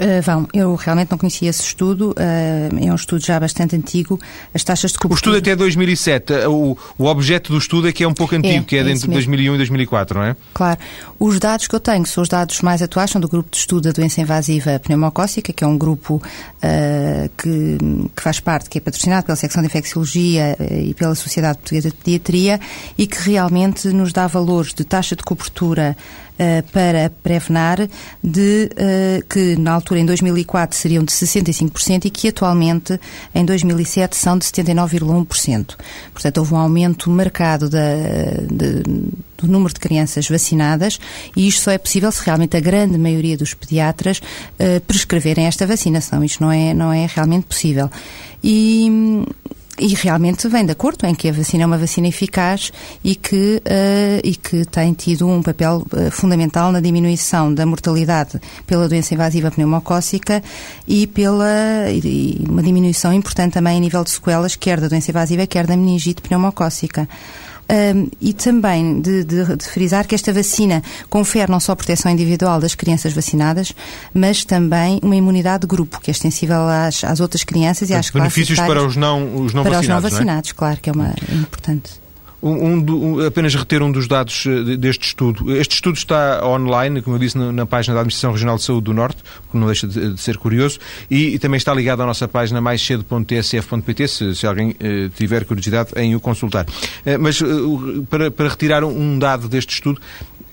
Uh, 0.00 0.22
vão. 0.22 0.48
Eu 0.54 0.74
realmente 0.76 1.10
não 1.10 1.18
conhecia 1.18 1.50
esse 1.50 1.62
estudo. 1.62 2.12
Uh, 2.12 2.86
é 2.88 2.90
um 2.90 2.94
estudo 2.94 3.22
já 3.22 3.38
bastante 3.38 3.76
antigo. 3.76 4.18
As 4.54 4.64
taxas 4.64 4.92
de 4.92 4.98
cobertura... 4.98 5.34
O 5.34 5.36
estudo 5.36 5.50
até 5.50 5.54
2007. 5.54 6.32
O, 6.48 6.76
o 6.96 7.04
objeto 7.04 7.52
do 7.52 7.58
estudo 7.58 7.86
é 7.86 7.92
que 7.92 8.02
é 8.02 8.08
um 8.08 8.14
pouco 8.14 8.34
antigo, 8.34 8.60
é, 8.60 8.62
que 8.62 8.76
é, 8.76 8.80
é 8.80 8.90
entre 8.90 9.08
2001 9.08 9.54
e 9.54 9.56
2004, 9.58 10.18
não 10.18 10.24
é? 10.24 10.36
Claro. 10.54 10.78
Os 11.18 11.38
dados 11.38 11.66
que 11.66 11.74
eu 11.74 11.80
tenho 11.80 12.06
são 12.06 12.22
os 12.22 12.30
dados 12.30 12.62
mais 12.62 12.80
atuais, 12.80 13.10
são 13.10 13.20
do 13.20 13.28
grupo 13.28 13.50
de 13.50 13.58
estudo 13.58 13.82
da 13.82 13.92
doença 13.92 14.22
invasiva 14.22 14.78
pneumocócica, 14.78 15.52
que 15.52 15.62
é 15.62 15.66
um 15.66 15.76
grupo 15.76 16.14
uh, 16.14 17.30
que, 17.36 17.78
que, 18.16 18.22
faz 18.22 18.40
parte, 18.40 18.70
que 18.70 18.78
é 18.78 18.80
patrocinado 18.80 19.26
pela 19.26 19.36
secção 19.36 19.60
de 19.60 19.66
infecciologia 19.66 20.56
e 20.82 20.94
pela 20.94 21.14
Sociedade 21.14 21.58
Portuguesa 21.58 21.90
de 21.90 21.96
Pediatria 21.96 22.58
e 22.96 23.06
que 23.06 23.30
realmente 23.30 23.88
nos 23.88 24.12
dá 24.12 24.26
valores 24.26 24.72
de 24.72 24.84
taxa 24.84 25.14
de 25.14 25.22
cobertura 25.22 25.94
uh, 26.40 26.62
para 26.72 27.10
Prevenar, 27.22 27.88
de, 28.22 28.70
uh, 28.72 29.26
que 29.28 29.56
na 29.56 29.72
altura, 29.72 30.00
em 30.00 30.06
2004, 30.06 30.76
seriam 30.76 31.04
de 31.04 31.12
65% 31.12 32.06
e 32.06 32.10
que 32.10 32.28
atualmente, 32.28 32.98
em 33.34 33.44
2007, 33.44 34.16
são 34.16 34.38
de 34.38 34.46
79,1%. 34.46 35.76
Portanto, 36.12 36.38
houve 36.38 36.54
um 36.54 36.56
aumento 36.56 37.10
marcado 37.10 37.68
da, 37.68 37.94
de, 38.50 38.82
do 39.36 39.46
número 39.46 39.72
de 39.72 39.80
crianças 39.80 40.28
vacinadas 40.28 40.98
e 41.36 41.46
isto 41.46 41.62
só 41.62 41.70
é 41.70 41.78
possível 41.78 42.10
se 42.10 42.24
realmente 42.24 42.56
a 42.56 42.60
grande 42.60 42.98
maioria 42.98 43.36
dos 43.36 43.54
pediatras 43.54 44.18
uh, 44.18 44.80
prescreverem 44.86 45.46
esta 45.46 45.66
vacinação. 45.66 46.24
Isto 46.24 46.42
não 46.42 46.52
é, 46.52 46.72
não 46.74 46.92
é 46.92 47.06
realmente 47.06 47.46
possível. 47.46 47.90
E, 48.42 48.88
e 49.80 49.94
realmente 49.94 50.46
vem 50.46 50.66
de 50.66 50.72
acordo 50.72 51.06
em 51.06 51.14
que 51.14 51.28
a 51.28 51.32
vacina 51.32 51.64
é 51.64 51.66
uma 51.66 51.78
vacina 51.78 52.06
eficaz 52.06 52.70
e 53.02 53.14
que, 53.14 53.62
uh, 53.64 54.20
e 54.22 54.36
que 54.36 54.66
tem 54.66 54.92
tido 54.92 55.26
um 55.26 55.42
papel 55.42 55.86
uh, 55.92 56.10
fundamental 56.10 56.70
na 56.70 56.80
diminuição 56.80 57.52
da 57.52 57.64
mortalidade 57.64 58.38
pela 58.66 58.86
doença 58.86 59.14
invasiva 59.14 59.50
pneumocócica 59.50 60.42
e 60.86 61.06
pela 61.06 61.90
e 61.90 62.44
uma 62.46 62.62
diminuição 62.62 63.12
importante 63.14 63.54
também 63.54 63.78
a 63.78 63.80
nível 63.80 64.04
de 64.04 64.10
sequelas, 64.10 64.54
quer 64.54 64.78
da 64.78 64.88
doença 64.88 65.10
invasiva, 65.10 65.46
quer 65.46 65.66
da 65.66 65.76
meningite 65.76 66.20
pneumocócica. 66.20 67.08
Um, 67.70 68.08
e 68.20 68.32
também 68.32 69.00
de, 69.00 69.22
de, 69.22 69.56
de, 69.56 69.64
frisar 69.64 70.04
que 70.04 70.14
esta 70.14 70.32
vacina 70.32 70.82
confere 71.08 71.52
não 71.52 71.60
só 71.60 71.76
proteção 71.76 72.10
individual 72.10 72.60
das 72.60 72.74
crianças 72.74 73.12
vacinadas, 73.12 73.72
mas 74.12 74.44
também 74.44 74.98
uma 75.02 75.14
imunidade 75.14 75.60
de 75.60 75.66
grupo, 75.68 76.00
que 76.00 76.10
é 76.10 76.12
extensível 76.12 76.62
às, 76.62 77.04
às 77.04 77.20
outras 77.20 77.44
crianças 77.44 77.88
e 77.88 77.94
às 77.94 78.10
benefícios 78.10 78.58
para 78.58 78.84
os 78.84 78.96
não, 78.96 79.44
os 79.44 79.54
não 79.54 79.62
para 79.62 79.76
vacinados. 79.76 79.86
Para 79.86 79.96
os 79.96 80.02
não 80.02 80.10
vacinados, 80.10 80.50
é? 80.50 80.54
claro, 80.54 80.80
que 80.80 80.90
é, 80.90 80.92
uma, 80.92 81.14
é 81.30 81.34
importante. 81.34 81.92
Um, 82.42 82.78
um, 82.78 83.26
apenas 83.26 83.54
reter 83.54 83.82
um 83.82 83.92
dos 83.92 84.08
dados 84.08 84.46
eh, 84.46 84.76
deste 84.76 85.06
estudo. 85.06 85.54
Este 85.56 85.74
estudo 85.74 85.96
está 85.96 86.40
online, 86.46 87.02
como 87.02 87.16
eu 87.16 87.20
disse, 87.20 87.36
na, 87.36 87.52
na 87.52 87.66
página 87.66 87.94
da 87.94 88.00
Administração 88.00 88.32
Regional 88.32 88.56
de 88.56 88.62
Saúde 88.62 88.84
do 88.84 88.94
Norte, 88.94 89.22
que 89.50 89.56
não 89.56 89.66
deixa 89.66 89.86
de, 89.86 90.14
de 90.14 90.20
ser 90.20 90.38
curioso, 90.38 90.78
e, 91.10 91.34
e, 91.34 91.38
também 91.38 91.58
está 91.58 91.74
ligado 91.74 92.02
à 92.02 92.06
nossa 92.06 92.26
página 92.26 92.60
mais 92.60 92.80
cedo.tsf.pt, 92.80 94.08
se, 94.08 94.34
se 94.34 94.46
alguém 94.46 94.74
eh, 94.80 95.10
tiver 95.14 95.44
curiosidade 95.44 95.90
em 95.96 96.14
o 96.14 96.20
consultar. 96.20 96.66
Eh, 97.04 97.18
mas 97.18 97.42
eh, 97.42 97.46
para, 98.08 98.30
para 98.30 98.48
retirar 98.48 98.84
um 98.84 99.18
dado 99.18 99.48
deste 99.48 99.74
estudo, 99.74 100.00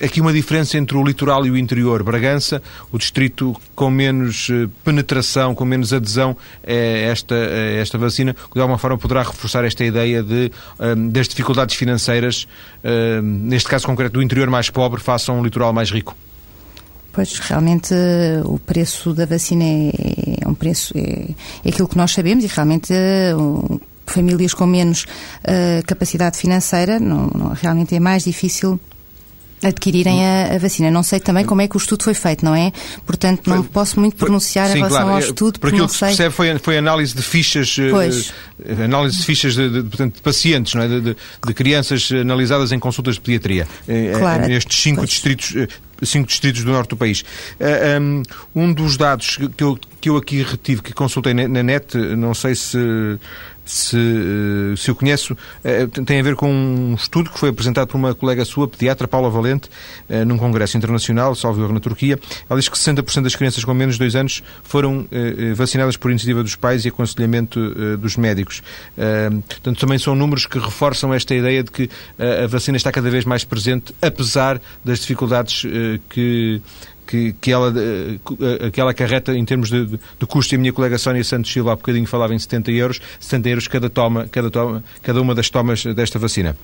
aqui 0.02 0.22
uma 0.22 0.34
diferença 0.34 0.78
entre 0.78 0.98
o 0.98 1.04
litoral 1.04 1.46
e 1.46 1.52
o 1.52 1.58
interior. 1.58 2.04
Bragança, 2.04 2.62
o 2.92 2.98
distrito 2.98 3.56
com 3.76 3.90
menos 3.90 4.50
eh, 4.52 4.68
penetração, 4.84 5.54
com 5.56 5.66
menos 5.66 5.94
adesão 5.94 6.36
a 6.66 6.72
esta, 6.72 7.36
a 7.36 7.80
esta 7.80 7.98
vacina, 7.98 8.34
que 8.34 8.54
de 8.54 8.60
alguma 8.60 8.78
forma 8.78 8.98
poderá 8.98 9.24
reforçar 9.24 9.64
esta 9.66 9.84
ideia 9.84 10.24
de, 10.24 10.52
um, 10.80 11.10
das 11.10 11.28
dificuldades 11.28 11.76
financeiras, 11.76 12.48
um, 12.84 13.22
neste 13.22 13.70
caso 13.70 13.86
concreto 13.86 14.14
do 14.14 14.22
interior 14.22 14.50
mais 14.50 14.70
pobre, 14.70 15.02
face 15.02 15.30
a 15.30 15.34
um 15.34 15.44
litoral 15.44 15.74
mais 15.74 15.92
rico. 15.92 16.16
Pois, 17.12 17.40
realmente 17.40 17.96
o 18.46 18.60
preço 18.60 19.12
da 19.12 19.26
vacina 19.26 19.64
é, 19.64 20.38
é 20.42 20.48
um 20.48 20.54
preço, 20.54 20.94
é, 20.96 21.32
é, 21.66 21.70
aquilo 21.70 21.88
que 21.88 21.98
nós 21.98 22.12
sabemos 22.12 22.44
e 22.44 22.48
realmente 22.48 22.94
um, 23.36 23.80
famílias 24.06 24.54
com 24.54 24.68
menos 24.68 25.04
uh, 25.04 25.86
capacidade 25.88 26.38
financeira 26.38 27.00
não, 27.00 27.28
não, 27.34 27.54
realmente 27.54 27.96
é 27.96 28.00
mais 28.00 28.24
difícil 28.24 28.80
adquirirem 29.64 30.26
a, 30.26 30.56
a, 30.56 30.58
vacina. 30.58 30.92
Não 30.92 31.04
sei 31.04 31.20
também 31.20 31.46
como 31.46 31.62
é 31.62 31.68
que 31.68 31.76
o 31.76 31.80
estudo 31.80 32.04
foi 32.04 32.14
feito, 32.14 32.46
não 32.46 32.56
é? 32.56 32.72
Portanto, 33.06 33.50
não 33.50 33.64
posso 33.64 34.00
muito 34.00 34.16
pronunciar 34.16 34.68
Sim, 34.68 34.74
em 34.74 34.76
relação 34.78 35.02
claro. 35.02 35.14
ao 35.14 35.20
estudo. 35.20 35.60
Por 35.60 35.70
aquilo 35.70 35.88
que 35.88 35.94
se 35.94 36.00
percebe 36.00 36.34
foi, 36.34 36.58
foi 36.60 36.78
análise 36.78 37.16
de 37.16 37.22
fichas, 37.22 37.76
eh, 37.80 37.90
pois. 37.90 38.34
análise 38.84 39.18
de 39.18 39.26
fichas 39.26 39.56
de, 39.56 39.70
de, 39.70 39.84
portanto, 39.84 40.16
de 40.16 40.22
pacientes, 40.22 40.74
não 40.74 40.84
é? 40.84 40.88
De, 40.88 41.02
de, 41.02 41.54
crianças 41.54 42.10
analisadas 42.12 42.72
em 42.72 42.80
consultas 42.80 43.16
de 43.16 43.22
pediatria. 43.22 43.68
Eh, 43.88 44.14
claro. 44.18 44.48
Nestes 44.48 44.80
cinco 44.80 44.98
pois. 44.98 45.10
distritos 45.10 45.56
eh, 45.56 45.68
cinco 46.04 46.28
distritos 46.28 46.64
do 46.64 46.72
norte 46.72 46.90
do 46.90 46.98
país. 46.98 47.26
Um 48.56 48.72
dos 48.72 48.98
dados 48.98 49.38
que 49.58 49.64
eu, 49.64 49.80
que 50.00 50.10
eu 50.10 50.18
aqui 50.18 50.44
retive, 50.44 50.84
que 50.84 50.94
consultei 50.94 51.34
na 51.34 51.64
net, 51.64 51.98
não 51.98 52.36
sei 52.36 52.54
se 52.54 52.78
se, 53.68 53.98
eh, 53.98 54.76
se 54.76 54.90
o 54.90 54.96
conheço, 54.96 55.38
eh, 55.64 55.88
tem 56.06 56.20
a 56.20 56.24
ver 56.24 56.36
com 56.36 56.50
um 56.52 56.96
estudo 56.96 57.30
que 57.30 57.38
foi 57.38 57.50
apresentado 57.50 57.88
por 57.88 57.98
uma 57.98 58.16
colega 58.16 58.44
sua, 58.46 58.68
pediatra 58.68 59.08
Paula 59.08 59.30
Valente, 59.30 59.70
eh, 60.10 60.24
num 60.26 60.38
congresso 60.38 60.78
internacional, 60.78 61.36
salvo 61.36 61.62
erro 61.62 61.74
na 61.74 61.80
Turquia. 61.80 62.20
Ela 62.50 62.60
diz 62.60 62.70
que 62.70 62.78
60% 62.78 63.24
das 63.24 63.36
crianças 63.36 63.64
com 63.64 63.74
menos 63.74 63.96
de 63.96 64.00
2 64.00 64.16
anos 64.16 64.44
foram 64.64 65.08
vacinadas 65.56 65.98
por 65.98 66.12
iniciativa 66.12 66.42
dos 66.42 66.56
pais 66.56 66.86
e 66.86 66.90
aconselhamento 66.90 67.60
dos 67.98 68.16
médicos. 68.16 68.62
Portanto, 69.48 69.80
também 69.80 69.98
são 69.98 70.16
números 70.16 70.46
que 70.46 70.58
reforçam 70.58 71.14
esta 71.14 71.34
ideia 71.36 71.64
de 71.64 71.72
que 71.72 71.90
a 72.44 72.48
vacina 72.48 72.78
está 72.78 72.92
cada 72.92 73.10
vez 73.10 73.26
mais 73.26 73.44
presente, 73.44 73.94
apesar 74.02 74.62
das 74.84 75.00
dificuldades 75.00 75.64
que 76.10 76.62
que, 77.08 77.34
que, 77.40 77.52
ela, 77.52 77.74
eh, 77.78 78.90
acarreta 78.90 79.34
em 79.34 79.46
termos 79.46 79.70
de, 79.70 79.86
de, 79.86 80.26
custo. 80.28 80.54
E 80.54 80.56
a 80.58 80.60
minha 80.60 80.74
colega 80.74 80.98
Sónia 80.98 81.24
Santos 81.24 81.52
Silva 81.52 81.72
há 81.72 81.76
bocadinho 81.76 82.06
falava 82.06 82.36
em 82.36 82.40
70 82.40 82.72
euros, 82.72 83.00
70 83.20 83.50
euros 83.50 83.68
cada, 83.68 83.90
toma, 83.90 84.28
cada, 84.30 84.52
toma, 84.52 84.84
cada 85.02 85.22
uma 85.22 85.34
das 85.34 85.50
tomas 85.50 85.84
desta 85.84 86.20
vacina. 86.20 86.56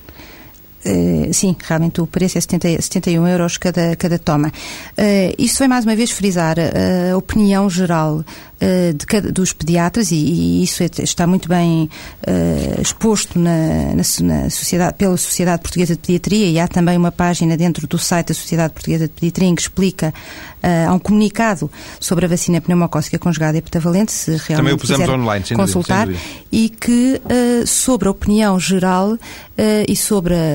Uh, 0.86 1.32
sim, 1.32 1.56
realmente 1.64 2.02
o 2.02 2.06
preço 2.06 2.36
é 2.36 2.40
70, 2.42 2.82
71 2.82 3.26
euros 3.26 3.56
cada, 3.56 3.96
cada 3.96 4.18
toma. 4.18 4.48
Uh, 4.48 5.34
isto 5.38 5.56
foi 5.56 5.66
mais 5.66 5.86
uma 5.86 5.96
vez 5.96 6.10
frisar 6.10 6.56
a 6.58 7.16
opinião 7.16 7.70
geral 7.70 8.22
de, 8.60 9.32
dos 9.32 9.52
pediatras 9.52 10.10
e, 10.10 10.16
e, 10.16 10.62
isso 10.62 10.82
é, 10.82 10.90
está 11.02 11.26
muito 11.26 11.48
bem 11.48 11.90
exposto 12.80 13.38
na, 13.38 13.94
na, 13.94 14.02
na, 14.22 14.50
sociedade, 14.50 14.94
pela 14.96 15.16
Sociedade 15.16 15.60
Portuguesa 15.60 15.94
de 15.94 16.00
Pediatria 16.00 16.46
e 16.46 16.58
há 16.58 16.66
também 16.66 16.96
uma 16.96 17.12
página 17.12 17.56
dentro 17.56 17.86
do 17.86 17.98
site 17.98 18.28
da 18.28 18.34
Sociedade 18.34 18.72
Portuguesa 18.72 19.06
de 19.06 19.12
Pediatria 19.12 19.48
em 19.48 19.54
que 19.54 19.62
explica 19.62 20.14
há 20.88 20.92
um 20.92 20.98
comunicado 20.98 21.70
sobre 22.00 22.24
a 22.24 22.28
vacina 22.28 22.60
pneumocócica 22.60 23.18
conjugada 23.18 23.58
heptavalente, 23.58 24.12
se 24.12 24.30
realmente 24.30 24.56
também 24.56 24.72
o 24.72 24.78
pusemos 24.78 25.08
online, 25.08 25.44
sem 25.44 25.56
consultar, 25.56 26.06
dúvida, 26.06 26.22
sem 26.22 26.34
dúvida. 26.34 26.46
e 26.52 26.68
que 26.70 27.20
sobre 27.66 28.08
a 28.08 28.10
opinião 28.10 28.58
geral 28.58 29.18
e 29.86 29.94
sobre 29.94 30.34
a 30.34 30.54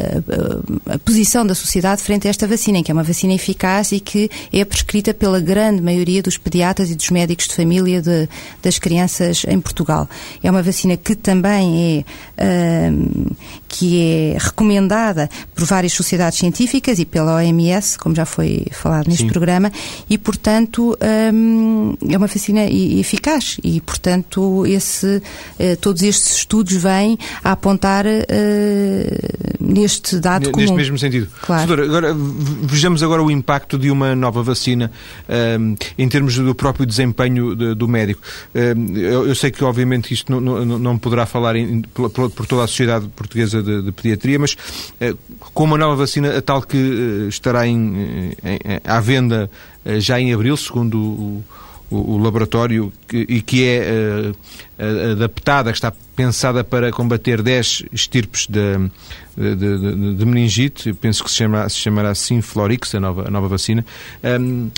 a, 0.89 0.95
a, 0.95 0.99
posição 0.99 1.45
da 1.45 1.55
sociedade 1.55 2.01
frente 2.01 2.27
a 2.27 2.29
esta 2.29 2.47
vacina, 2.47 2.83
que 2.83 2.91
é 2.91 2.93
uma 2.93 3.03
vacina 3.03 3.33
eficaz 3.33 3.91
e 3.91 3.99
que 3.99 4.29
é 4.51 4.63
prescrita 4.65 5.13
pela 5.13 5.39
grande 5.39 5.81
maioria 5.81 6.21
dos 6.21 6.37
pediatras 6.37 6.89
e 6.89 6.95
dos 6.95 7.09
médicos 7.09 7.47
de 7.47 7.55
família 7.55 7.98
de, 8.01 8.29
das 8.61 8.79
crianças 8.79 9.45
em 9.47 9.59
Portugal. 9.59 10.09
É 10.43 10.49
uma 10.49 10.61
vacina 10.61 10.97
que 10.97 11.15
também 11.15 12.05
é, 12.37 12.91
uh, 12.91 13.35
que 13.67 14.01
é 14.01 14.37
recomendada 14.39 15.29
por 15.53 15.65
várias 15.65 15.93
sociedades 15.93 16.39
científicas 16.39 16.99
e 16.99 17.05
pela 17.05 17.35
OMS, 17.35 17.97
como 17.97 18.15
já 18.15 18.25
foi 18.25 18.65
falado 18.71 19.07
neste 19.07 19.23
Sim. 19.23 19.29
programa, 19.29 19.71
e 20.09 20.17
portanto 20.17 20.97
um, 21.33 21.95
é 22.09 22.17
uma 22.17 22.27
vacina 22.27 22.65
eficaz 22.65 23.57
e 23.63 23.81
portanto 23.81 24.65
esse, 24.65 25.17
uh, 25.17 25.77
todos 25.79 26.03
estes 26.03 26.37
estudos 26.37 26.75
vêm 26.75 27.17
a 27.43 27.51
apontar 27.51 28.05
uh, 28.05 28.09
neste 29.59 30.19
dado 30.19 30.45
N 30.45 30.51
comum. 30.51 30.63
Neste 30.63 30.75
mesmo 30.75 30.97
sentido. 30.97 31.27
Claro. 31.41 31.83
agora, 31.83 32.15
vejamos 32.63 33.03
agora 33.03 33.23
o 33.23 33.29
impacto 33.31 33.77
de 33.77 33.91
uma 33.91 34.15
nova 34.15 34.41
vacina 34.43 34.91
um, 35.59 35.75
em 35.97 36.09
termos 36.09 36.35
do 36.37 36.55
próprio 36.55 36.85
desempenho 36.85 37.55
de, 37.55 37.75
do 37.79 37.87
médico. 37.87 38.21
Um, 38.53 38.97
eu, 38.97 39.27
eu, 39.27 39.35
sei 39.35 39.51
que, 39.51 39.63
obviamente, 39.63 40.13
isto 40.13 40.31
não, 40.31 40.39
não, 40.65 40.79
não 40.79 40.97
poderá 40.97 41.25
falar 41.25 41.55
em, 41.55 41.81
por, 41.81 42.09
por, 42.09 42.45
toda 42.45 42.63
a 42.63 42.67
sociedade 42.67 43.07
portuguesa 43.09 43.63
de, 43.63 43.81
de 43.81 43.91
pediatria, 43.91 44.37
mas 44.37 44.53
uh, 44.53 45.17
com 45.53 45.63
uma 45.63 45.77
nova 45.77 45.95
vacina, 45.95 46.37
a 46.37 46.41
tal 46.41 46.61
que 46.61 46.77
uh, 46.77 47.29
estará 47.29 47.67
em, 47.67 48.33
em, 48.43 48.59
à 48.83 48.99
venda 48.99 49.49
já 49.97 50.19
em 50.19 50.33
abril, 50.33 50.55
segundo 50.57 50.99
o 50.99 51.43
o, 51.89 52.15
o 52.15 52.17
laboratório 52.17 52.93
que, 53.07 53.25
e 53.27 53.41
que 53.41 53.65
é 53.65 54.31
uh, 54.77 55.11
adaptada, 55.11 55.71
que 55.71 55.77
está 55.77 55.91
pensada 56.15 56.63
para 56.63 56.91
combater 56.91 57.41
10 57.41 57.85
estirpes 57.91 58.47
de, 58.47 58.89
de, 59.35 59.55
de, 59.55 60.15
de 60.15 60.25
meningite, 60.25 60.93
penso 60.93 61.23
que 61.23 61.31
se, 61.31 61.37
chama, 61.37 61.67
se 61.67 61.77
chamará 61.77 62.13
Sinflorix, 62.13 62.93
a 62.95 62.99
nova, 62.99 63.27
a 63.27 63.31
nova 63.31 63.47
vacina. 63.47 63.85
Um, 64.23 64.69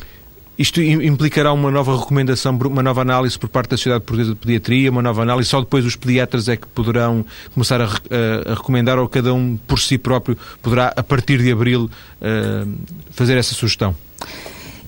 isto 0.57 0.81
implicará 0.81 1.51
uma 1.53 1.71
nova 1.71 1.97
recomendação, 1.97 2.55
uma 2.55 2.83
nova 2.83 3.01
análise 3.01 3.37
por 3.37 3.49
parte 3.49 3.71
da 3.71 3.77
Sociedade 3.77 4.03
Portuguesa 4.03 4.33
de 4.33 4.39
Pediatria, 4.39 4.91
uma 4.91 5.01
nova 5.01 5.21
análise, 5.21 5.49
só 5.49 5.59
depois 5.59 5.85
os 5.85 5.95
pediatras 5.95 6.47
é 6.47 6.55
que 6.55 6.67
poderão 6.67 7.25
começar 7.53 7.81
a, 7.81 7.85
a, 7.85 8.51
a 8.51 8.53
recomendar 8.55 8.99
ou 8.99 9.07
cada 9.07 9.33
um 9.33 9.57
por 9.57 9.79
si 9.79 9.97
próprio 9.97 10.37
poderá, 10.61 10.93
a 10.95 11.03
partir 11.03 11.41
de 11.41 11.51
abril, 11.51 11.89
uh, 12.21 12.73
fazer 13.11 13.37
essa 13.37 13.55
sugestão? 13.55 13.95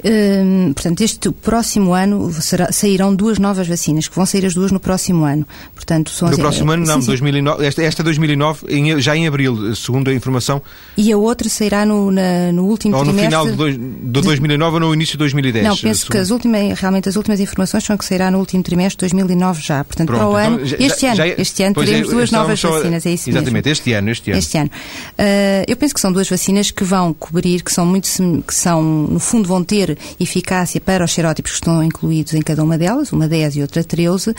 Hum, 0.06 0.74
portanto, 0.74 1.01
este 1.01 1.32
próximo 1.32 1.93
ano 1.93 2.32
será, 2.34 2.72
sairão 2.72 3.16
duas 3.16 3.39
novas 3.39 3.68
vacinas, 3.68 4.08
que 4.08 4.16
vão 4.16 4.26
sair 4.26 4.45
as 4.45 4.54
duas 4.54 4.72
no 4.72 4.80
próximo 4.80 5.24
ano. 5.24 5.47
Portanto, 5.74 6.12
são 6.12 6.28
no 6.28 6.34
as, 6.34 6.39
próximo 6.39 6.72
ano, 6.72 6.86
não, 6.86 6.99
sim, 6.99 7.08
2009, 7.08 7.66
esta, 7.66 7.82
esta 7.82 8.04
2009, 8.04 8.66
em, 8.68 8.99
já 8.99 9.16
em 9.16 9.28
abril, 9.28 9.74
segundo 9.76 10.10
a 10.10 10.14
informação. 10.14 10.62
E 10.97 11.12
a 11.12 11.18
outra 11.18 11.47
sairá 11.47 11.86
no, 11.86 12.12
na, 12.12 12.51
no 12.51 12.66
último 12.66 12.97
ou 12.97 13.04
trimestre. 13.04 13.36
Ou 13.36 13.45
no 13.45 13.51
final 13.54 13.72
de, 13.72 13.78
de 13.78 14.22
2009 14.22 14.74
ou 14.74 14.80
no 14.82 14.93
início 14.93 15.14
de 15.14 15.20
2010. 15.20 15.66
Não, 15.66 15.78
penso 15.78 16.01
segundo. 16.01 16.12
que 16.12 16.18
as 16.18 16.32
últimas, 16.32 16.80
realmente 16.80 17.08
as 17.08 17.16
últimas 17.16 17.39
informações 17.39 17.84
são 17.86 17.97
que 17.97 18.04
sairá 18.04 18.30
no 18.30 18.39
último 18.39 18.62
trimestre 18.62 19.08
de 19.08 19.14
2009 19.14 19.62
já. 19.62 19.84
Portanto, 19.86 20.08
Pronto, 20.08 20.20
para 20.20 20.30
o 20.30 20.39
então, 20.39 20.54
ano, 20.56 20.66
já, 20.66 20.78
este, 20.80 21.01
já, 21.01 21.08
ano 21.08 21.16
já, 21.16 21.28
este 21.28 21.64
ano 21.64 21.76
teremos 21.76 22.08
é, 22.08 22.12
duas 22.12 22.32
novas 22.32 22.60
só, 22.60 22.72
vacinas, 22.72 23.06
é 23.06 23.12
isso 23.12 23.30
Exatamente, 23.30 23.66
mesmo. 23.66 23.72
este 23.72 23.93
ano, 23.93 24.10
este 24.10 24.32
ano. 24.32 24.39
Este 24.39 24.58
ano. 24.58 24.70
Uh, 24.70 25.64
eu 25.68 25.78
penso 25.78 25.93
que 25.93 26.01
são 26.01 26.12
duas 26.12 26.28
vacinas 26.28 26.72
que 26.72 26.84
vão 26.84 27.14
cobrir, 27.14 27.64
que 27.64 27.72
são 27.72 27.86
muito, 27.86 28.10
que 28.45 28.54
são, 28.54 28.84
no 28.84 29.20
fundo, 29.20 29.47
vão 29.47 29.64
ter 29.64 29.93
eficácia 30.20 30.80
para 30.80 31.04
os 31.04 31.14
serótipos 31.14 31.52
que 31.52 31.58
estão 31.58 31.84
incluídos 31.84 32.34
em 32.34 32.41
cada 32.41 32.64
uma 32.64 32.78
delas, 32.78 33.12
uma 33.12 33.28
10 33.28 33.58
e 33.58 33.62
outra 33.62 33.84
13, 33.84 34.32
uh, 34.32 34.36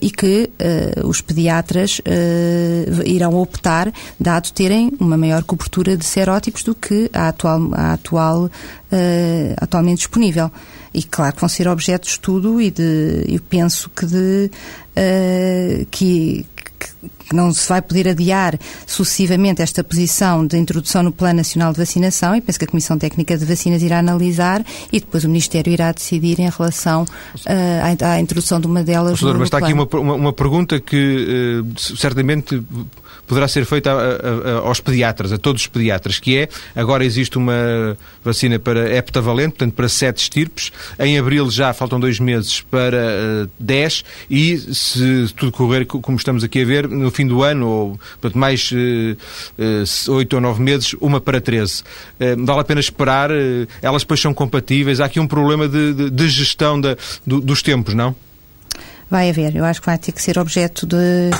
e 0.00 0.10
que 0.10 0.50
uh, 1.02 1.06
os 1.06 1.20
pediatras 1.20 2.00
uh, 2.00 3.02
irão 3.04 3.34
optar, 3.34 3.92
dado 4.18 4.50
terem 4.52 4.92
uma 4.98 5.16
maior 5.16 5.42
cobertura 5.44 5.96
de 5.96 6.04
serótipos 6.04 6.62
do 6.62 6.74
que 6.74 7.10
a 7.12 7.28
atual, 7.28 7.70
a 7.74 7.92
atual 7.94 8.50
atualmente 9.56 9.98
disponível. 9.98 10.50
E 10.92 11.02
claro 11.02 11.34
que 11.34 11.40
vão 11.40 11.48
ser 11.48 11.66
objeto 11.66 12.04
de 12.04 12.10
estudo 12.10 12.60
e 12.60 12.70
de 12.70 13.24
eu 13.26 13.40
penso 13.40 13.88
que 13.88 14.04
de 14.04 14.50
que, 15.90 16.44
que 17.32 17.36
não 17.36 17.52
se 17.52 17.66
vai 17.66 17.80
poder 17.80 18.08
adiar 18.08 18.58
sucessivamente 18.86 19.62
esta 19.62 19.82
posição 19.82 20.46
de 20.46 20.58
introdução 20.58 21.02
no 21.02 21.10
Plano 21.10 21.38
Nacional 21.38 21.72
de 21.72 21.78
Vacinação 21.78 22.36
e 22.36 22.42
penso 22.42 22.58
que 22.58 22.66
a 22.66 22.68
Comissão 22.68 22.98
Técnica 22.98 23.38
de 23.38 23.44
Vacinas 23.46 23.82
irá 23.82 23.98
analisar 23.98 24.62
e 24.92 25.00
depois 25.00 25.24
o 25.24 25.28
Ministério 25.28 25.72
irá 25.72 25.90
decidir 25.92 26.38
em 26.38 26.50
relação 26.50 27.04
uh, 27.04 28.04
à, 28.04 28.12
à, 28.12 28.20
introdução 28.20 28.60
de 28.60 28.66
uma 28.66 28.84
delas. 28.84 29.18
Professor, 29.18 29.38
mas 29.38 29.46
está 29.46 29.58
plano. 29.58 29.82
aqui 29.82 29.96
uma, 29.96 30.02
uma, 30.02 30.14
uma 30.14 30.32
pergunta 30.32 30.78
que 30.78 31.62
uh, 31.64 31.80
certamente 31.80 32.62
poderá 33.32 33.48
ser 33.48 33.64
feita 33.64 33.90
a, 33.90 33.96
a, 33.96 34.52
aos 34.58 34.78
pediatras, 34.78 35.32
a 35.32 35.38
todos 35.38 35.62
os 35.62 35.66
pediatras, 35.66 36.18
que 36.18 36.36
é, 36.36 36.48
agora 36.76 37.02
existe 37.02 37.38
uma 37.38 37.96
vacina 38.22 38.58
para 38.58 38.94
heptavalente, 38.94 39.52
portanto 39.52 39.72
para 39.72 39.88
sete 39.88 40.18
estirpes, 40.18 40.70
em 40.98 41.18
abril 41.18 41.50
já 41.50 41.72
faltam 41.72 41.98
dois 41.98 42.20
meses 42.20 42.60
para 42.60 42.98
uh, 42.98 43.50
dez 43.58 44.04
e 44.28 44.58
se 44.58 45.32
tudo 45.34 45.50
correr 45.50 45.86
como 45.86 46.18
estamos 46.18 46.44
aqui 46.44 46.60
a 46.60 46.64
ver, 46.66 46.86
no 46.86 47.10
fim 47.10 47.26
do 47.26 47.42
ano, 47.42 47.66
ou 47.66 48.00
portanto, 48.20 48.38
mais 48.38 48.70
uh, 48.70 50.12
oito 50.12 50.34
uh, 50.34 50.36
ou 50.36 50.40
nove 50.42 50.60
meses, 50.60 50.94
uma 51.00 51.18
para 51.18 51.40
treze. 51.40 51.82
Uh, 52.20 52.44
vale 52.44 52.60
a 52.60 52.64
pena 52.64 52.80
esperar, 52.80 53.30
elas 53.80 54.02
depois 54.02 54.20
são 54.20 54.34
compatíveis, 54.34 55.00
há 55.00 55.06
aqui 55.06 55.18
um 55.18 55.26
problema 55.26 55.66
de, 55.66 55.94
de, 55.94 56.10
de 56.10 56.28
gestão 56.28 56.78
da, 56.78 56.98
do, 57.26 57.40
dos 57.40 57.62
tempos, 57.62 57.94
não? 57.94 58.14
Vai 59.10 59.30
haver, 59.30 59.56
eu 59.56 59.64
acho 59.64 59.80
que 59.80 59.86
vai 59.86 59.96
ter 59.96 60.12
que 60.12 60.20
ser 60.20 60.38
objeto 60.38 60.86
de 60.86 61.30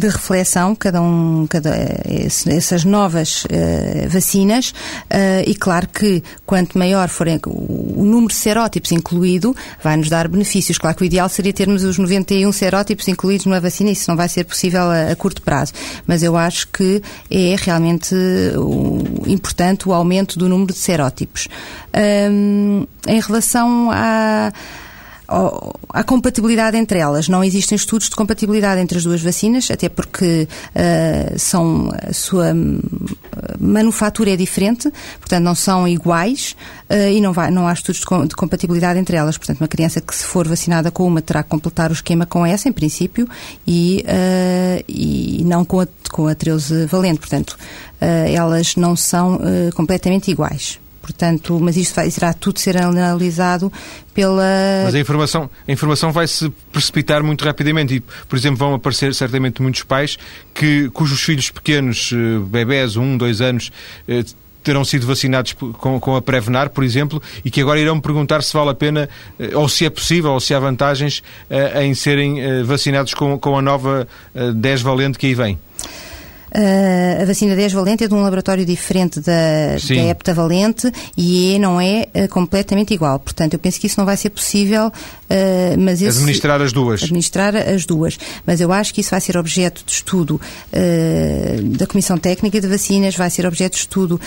de 0.00 0.08
reflexão, 0.08 0.74
cada 0.74 1.00
um, 1.00 1.46
cada, 1.48 1.70
essas 2.46 2.84
novas 2.84 3.44
uh, 3.44 4.08
vacinas, 4.08 4.70
uh, 4.70 5.44
e 5.46 5.54
claro 5.54 5.86
que 5.88 6.22
quanto 6.46 6.78
maior 6.78 7.08
for 7.08 7.28
o, 7.46 8.04
número 8.04 8.28
de 8.28 8.34
serótipos 8.34 8.90
incluído, 8.92 9.54
vai 9.82 9.96
nos 9.96 10.08
dar 10.08 10.26
benefícios. 10.26 10.78
Claro 10.78 10.96
que 10.96 11.02
o 11.02 11.06
ideal 11.06 11.28
seria 11.28 11.52
termos 11.52 11.84
os 11.84 11.98
91 11.98 12.50
serótipos 12.52 13.06
incluídos 13.08 13.46
numa 13.46 13.60
vacina, 13.60 13.90
isso 13.90 14.08
não 14.08 14.16
vai 14.16 14.28
ser 14.28 14.44
possível 14.44 14.82
a, 14.82 15.12
a 15.12 15.16
curto 15.16 15.42
prazo, 15.42 15.72
mas 16.06 16.22
eu 16.22 16.36
acho 16.36 16.68
que 16.68 17.02
é 17.30 17.54
realmente 17.58 18.14
uh, 18.14 19.22
importante 19.26 19.88
o 19.88 19.92
aumento 19.92 20.38
do 20.38 20.48
número 20.48 20.72
de 20.72 20.78
serótipos. 20.78 21.48
Um, 21.94 22.86
em 23.06 23.20
relação 23.20 23.90
a 23.92 24.52
à 25.88 26.02
compatibilidade 26.02 26.76
entre 26.76 26.98
elas. 26.98 27.28
Não 27.28 27.42
existem 27.44 27.76
estudos 27.76 28.08
de 28.08 28.16
compatibilidade 28.16 28.80
entre 28.80 28.98
as 28.98 29.04
duas 29.04 29.22
vacinas, 29.22 29.70
até 29.70 29.88
porque 29.88 30.48
uh, 30.74 31.38
são, 31.38 31.90
a 32.02 32.12
sua 32.12 32.52
manufatura 33.58 34.30
é 34.30 34.36
diferente, 34.36 34.90
portanto 35.18 35.44
não 35.44 35.54
são 35.54 35.86
iguais 35.86 36.56
uh, 36.90 37.10
e 37.10 37.20
não, 37.20 37.32
vai, 37.32 37.50
não 37.50 37.68
há 37.68 37.72
estudos 37.72 38.00
de, 38.00 38.28
de, 38.28 38.36
compatibilidade 38.36 38.98
entre 38.98 39.16
elas. 39.16 39.38
Portanto, 39.38 39.60
uma 39.60 39.68
criança 39.68 40.00
que 40.00 40.14
se 40.14 40.24
for 40.24 40.48
vacinada 40.48 40.90
com 40.90 41.06
uma 41.06 41.22
terá 41.22 41.42
que 41.42 41.48
completar 41.48 41.90
o 41.90 41.94
esquema 41.94 42.26
com 42.26 42.44
essa, 42.44 42.68
em 42.68 42.72
princípio, 42.72 43.28
e, 43.66 44.04
uh, 44.06 44.84
e 44.88 45.44
não 45.44 45.64
com 45.64 45.80
a, 45.80 45.88
com 46.10 46.26
a 46.26 46.34
13 46.34 46.86
valente. 46.86 47.20
Portanto, 47.20 47.56
elas 48.00 48.76
não 48.76 48.96
são 48.96 49.38
completamente 49.74 50.30
iguais. 50.30 50.80
Portanto, 51.10 51.58
mas 51.60 51.76
isto 51.76 51.96
vai, 51.96 52.08
irá 52.08 52.32
tudo 52.32 52.60
ser 52.60 52.76
analisado 52.76 53.70
pela. 54.14 54.84
Mas 54.84 54.94
a 54.94 54.98
informação, 55.00 55.50
a 55.66 55.72
informação 55.72 56.12
vai 56.12 56.26
se 56.28 56.48
precipitar 56.72 57.22
muito 57.22 57.44
rapidamente 57.44 57.96
e, 57.96 58.00
por 58.00 58.36
exemplo, 58.36 58.58
vão 58.58 58.74
aparecer 58.74 59.12
certamente 59.12 59.60
muitos 59.60 59.82
pais 59.82 60.16
que, 60.54 60.88
cujos 60.90 61.20
filhos 61.20 61.50
pequenos, 61.50 62.12
eh, 62.12 62.38
bebés, 62.46 62.96
um, 62.96 63.16
dois 63.16 63.40
anos, 63.40 63.72
eh, 64.06 64.22
terão 64.62 64.84
sido 64.84 65.04
vacinados 65.04 65.52
com, 65.52 65.98
com 65.98 66.14
a 66.14 66.22
Prevenar, 66.22 66.70
por 66.70 66.84
exemplo, 66.84 67.20
e 67.44 67.50
que 67.50 67.60
agora 67.60 67.80
irão 67.80 68.00
perguntar 68.00 68.42
se 68.42 68.52
vale 68.52 68.70
a 68.70 68.74
pena, 68.74 69.08
eh, 69.38 69.50
ou 69.56 69.68
se 69.68 69.84
é 69.84 69.90
possível, 69.90 70.30
ou 70.30 70.38
se 70.38 70.54
há 70.54 70.60
vantagens 70.60 71.24
em 71.82 71.92
serem 71.92 72.62
vacinados 72.62 73.14
com, 73.14 73.36
com 73.36 73.58
a 73.58 73.62
nova 73.62 74.06
10 74.54 74.82
valente 74.82 75.18
que 75.18 75.26
aí 75.26 75.34
vem. 75.34 75.58
Uh, 76.50 77.22
a 77.22 77.24
vacina 77.24 77.54
10 77.54 77.72
valente 77.72 78.04
é 78.04 78.08
de 78.08 78.14
um 78.14 78.22
laboratório 78.22 78.64
diferente 78.66 79.20
da, 79.20 79.76
da 79.88 80.04
heptavalente 80.10 80.90
e 81.16 81.56
não 81.60 81.80
é 81.80 82.08
uh, 82.14 82.28
completamente 82.28 82.92
igual. 82.92 83.20
Portanto, 83.20 83.54
eu 83.54 83.58
penso 83.58 83.80
que 83.80 83.86
isso 83.86 83.98
não 83.98 84.04
vai 84.04 84.16
ser 84.16 84.30
possível. 84.30 84.88
Uh, 84.88 85.78
mas 85.78 86.02
esse, 86.02 86.18
administrar 86.18 86.60
as 86.60 86.72
duas. 86.72 87.02
Administrar 87.02 87.54
as 87.54 87.86
duas. 87.86 88.18
Mas 88.44 88.60
eu 88.60 88.72
acho 88.72 88.92
que 88.92 89.00
isso 89.00 89.10
vai 89.10 89.20
ser 89.20 89.36
objeto 89.36 89.84
de 89.84 89.92
estudo 89.92 90.40
da 91.76 91.86
Comissão 91.86 92.18
Técnica 92.18 92.60
de 92.60 92.66
Vacinas, 92.66 93.14
vai 93.14 93.30
ser 93.30 93.46
objeto 93.46 93.72
de 93.72 93.78
estudo 93.78 94.20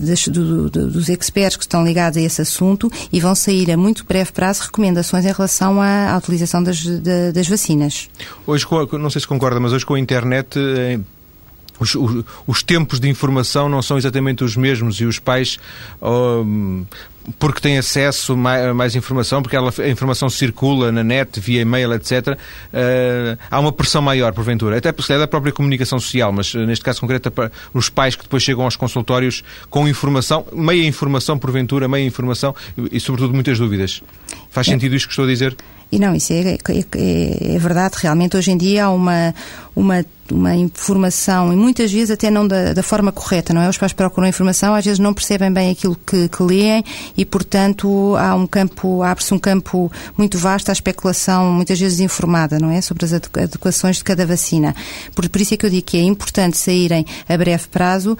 das, 0.00 0.28
do, 0.28 0.70
do, 0.70 0.90
dos 0.90 1.08
experts 1.08 1.56
que 1.56 1.64
estão 1.64 1.84
ligados 1.84 2.16
a 2.18 2.20
esse 2.20 2.42
assunto 2.42 2.90
e 3.12 3.20
vão 3.20 3.34
sair 3.34 3.70
a 3.70 3.76
muito 3.76 4.04
breve 4.04 4.32
prazo 4.32 4.62
recomendações 4.64 5.24
em 5.24 5.32
relação 5.32 5.80
à, 5.80 6.12
à 6.12 6.18
utilização 6.18 6.62
das, 6.62 6.84
das 7.32 7.48
vacinas. 7.48 8.08
Hoje, 8.46 8.66
não 8.92 9.10
sei 9.10 9.20
se 9.20 9.26
concorda, 9.26 9.60
mas 9.60 9.72
hoje 9.72 9.86
com 9.86 9.94
a 9.94 10.00
internet 10.00 10.58
os, 11.78 11.94
os, 11.94 12.24
os, 12.46 12.62
tempos 12.62 13.00
de 13.00 13.08
informação 13.08 13.68
não 13.68 13.82
são 13.82 13.98
exatamente 13.98 14.44
os 14.44 14.56
mesmos 14.56 15.00
e 15.00 15.04
os 15.04 15.18
pais, 15.18 15.58
um, 16.00 16.84
porque 17.38 17.60
têm 17.60 17.78
acesso 17.78 18.32
a 18.32 18.36
mais, 18.36 18.74
mais, 18.74 18.96
informação, 18.96 19.42
porque 19.42 19.56
ela, 19.56 19.72
a 19.76 19.88
informação 19.88 20.28
circula 20.28 20.90
na 20.90 21.02
net, 21.04 21.38
via 21.40 21.60
e-mail, 21.60 21.92
etc., 21.94 22.28
uh, 22.28 23.38
há 23.50 23.60
uma 23.60 23.72
pressão 23.72 24.02
maior, 24.02 24.32
porventura. 24.32 24.78
Até 24.78 24.92
porque 24.92 25.12
é 25.12 25.18
da 25.18 25.26
própria 25.26 25.52
comunicação 25.52 25.98
social, 25.98 26.32
mas 26.32 26.52
uh, 26.54 26.66
neste 26.66 26.84
caso 26.84 27.00
concreto, 27.00 27.30
para 27.30 27.50
os 27.72 27.88
pais 27.88 28.16
que 28.16 28.22
depois 28.22 28.42
chegam 28.42 28.64
aos 28.64 28.76
consultórios 28.76 29.42
com 29.70 29.86
informação, 29.88 30.44
meia 30.52 30.86
informação, 30.86 31.38
porventura, 31.38 31.88
meia 31.88 32.04
informação 32.04 32.54
e, 32.76 32.96
e 32.96 33.00
sobretudo, 33.00 33.34
muitas 33.34 33.58
dúvidas. 33.58 34.02
Faz 34.50 34.68
é. 34.68 34.70
sentido 34.70 34.94
isto 34.94 35.06
que 35.06 35.12
estou 35.12 35.24
a 35.24 35.28
dizer? 35.28 35.56
E 35.90 35.98
não, 35.98 36.14
isso 36.14 36.32
é, 36.32 36.40
é, 36.40 36.58
é, 36.96 37.54
é 37.54 37.58
verdade. 37.58 37.96
Realmente, 37.98 38.34
hoje 38.36 38.50
em 38.50 38.56
dia 38.56 38.86
há 38.86 38.90
uma, 38.90 39.34
uma 39.76 40.02
uma 40.32 40.56
informação 40.56 41.52
e 41.52 41.56
muitas 41.56 41.92
vezes 41.92 42.10
até 42.10 42.30
não 42.30 42.46
da, 42.46 42.72
da, 42.72 42.82
forma 42.82 43.12
correta, 43.12 43.52
não 43.52 43.60
é? 43.60 43.68
Os 43.68 43.78
pais 43.78 43.92
procuram 43.92 44.26
informação, 44.26 44.74
às 44.74 44.84
vezes 44.84 44.98
não 44.98 45.12
percebem 45.12 45.52
bem 45.52 45.70
aquilo 45.70 45.96
que, 46.06 46.28
que 46.28 46.42
leem 46.42 46.82
e, 47.16 47.24
portanto, 47.24 48.16
há 48.16 48.34
um 48.34 48.46
campo, 48.46 49.02
abre-se 49.02 49.32
um 49.34 49.38
campo 49.38 49.90
muito 50.16 50.38
vasto 50.38 50.70
à 50.70 50.72
especulação, 50.72 51.52
muitas 51.52 51.78
vezes 51.78 52.00
informada, 52.00 52.58
não 52.58 52.70
é? 52.70 52.80
Sobre 52.80 53.04
as 53.04 53.12
adequações 53.12 53.96
de 53.96 54.04
cada 54.04 54.26
vacina. 54.26 54.74
Por, 55.14 55.28
por 55.28 55.40
isso 55.40 55.54
é 55.54 55.56
que 55.56 55.66
eu 55.66 55.70
digo 55.70 55.82
que 55.82 55.98
é 55.98 56.02
importante 56.02 56.56
saírem 56.56 57.04
a 57.28 57.36
breve 57.36 57.68
prazo 57.68 58.12
uh, 58.12 58.16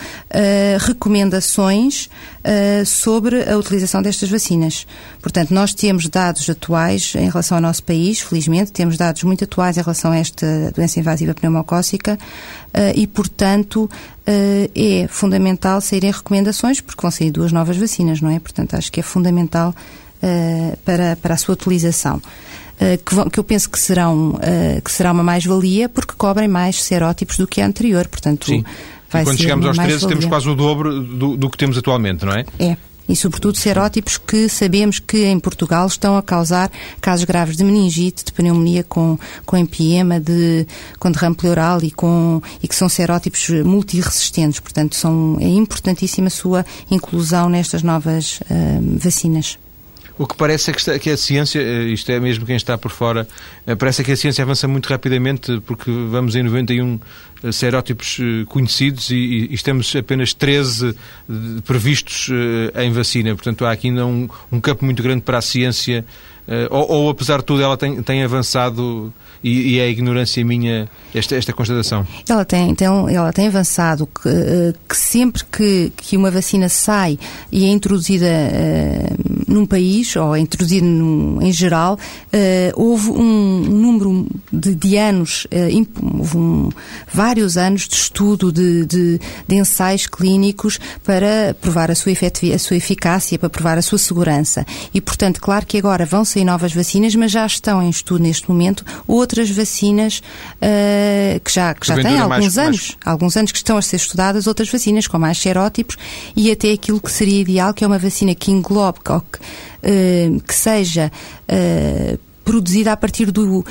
recomendações 0.79 2.07
uh, 2.41 2.85
sobre 2.85 3.51
a 3.51 3.57
utilização 3.57 4.03
destas 4.03 4.29
vacinas. 4.29 4.87
Portanto, 5.21 5.53
nós 5.53 5.73
temos 5.73 6.09
dados 6.09 6.49
atuais 6.49 7.15
em 7.17 7.29
relação 7.29 7.57
ao 7.57 7.63
nosso 7.63 7.83
país, 7.83 8.21
felizmente, 8.21 8.73
temos 8.73 8.97
dados 8.97 9.23
muito 9.23 9.45
atuais 9.45 9.77
em 9.77 9.81
relação 9.81 10.13
a 10.13 10.19
esta 10.19 10.71
doença 10.75 11.01
invasiva 11.01 11.35
pneumocócica 11.35 12.02
uh, 12.11 12.93
e, 12.95 13.07
portanto, 13.07 13.85
uh, 13.85 14.71
é 14.75 15.07
fundamental 15.09 15.81
saírem 15.81 16.11
recomendações, 16.11 16.81
porque 16.81 17.01
vão 17.01 17.11
sair 17.11 17.31
duas 17.31 17.53
novas 17.53 17.77
vacinas, 17.77 18.21
não 18.21 18.31
é? 18.31 18.39
Portanto, 18.39 18.75
acho 18.75 18.91
que 18.91 19.01
é 19.01 19.03
fundamental 19.03 19.75
para, 20.85 21.17
para 21.17 21.35
a 21.35 21.37
sua 21.37 21.55
utilização. 21.55 22.23
Que, 23.05 23.13
vão, 23.13 23.29
que, 23.29 23.41
eu 23.41 23.43
penso 23.43 23.69
que 23.69 23.77
serão 23.77 24.39
que 24.85 24.93
será 24.93 25.11
uma 25.11 25.25
mais-valia 25.25 25.89
porque 25.89 26.15
cobrem 26.17 26.47
mais 26.47 26.81
serótipos 26.81 27.39
do 27.39 27.47
que 27.47 27.61
a 27.61 27.67
anterior, 27.67 28.07
portanto 28.07 28.47
Sim. 28.47 28.65
vai 29.11 29.23
e 29.23 29.25
quando 29.25 29.39
chegamos 29.39 29.67
aos 29.67 29.77
13 29.77 30.07
temos 30.07 30.25
quase 30.27 30.49
o 30.49 30.55
dobro 30.55 31.01
do, 31.01 31.37
do 31.37 31.51
que 31.51 31.59
temos 31.59 31.77
atualmente, 31.77 32.25
não 32.25 32.35
é? 32.35 32.45
É 32.61 32.77
e, 33.09 33.17
sobretudo, 33.17 33.57
serótipos 33.57 34.17
que 34.19 34.49
sabemos 34.49 34.99
que 34.99 35.25
em 35.25 35.39
Portugal 35.39 35.87
estão 35.87 36.17
a 36.17 36.23
causar 36.23 36.71
casos 37.01 37.25
graves 37.25 37.57
de 37.57 37.65
meningite, 37.65 38.25
de 38.25 38.33
pneumonia 38.33 38.85
com, 38.85 39.19
com 39.45 39.57
empiema, 39.57 40.21
de, 40.21 40.67
com 40.99 41.11
derrame 41.11 41.37
pleural 41.37 41.83
e, 41.83 41.91
com, 41.91 42.41
e 42.63 42.69
que 42.69 42.75
são 42.75 42.89
serótipos 42.89 43.49
multiresistentes. 43.65 44.61
Portanto, 44.61 44.95
são, 44.97 45.37
é 45.41 45.49
importantíssima 45.49 46.29
a 46.29 46.31
sua 46.31 46.65
inclusão 46.91 47.49
nestas 47.49 47.83
novas 47.83 48.41
uh, 48.43 48.99
vacinas. 48.99 49.59
O 50.19 50.27
que 50.27 50.37
parece 50.37 50.71
é 50.71 50.75
que, 50.75 50.81
está, 50.81 50.99
que, 50.99 51.11
a 51.11 51.17
ciência, 51.17 51.59
eh, 51.61 51.85
isto 51.85 52.13
é 52.13 52.21
mesmo 52.21 52.45
quem 52.45 52.55
está 52.55 52.77
por 52.77 52.91
fora, 52.91 53.27
eh, 53.67 53.75
parece 53.75 54.05
que 54.05 54.13
a 54.13 54.17
ciência 54.17 54.43
avança 54.43 54.69
muito 54.69 54.87
rapidamente, 54.89 55.61
porque 55.67 55.91
vamos 55.91 56.37
em 56.37 56.43
91 56.43 56.95
eh, 56.95 56.99
serótipos 57.51 58.18
conhecidos 58.47 59.11
e, 59.11 59.14
e, 59.14 59.55
estamos 59.55 59.95
apenas 59.97 60.32
13 60.34 60.95
previstos 61.64 62.28
em 62.74 62.93
vacina. 62.93 63.34
Portanto, 63.34 63.64
há 63.64 63.72
aqui 63.72 63.88
ainda 63.88 64.07
um, 64.07 64.28
um 64.51 64.61
campo 64.61 64.84
muito 64.84 65.03
grande 65.03 65.22
para 65.22 65.38
a 65.38 65.43
ciência 65.43 66.05
ou, 66.70 66.90
ou, 66.90 67.11
apesar 67.11 67.38
de 67.38 67.45
tudo, 67.45 67.62
ela 67.62 67.76
tem, 67.76 68.03
tem 68.03 68.22
avançado 68.22 69.12
e, 69.43 69.74
e 69.74 69.80
é 69.80 69.88
ignorância 69.88 70.45
minha 70.45 70.88
esta, 71.14 71.34
esta 71.34 71.53
constatação? 71.53 72.07
Ela 72.28 72.45
tem, 72.45 72.74
tem, 72.74 72.86
ela 72.86 73.32
tem 73.32 73.49
avançado 73.49 74.07
que, 74.07 74.28
eh, 74.28 74.72
que 74.88 74.97
sempre 74.97 75.43
que, 75.45 75.93
que 75.97 76.16
uma 76.16 76.30
vacina 76.30 76.68
sai 76.68 77.18
e 77.51 77.64
é 77.64 77.68
introduzida 77.68 78.26
uh, 78.26 79.53
num 79.53 79.66
país, 79.66 80.14
ou 80.16 80.34
é 80.34 80.40
introduzida 80.40 80.86
num, 80.86 81.43
em 81.43 81.53
geral, 81.53 81.95
uh, 81.97 82.80
houve 82.80 83.11
um 83.11 83.61
número 83.61 84.26
de, 84.51 84.74
de 84.74 84.97
anos, 84.97 85.47
uh, 85.47 86.18
houve 86.18 86.36
um, 86.36 86.68
vários 87.12 87.57
anos 87.57 87.88
de 87.88 87.95
estudo, 87.95 88.53
de, 88.53 88.86
de, 88.86 89.20
de, 89.47 89.57
ensaios 89.57 90.07
clínicos 90.07 90.78
para 91.05 91.55
provar 91.61 91.90
a 91.90 91.95
sua, 91.95 92.12
a 92.55 92.59
sua 92.59 92.76
eficácia, 92.76 93.38
para 93.38 93.51
provar 93.51 93.76
a 93.76 93.82
sua 93.82 93.99
segurança. 93.99 94.64
E, 94.95 95.01
portanto, 95.01 95.40
claro 95.40 95.66
que 95.66 95.76
agora 95.76 96.07
vão 96.07 96.24
sair 96.33 96.45
novas 96.45 96.72
vacinas, 96.72 97.14
mas 97.14 97.30
já 97.30 97.47
estão 97.47 97.83
em 97.83 97.91
estudo 97.91 98.22
neste 98.22 98.49
momento 98.49 98.85
outras 99.07 99.51
vacinas 99.51 100.22
uh, 100.57 101.41
que 101.41 101.53
já, 101.53 101.74
que 101.74 101.87
já 101.87 101.95
têm 101.97 102.18
alguns 102.18 102.28
mais, 102.28 102.59
anos, 102.59 102.80
mais... 102.80 102.99
alguns 103.05 103.37
anos 103.37 103.53
que 103.53 103.59
estão 103.59 103.76
a 103.76 103.83
ser 103.83 103.97
estudadas, 103.97 104.47
outras 104.47 104.70
vacinas 104.70 105.07
com 105.07 105.18
mais 105.18 105.39
serótipos 105.39 105.97
e 106.35 106.51
até 106.51 106.72
aquilo 106.72 107.01
que 107.01 107.11
seria 107.11 107.41
ideal, 107.41 107.74
que 107.74 107.85
é 107.85 107.87
uma 107.87 107.99
vacina 107.99 108.35
que 108.35 108.51
englobe, 108.51 109.01
que, 109.01 109.12
uh, 109.12 110.41
que 110.41 110.55
seja 110.55 111.11
uh, 111.49 112.18
produzida 112.45 112.93
a 112.93 112.97
partir 112.97 113.30
do 113.30 113.64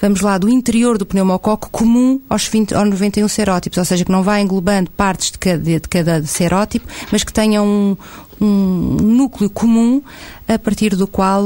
vamos 0.00 0.20
lá, 0.20 0.38
do 0.38 0.48
interior 0.48 0.98
do 0.98 1.06
pneumococo 1.06 1.70
comum 1.70 2.20
aos, 2.28 2.46
20, 2.46 2.74
aos 2.74 2.88
91 2.90 3.28
serótipos, 3.28 3.78
ou 3.78 3.84
seja, 3.84 4.04
que 4.04 4.12
não 4.12 4.22
vai 4.22 4.40
englobando 4.40 4.90
partes 4.90 5.30
de 5.30 5.38
cada, 5.38 5.62
de 5.62 5.80
cada 5.80 6.24
serótipo, 6.26 6.86
mas 7.10 7.24
que 7.24 7.32
tenha 7.32 7.62
um, 7.62 7.96
um 8.40 8.96
núcleo 9.00 9.48
comum 9.50 10.02
a 10.46 10.58
partir 10.58 10.94
do 10.94 11.06
qual 11.06 11.44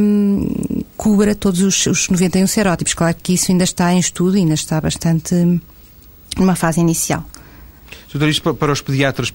um, 0.00 0.48
cubra 0.96 1.34
todos 1.34 1.60
os, 1.60 1.86
os 1.86 2.08
91 2.08 2.46
serótipos. 2.46 2.94
Claro 2.94 3.16
que 3.22 3.34
isso 3.34 3.50
ainda 3.50 3.64
está 3.64 3.92
em 3.92 3.98
estudo, 3.98 4.36
ainda 4.36 4.54
está 4.54 4.80
bastante 4.80 5.34
numa 6.36 6.56
fase 6.56 6.80
inicial. 6.80 7.24
Doutor, 8.14 8.28
isto 8.28 8.54
para 8.54 8.70
os 8.70 8.80
pediatras 8.80 9.34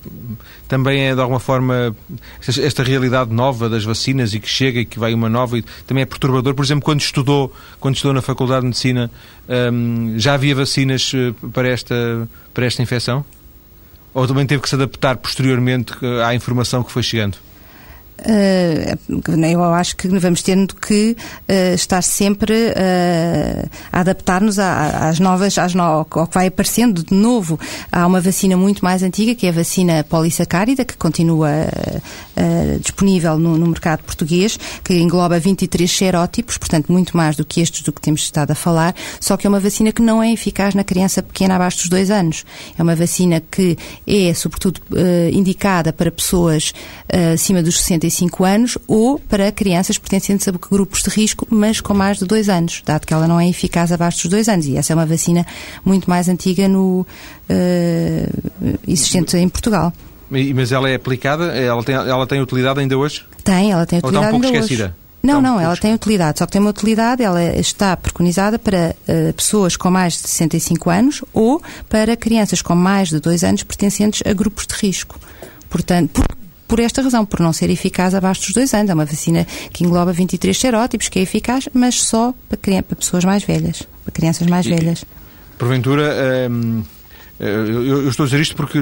também 0.65 1.01
é 1.01 1.13
de 1.13 1.19
alguma 1.19 1.39
forma 1.39 1.93
esta 2.47 2.81
realidade 2.81 3.33
nova 3.33 3.67
das 3.67 3.83
vacinas 3.83 4.33
e 4.33 4.39
que 4.39 4.47
chega 4.47 4.79
e 4.79 4.85
que 4.85 4.97
vai 4.97 5.13
uma 5.13 5.27
nova 5.27 5.57
e 5.57 5.65
também 5.85 6.03
é 6.03 6.05
perturbador. 6.05 6.53
Por 6.53 6.63
exemplo, 6.63 6.85
quando 6.85 7.01
estudou, 7.01 7.53
quando 7.77 7.95
estudou 7.95 8.13
na 8.13 8.21
Faculdade 8.21 8.61
de 8.61 8.67
Medicina, 8.67 9.11
um, 9.73 10.17
já 10.17 10.35
havia 10.35 10.55
vacinas 10.55 11.11
eh, 11.13 11.33
para 11.51 11.67
esta, 11.67 12.25
para 12.53 12.65
esta 12.65 12.81
infecção? 12.81 13.25
Ou 14.13 14.27
também 14.27 14.45
teve 14.45 14.61
que 14.61 14.69
se 14.69 14.75
adaptar 14.75 15.17
posteriormente 15.17 15.93
eh, 16.01 16.23
à 16.23 16.33
informação 16.33 16.83
que 16.83 16.91
foi 16.91 17.03
chegando? 17.03 17.37
Uh, 18.19 19.45
eu 19.45 19.63
acho 19.73 19.95
que 19.95 20.07
vamos 20.07 20.41
tendo 20.41 20.75
que 20.75 21.15
uh, 21.47 21.73
estar 21.73 22.01
sempre 22.01 22.53
uh, 22.53 23.69
a 23.91 23.99
adaptar-nos 24.01 24.59
às 24.59 25.19
novas, 25.19 25.57
às 25.57 25.73
no, 25.73 25.83
ao 25.83 26.05
que 26.05 26.33
vai 26.33 26.47
aparecendo 26.47 27.03
de 27.03 27.13
novo. 27.13 27.59
Há 27.91 28.05
uma 28.05 28.19
vacina 28.19 28.57
muito 28.57 28.83
mais 28.83 29.03
antiga, 29.03 29.33
que 29.35 29.45
é 29.45 29.49
a 29.49 29.53
vacina 29.53 30.03
polissacárida, 30.03 30.83
que 30.83 30.97
continua 30.97 31.49
disponível 32.81 33.37
no, 33.37 33.57
no, 33.57 33.67
mercado 33.67 34.01
português, 34.01 34.57
que 34.81 34.93
engloba 34.93 35.37
23 35.37 35.91
serótipos, 35.91 36.57
portanto, 36.57 36.89
muito 36.89 37.15
mais 37.15 37.35
do 37.35 37.43
que 37.43 37.59
estes 37.59 37.81
do 37.81 37.91
que 37.91 37.99
temos 37.99 38.21
estado 38.21 38.51
a 38.51 38.55
falar, 38.55 38.95
só 39.19 39.35
que 39.35 39.45
é 39.45 39.49
uma 39.49 39.59
vacina 39.59 39.91
que 39.91 40.01
não 40.01 40.23
é 40.23 40.31
eficaz 40.31 40.73
na 40.73 40.83
criança 40.83 41.21
pequena 41.21 41.55
abaixo 41.55 41.79
dos 41.79 41.89
dois 41.89 42.09
anos. 42.09 42.45
É 42.77 42.81
uma 42.83 42.95
vacina 42.95 43.41
que 43.51 43.77
é, 44.07 44.33
sobretudo, 44.33 44.81
indicada 45.33 45.91
para 45.91 46.09
pessoas 46.09 46.73
acima 47.33 47.61
dos 47.61 47.81
65 47.81 48.08
65 48.09 48.43
anos 48.43 48.77
ou 48.87 49.19
para 49.19 49.51
crianças 49.51 49.97
pertencentes 49.97 50.47
a 50.47 50.51
grupos 50.51 51.03
de 51.03 51.09
risco, 51.09 51.47
mas 51.49 51.79
com 51.81 51.93
mais 51.93 52.17
de 52.17 52.25
dois 52.25 52.49
anos, 52.49 52.81
dado 52.85 53.05
que 53.05 53.13
ela 53.13 53.27
não 53.27 53.39
é 53.39 53.47
eficaz 53.47 53.91
abaixo 53.91 54.23
dos 54.23 54.31
dois 54.31 54.49
anos. 54.49 54.65
E 54.65 54.77
essa 54.77 54.93
é 54.93 54.95
uma 54.95 55.05
vacina 55.05 55.45
muito 55.83 56.09
mais 56.09 56.27
antiga 56.27 56.67
no, 56.67 57.01
uh, 57.01 58.79
existente 58.87 59.37
em 59.37 59.47
Portugal. 59.47 59.93
Mas 60.29 60.71
ela 60.71 60.89
é 60.89 60.95
aplicada? 60.95 61.45
Ela 61.57 61.83
tem, 61.83 61.95
ela 61.95 62.27
tem 62.27 62.39
utilidade 62.39 62.79
ainda 62.79 62.97
hoje? 62.97 63.25
Tem, 63.43 63.71
ela 63.71 63.85
tem 63.85 63.99
utilidade 63.99 64.25
Ou 64.25 64.29
está 64.29 64.37
um 64.37 64.41
pouco 64.41 64.55
esquecida? 64.55 64.85
Hoje. 64.85 65.09
Não, 65.21 65.41
não, 65.41 65.59
ela 65.59 65.75
tem 65.75 65.93
utilidade, 65.93 66.39
só 66.39 66.45
que 66.45 66.53
tem 66.53 66.61
uma 66.61 66.69
utilidade, 66.69 67.21
ela 67.21 67.43
está 67.57 67.97
preconizada 67.97 68.57
para 68.57 68.95
uh, 69.07 69.33
pessoas 69.33 69.75
com 69.75 69.91
mais 69.91 70.13
de 70.13 70.19
65 70.19 70.89
anos 70.89 71.21
ou 71.33 71.61
para 71.89 72.15
crianças 72.15 72.61
com 72.61 72.73
mais 72.73 73.09
de 73.09 73.19
2 73.19 73.43
anos 73.43 73.63
pertencentes 73.63 74.21
a 74.25 74.31
grupos 74.31 74.65
de 74.65 74.75
risco. 74.75 75.19
Portanto, 75.69 76.09
por, 76.13 76.38
por 76.69 76.79
esta 76.79 77.01
razão, 77.01 77.25
por 77.25 77.39
não 77.39 77.51
ser 77.51 77.69
eficaz 77.71 78.13
abaixo 78.13 78.43
dos 78.43 78.53
dois 78.53 78.73
anos. 78.73 78.91
É 78.91 78.93
uma 78.93 79.05
vacina 79.05 79.45
que 79.73 79.83
engloba 79.83 80.13
23 80.13 80.57
serótipos, 80.57 81.09
que 81.09 81.19
é 81.19 81.23
eficaz, 81.23 81.67
mas 81.73 81.95
só 81.95 82.33
para, 82.47 82.83
para 82.83 82.95
pessoas 82.95 83.25
mais 83.25 83.43
velhas, 83.43 83.83
para 84.05 84.13
crianças 84.13 84.47
mais 84.47 84.65
velhas. 84.65 85.03
Porventura. 85.57 86.47
Hum 86.49 86.83
eu, 87.39 88.09
estou 88.09 88.25
a 88.25 88.27
dizer 88.27 88.41
isto 88.41 88.53
porque 88.53 88.77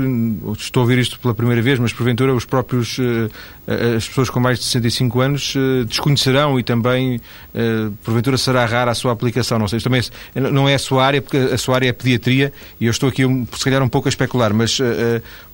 estou 0.58 0.82
a 0.82 0.84
ouvir 0.84 0.98
isto 0.98 1.20
pela 1.20 1.36
primeira 1.36 1.62
vez, 1.62 1.78
mas 1.78 1.94
porventura 1.94 2.34
os 2.34 2.44
próprios, 2.44 2.98
eh, 2.98 3.30
eh, 3.68 3.96
as 3.98 4.08
pessoas 4.08 4.32
com 4.32 4.40
mais 4.40 4.58
de 4.58 4.66
65 4.66 5.22
anos 5.22 5.54
desconhecerão 5.88 6.60
e 6.60 6.64
também, 6.64 7.22
porventura, 8.04 8.36
será 8.36 8.66
rara 8.66 8.90
a 8.90 8.96
sua 8.96 9.12
aplicação. 9.12 9.60
Não 9.60 9.68
sei, 9.68 9.80
também 9.80 10.02
não 10.34 10.68
é 10.68 10.74
a 10.74 10.80
sua 10.80 11.06
área, 11.06 11.22
porque 11.22 11.38
a 11.38 11.58
sua 11.58 11.76
área 11.76 11.90
é 11.90 11.94
pediatria 11.94 12.52
e 12.80 12.86
eu 12.86 12.92
estou 12.92 13.10
aqui, 13.10 13.24
se 13.56 13.64
calhar, 13.64 13.84
um 13.84 13.90
pouco 13.90 14.08
a 14.08 14.10
especular, 14.10 14.52
mas 14.54 14.80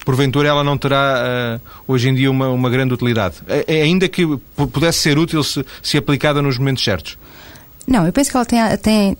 porventura 0.05 0.47
ela 0.47 0.63
não 0.63 0.77
terá 0.77 1.59
hoje 1.87 2.09
em 2.09 2.15
dia 2.15 2.29
uma, 2.29 2.49
uma 2.49 2.69
grande 2.69 2.93
utilidade. 2.93 3.37
Ainda 3.67 4.07
que 4.07 4.25
pudesse 4.71 4.99
ser 4.99 5.17
útil 5.17 5.43
se, 5.43 5.65
se 5.81 5.97
aplicada 5.97 6.41
nos 6.41 6.57
momentos 6.57 6.83
certos. 6.83 7.17
Não, 7.87 8.05
eu 8.05 8.13
penso 8.13 8.31
que 8.31 8.37
ela 8.37 8.45
tem, 8.45 8.77
tem 8.77 9.17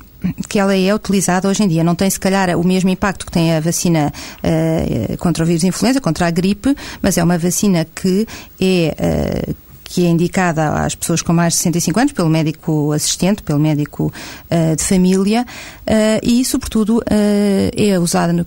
que 0.48 0.58
ela 0.60 0.76
é 0.76 0.94
utilizada 0.94 1.48
hoje 1.48 1.64
em 1.64 1.68
dia. 1.68 1.84
Não 1.84 1.96
tem, 1.96 2.10
se 2.10 2.20
calhar, 2.20 2.58
o 2.58 2.64
mesmo 2.64 2.90
impacto 2.90 3.26
que 3.26 3.32
tem 3.32 3.54
a 3.54 3.60
vacina 3.60 4.12
uh, 4.40 5.18
contra 5.18 5.44
o 5.44 5.48
vírus 5.48 5.64
influenza, 5.64 6.00
contra 6.00 6.28
a 6.28 6.32
gripe, 6.32 6.76
mas 7.02 7.18
é 7.18 7.24
uma 7.24 7.38
vacina 7.38 7.86
que 7.86 8.28
é. 8.60 9.50
Uh, 9.50 9.73
que 9.94 10.08
é 10.08 10.10
indicada 10.10 10.84
às 10.84 10.96
pessoas 10.96 11.22
com 11.22 11.32
mais 11.32 11.54
de 11.54 11.58
65 11.58 12.00
anos 12.00 12.14
pelo 12.14 12.28
médico 12.28 12.92
assistente, 12.94 13.44
pelo 13.44 13.60
médico 13.60 14.12
uh, 14.50 14.76
de 14.76 14.84
família 14.84 15.46
uh, 15.86 16.20
e, 16.24 16.44
sobretudo, 16.44 16.98
uh, 16.98 17.04
é 17.78 18.00
usada 18.00 18.34
no, 18.34 18.44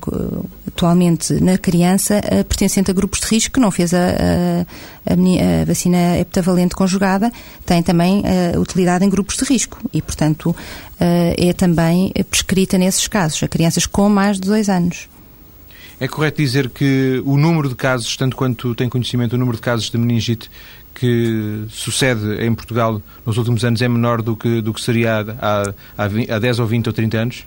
atualmente 0.67 1.35
na 1.35 1.57
criança 1.57 2.21
pertencente 2.49 2.91
a 2.91 2.95
grupos 2.95 3.21
de 3.21 3.27
risco 3.27 3.55
que 3.55 3.61
não 3.61 3.71
fez 3.71 3.95
a, 3.95 3.99
a, 3.99 5.13
a, 5.13 5.65
vacina 5.65 6.19
heptavalente 6.19 6.75
conjugada, 6.75 7.33
tem 7.65 7.81
também 7.81 8.25
utilidade 8.59 9.05
em 9.05 9.09
grupos 9.09 9.37
de 9.37 9.45
risco 9.45 9.79
e, 9.93 10.03
portanto, 10.03 10.55
é 10.99 11.53
também 11.53 12.13
prescrita 12.29 12.77
nesses 12.77 13.07
casos, 13.07 13.43
a 13.43 13.49
crianças 13.49 13.87
com 13.87 14.09
mais 14.09 14.39
de 14.39 14.49
dois 14.49 14.69
anos. 14.69 15.09
É 15.99 16.07
correto 16.07 16.43
dizer 16.43 16.69
que 16.69 17.23
o 17.25 17.39
número 17.39 17.71
de 17.71 17.75
casos, 17.75 18.17
tanto 18.17 18.37
quanto 18.37 18.75
tem 18.75 18.87
conhecimento, 18.87 19.35
o 19.35 19.39
número 19.39 19.57
de 19.57 19.63
casos 19.63 19.89
de 19.89 19.97
meningite 19.97 20.51
que 20.99 21.65
sucede 21.69 22.43
em 22.43 22.55
Portugal 22.55 23.03
nos 23.25 23.37
últimos 23.37 23.63
anos 23.65 23.83
é 23.83 23.89
menor 23.89 24.23
do 24.23 24.35
que, 24.35 24.63
do 24.63 24.73
que 24.73 24.81
seria 24.81 25.21
há, 25.39 25.75
há, 25.99 26.05
há 26.05 26.39
10 26.39 26.59
ou 26.59 26.67
20 26.67 26.87
ou 26.87 26.93
30 26.93 27.19
anos? 27.19 27.45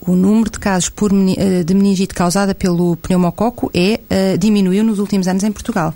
O 0.00 0.12
número 0.12 0.50
de 0.50 0.58
casos 0.58 0.88
por, 0.90 1.10
eh, 1.12 1.62
de 1.62 1.74
meningite 1.74 2.14
causada 2.14 2.54
pelo 2.54 2.96
pneumococo 2.96 3.70
é, 3.74 4.00
uh, 4.34 4.38
diminuiu 4.38 4.82
nos 4.82 4.98
últimos 4.98 5.28
anos 5.28 5.44
em 5.44 5.52
Portugal. 5.52 5.94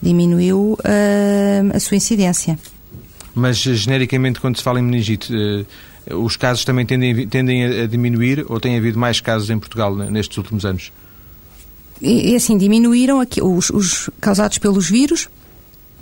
Diminuiu 0.00 0.78
uh, 0.78 1.76
a 1.76 1.80
sua 1.80 1.96
incidência. 1.96 2.58
Mas, 3.34 3.56
genericamente, 3.56 4.40
quando 4.40 4.56
se 4.56 4.62
fala 4.62 4.78
em 4.78 4.82
meningite, 4.82 5.32
uh, 5.32 6.16
os 6.24 6.36
casos 6.36 6.64
também 6.64 6.86
tendem, 6.86 7.26
tendem 7.26 7.64
a 7.64 7.86
diminuir 7.86 8.44
ou 8.48 8.60
tem 8.60 8.76
havido 8.76 8.98
mais 8.98 9.20
casos 9.20 9.50
em 9.50 9.58
Portugal 9.58 9.94
nestes 9.94 10.36
últimos 10.36 10.64
anos? 10.64 10.92
E, 12.00 12.34
assim, 12.34 12.56
diminuíram 12.56 13.20
aqui, 13.20 13.40
os, 13.42 13.70
os 13.70 14.10
causados 14.20 14.58
pelos 14.58 14.88
vírus, 14.88 15.28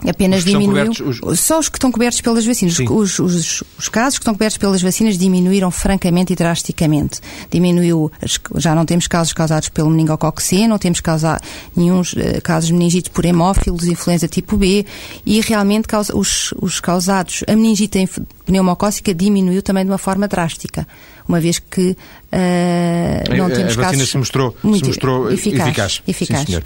apenas 0.09 0.45
diminuiu. 0.45 0.93
Os... 1.23 1.41
Só 1.41 1.59
os 1.59 1.69
que 1.69 1.77
estão 1.77 1.91
cobertos 1.93 2.21
pelas 2.21 2.45
vacinas. 2.45 2.79
Os, 2.79 3.19
os, 3.19 3.63
os, 3.79 3.89
casos 3.89 4.19
que 4.19 4.23
estão 4.23 4.35
cobertos 4.35 4.59
pelas 4.59 4.83
vacinas 4.83 5.19
diminuíram 5.19 5.71
francamente 5.71 6.33
e 6.33 6.37
drasticamente. 6.37 7.21
Diminuiu, 7.51 8.11
já 8.57 8.75
não 8.75 8.87
temos 8.87 9.07
casos 9.07 9.33
causados 9.33 9.69
pelo 9.69 9.91
meningococo 9.91 10.41
C, 10.43 10.67
não 10.67 10.79
temos 10.79 11.01
causa, 11.01 11.39
nenhum 11.77 12.01
uh, 12.01 12.43
casos 12.43 12.69
de 12.69 12.73
meningite 12.75 13.11
por 13.11 13.25
hemófilos, 13.25 13.85
influenza 13.85 14.29
tipo 14.29 14.57
B, 14.57 14.87
e 15.27 15.41
realmente 15.41 15.87
causa, 15.87 16.17
os, 16.17 16.55
os 16.61 16.81
causados, 16.81 17.45
a 17.49 17.55
meningite 17.55 18.09
pneumocócica 18.47 19.15
diminuiu 19.15 19.63
também 19.63 19.85
de 19.85 19.91
uma 19.91 19.99
forma 19.99 20.27
drástica, 20.27 20.87
uma 21.31 21.41
vez 21.41 21.59
que 21.59 21.91
uh, 21.91 23.37
não 23.37 23.47
a, 23.47 23.51
temos 23.51 23.79
a 23.79 23.83
casos... 23.83 24.09
se 24.09 24.19
mostrou, 24.19 24.57
muito 24.63 24.85
se 24.85 24.91
mostrou 24.91 25.31
eficaz. 25.31 25.69
eficaz. 25.69 26.03
eficaz. 26.07 26.47
Sim, 26.47 26.61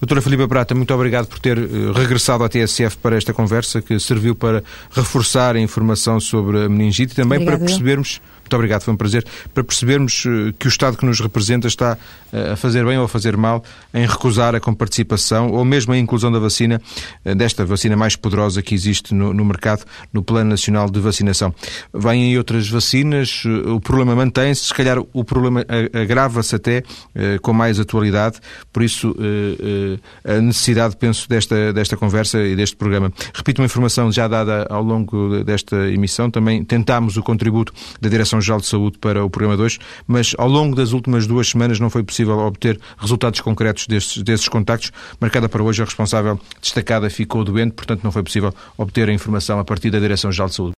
Doutora 0.00 0.20
Filipe 0.20 0.46
Prata, 0.46 0.74
muito 0.74 0.92
obrigado 0.92 1.26
por 1.26 1.38
ter 1.38 1.58
uh, 1.58 1.92
regressado 1.92 2.44
à 2.44 2.48
TSF 2.48 2.98
para 2.98 3.16
esta 3.16 3.32
conversa 3.32 3.80
que 3.80 3.98
serviu 3.98 4.34
para 4.34 4.62
reforçar 4.90 5.56
a 5.56 5.60
informação 5.60 6.20
sobre 6.20 6.64
a 6.64 6.68
meningite 6.68 7.12
e 7.12 7.16
também 7.16 7.38
Obrigado, 7.38 7.58
para 7.58 7.66
percebermos 7.66 8.20
Muito 8.44 8.54
obrigado, 8.54 8.82
foi 8.82 8.92
um 8.92 8.96
prazer 8.96 9.24
para 9.52 9.64
percebermos 9.64 10.24
que 10.58 10.66
o 10.66 10.68
Estado 10.68 10.96
que 10.96 11.06
nos 11.06 11.18
representa 11.18 11.66
está 11.66 11.96
a 12.52 12.56
fazer 12.56 12.84
bem 12.84 12.98
ou 12.98 13.06
a 13.06 13.08
fazer 13.08 13.36
mal 13.36 13.64
em 13.92 14.06
recusar 14.06 14.54
a 14.54 14.60
comparticipação 14.60 15.50
ou 15.50 15.64
mesmo 15.64 15.92
a 15.92 15.98
inclusão 15.98 16.30
da 16.30 16.38
vacina, 16.38 16.80
desta 17.36 17.64
vacina 17.64 17.96
mais 17.96 18.16
poderosa 18.16 18.62
que 18.62 18.74
existe 18.74 19.14
no, 19.14 19.32
no 19.32 19.44
mercado, 19.44 19.84
no 20.12 20.22
Plano 20.22 20.50
Nacional 20.50 20.90
de 20.90 21.00
Vacinação. 21.00 21.54
Vêm 21.92 22.36
outras 22.36 22.68
vacinas, 22.68 23.44
o 23.66 23.80
problema 23.80 24.14
mantém-se, 24.14 24.66
se 24.66 24.74
calhar 24.74 24.98
o 24.98 25.24
problema 25.24 25.64
agrava-se 25.92 26.54
até 26.54 26.82
com 27.40 27.52
mais 27.52 27.80
atualidade, 27.80 28.40
por 28.72 28.82
isso 28.82 29.16
a 30.24 30.40
necessidade, 30.40 30.96
penso, 30.96 31.28
desta, 31.28 31.72
desta 31.72 31.96
conversa 31.96 32.40
e 32.42 32.54
deste 32.54 32.76
programa. 32.76 33.12
Repito 33.32 33.62
uma 33.62 33.66
informação 33.66 34.12
já 34.12 34.28
dada 34.28 34.66
ao 34.68 34.82
longo 34.82 35.42
desta 35.44 35.88
emissão, 35.88 36.30
também 36.30 36.62
tentámos 36.62 37.16
o 37.16 37.22
contributo 37.22 37.72
da 38.00 38.08
Direção-Geral 38.34 38.60
de 38.60 38.66
Saúde 38.66 38.98
para 38.98 39.24
o 39.24 39.30
programa 39.30 39.56
2, 39.56 39.78
mas 40.06 40.34
ao 40.38 40.48
longo 40.48 40.74
das 40.74 40.92
últimas 40.92 41.26
duas 41.26 41.48
semanas 41.48 41.78
não 41.78 41.90
foi 41.90 42.02
possível 42.02 42.38
obter 42.38 42.78
resultados 42.98 43.40
concretos 43.40 43.86
desses, 43.86 44.22
desses 44.22 44.48
contactos. 44.48 44.90
Marcada 45.20 45.48
para 45.48 45.62
hoje, 45.62 45.82
a 45.82 45.84
responsável 45.84 46.40
destacada 46.60 47.08
ficou 47.10 47.44
doente, 47.44 47.72
portanto 47.72 48.02
não 48.02 48.10
foi 48.10 48.22
possível 48.22 48.52
obter 48.76 49.08
a 49.08 49.12
informação 49.12 49.58
a 49.58 49.64
partir 49.64 49.90
da 49.90 49.98
Direção-Geral 49.98 50.48
de 50.48 50.54
Saúde. 50.54 50.72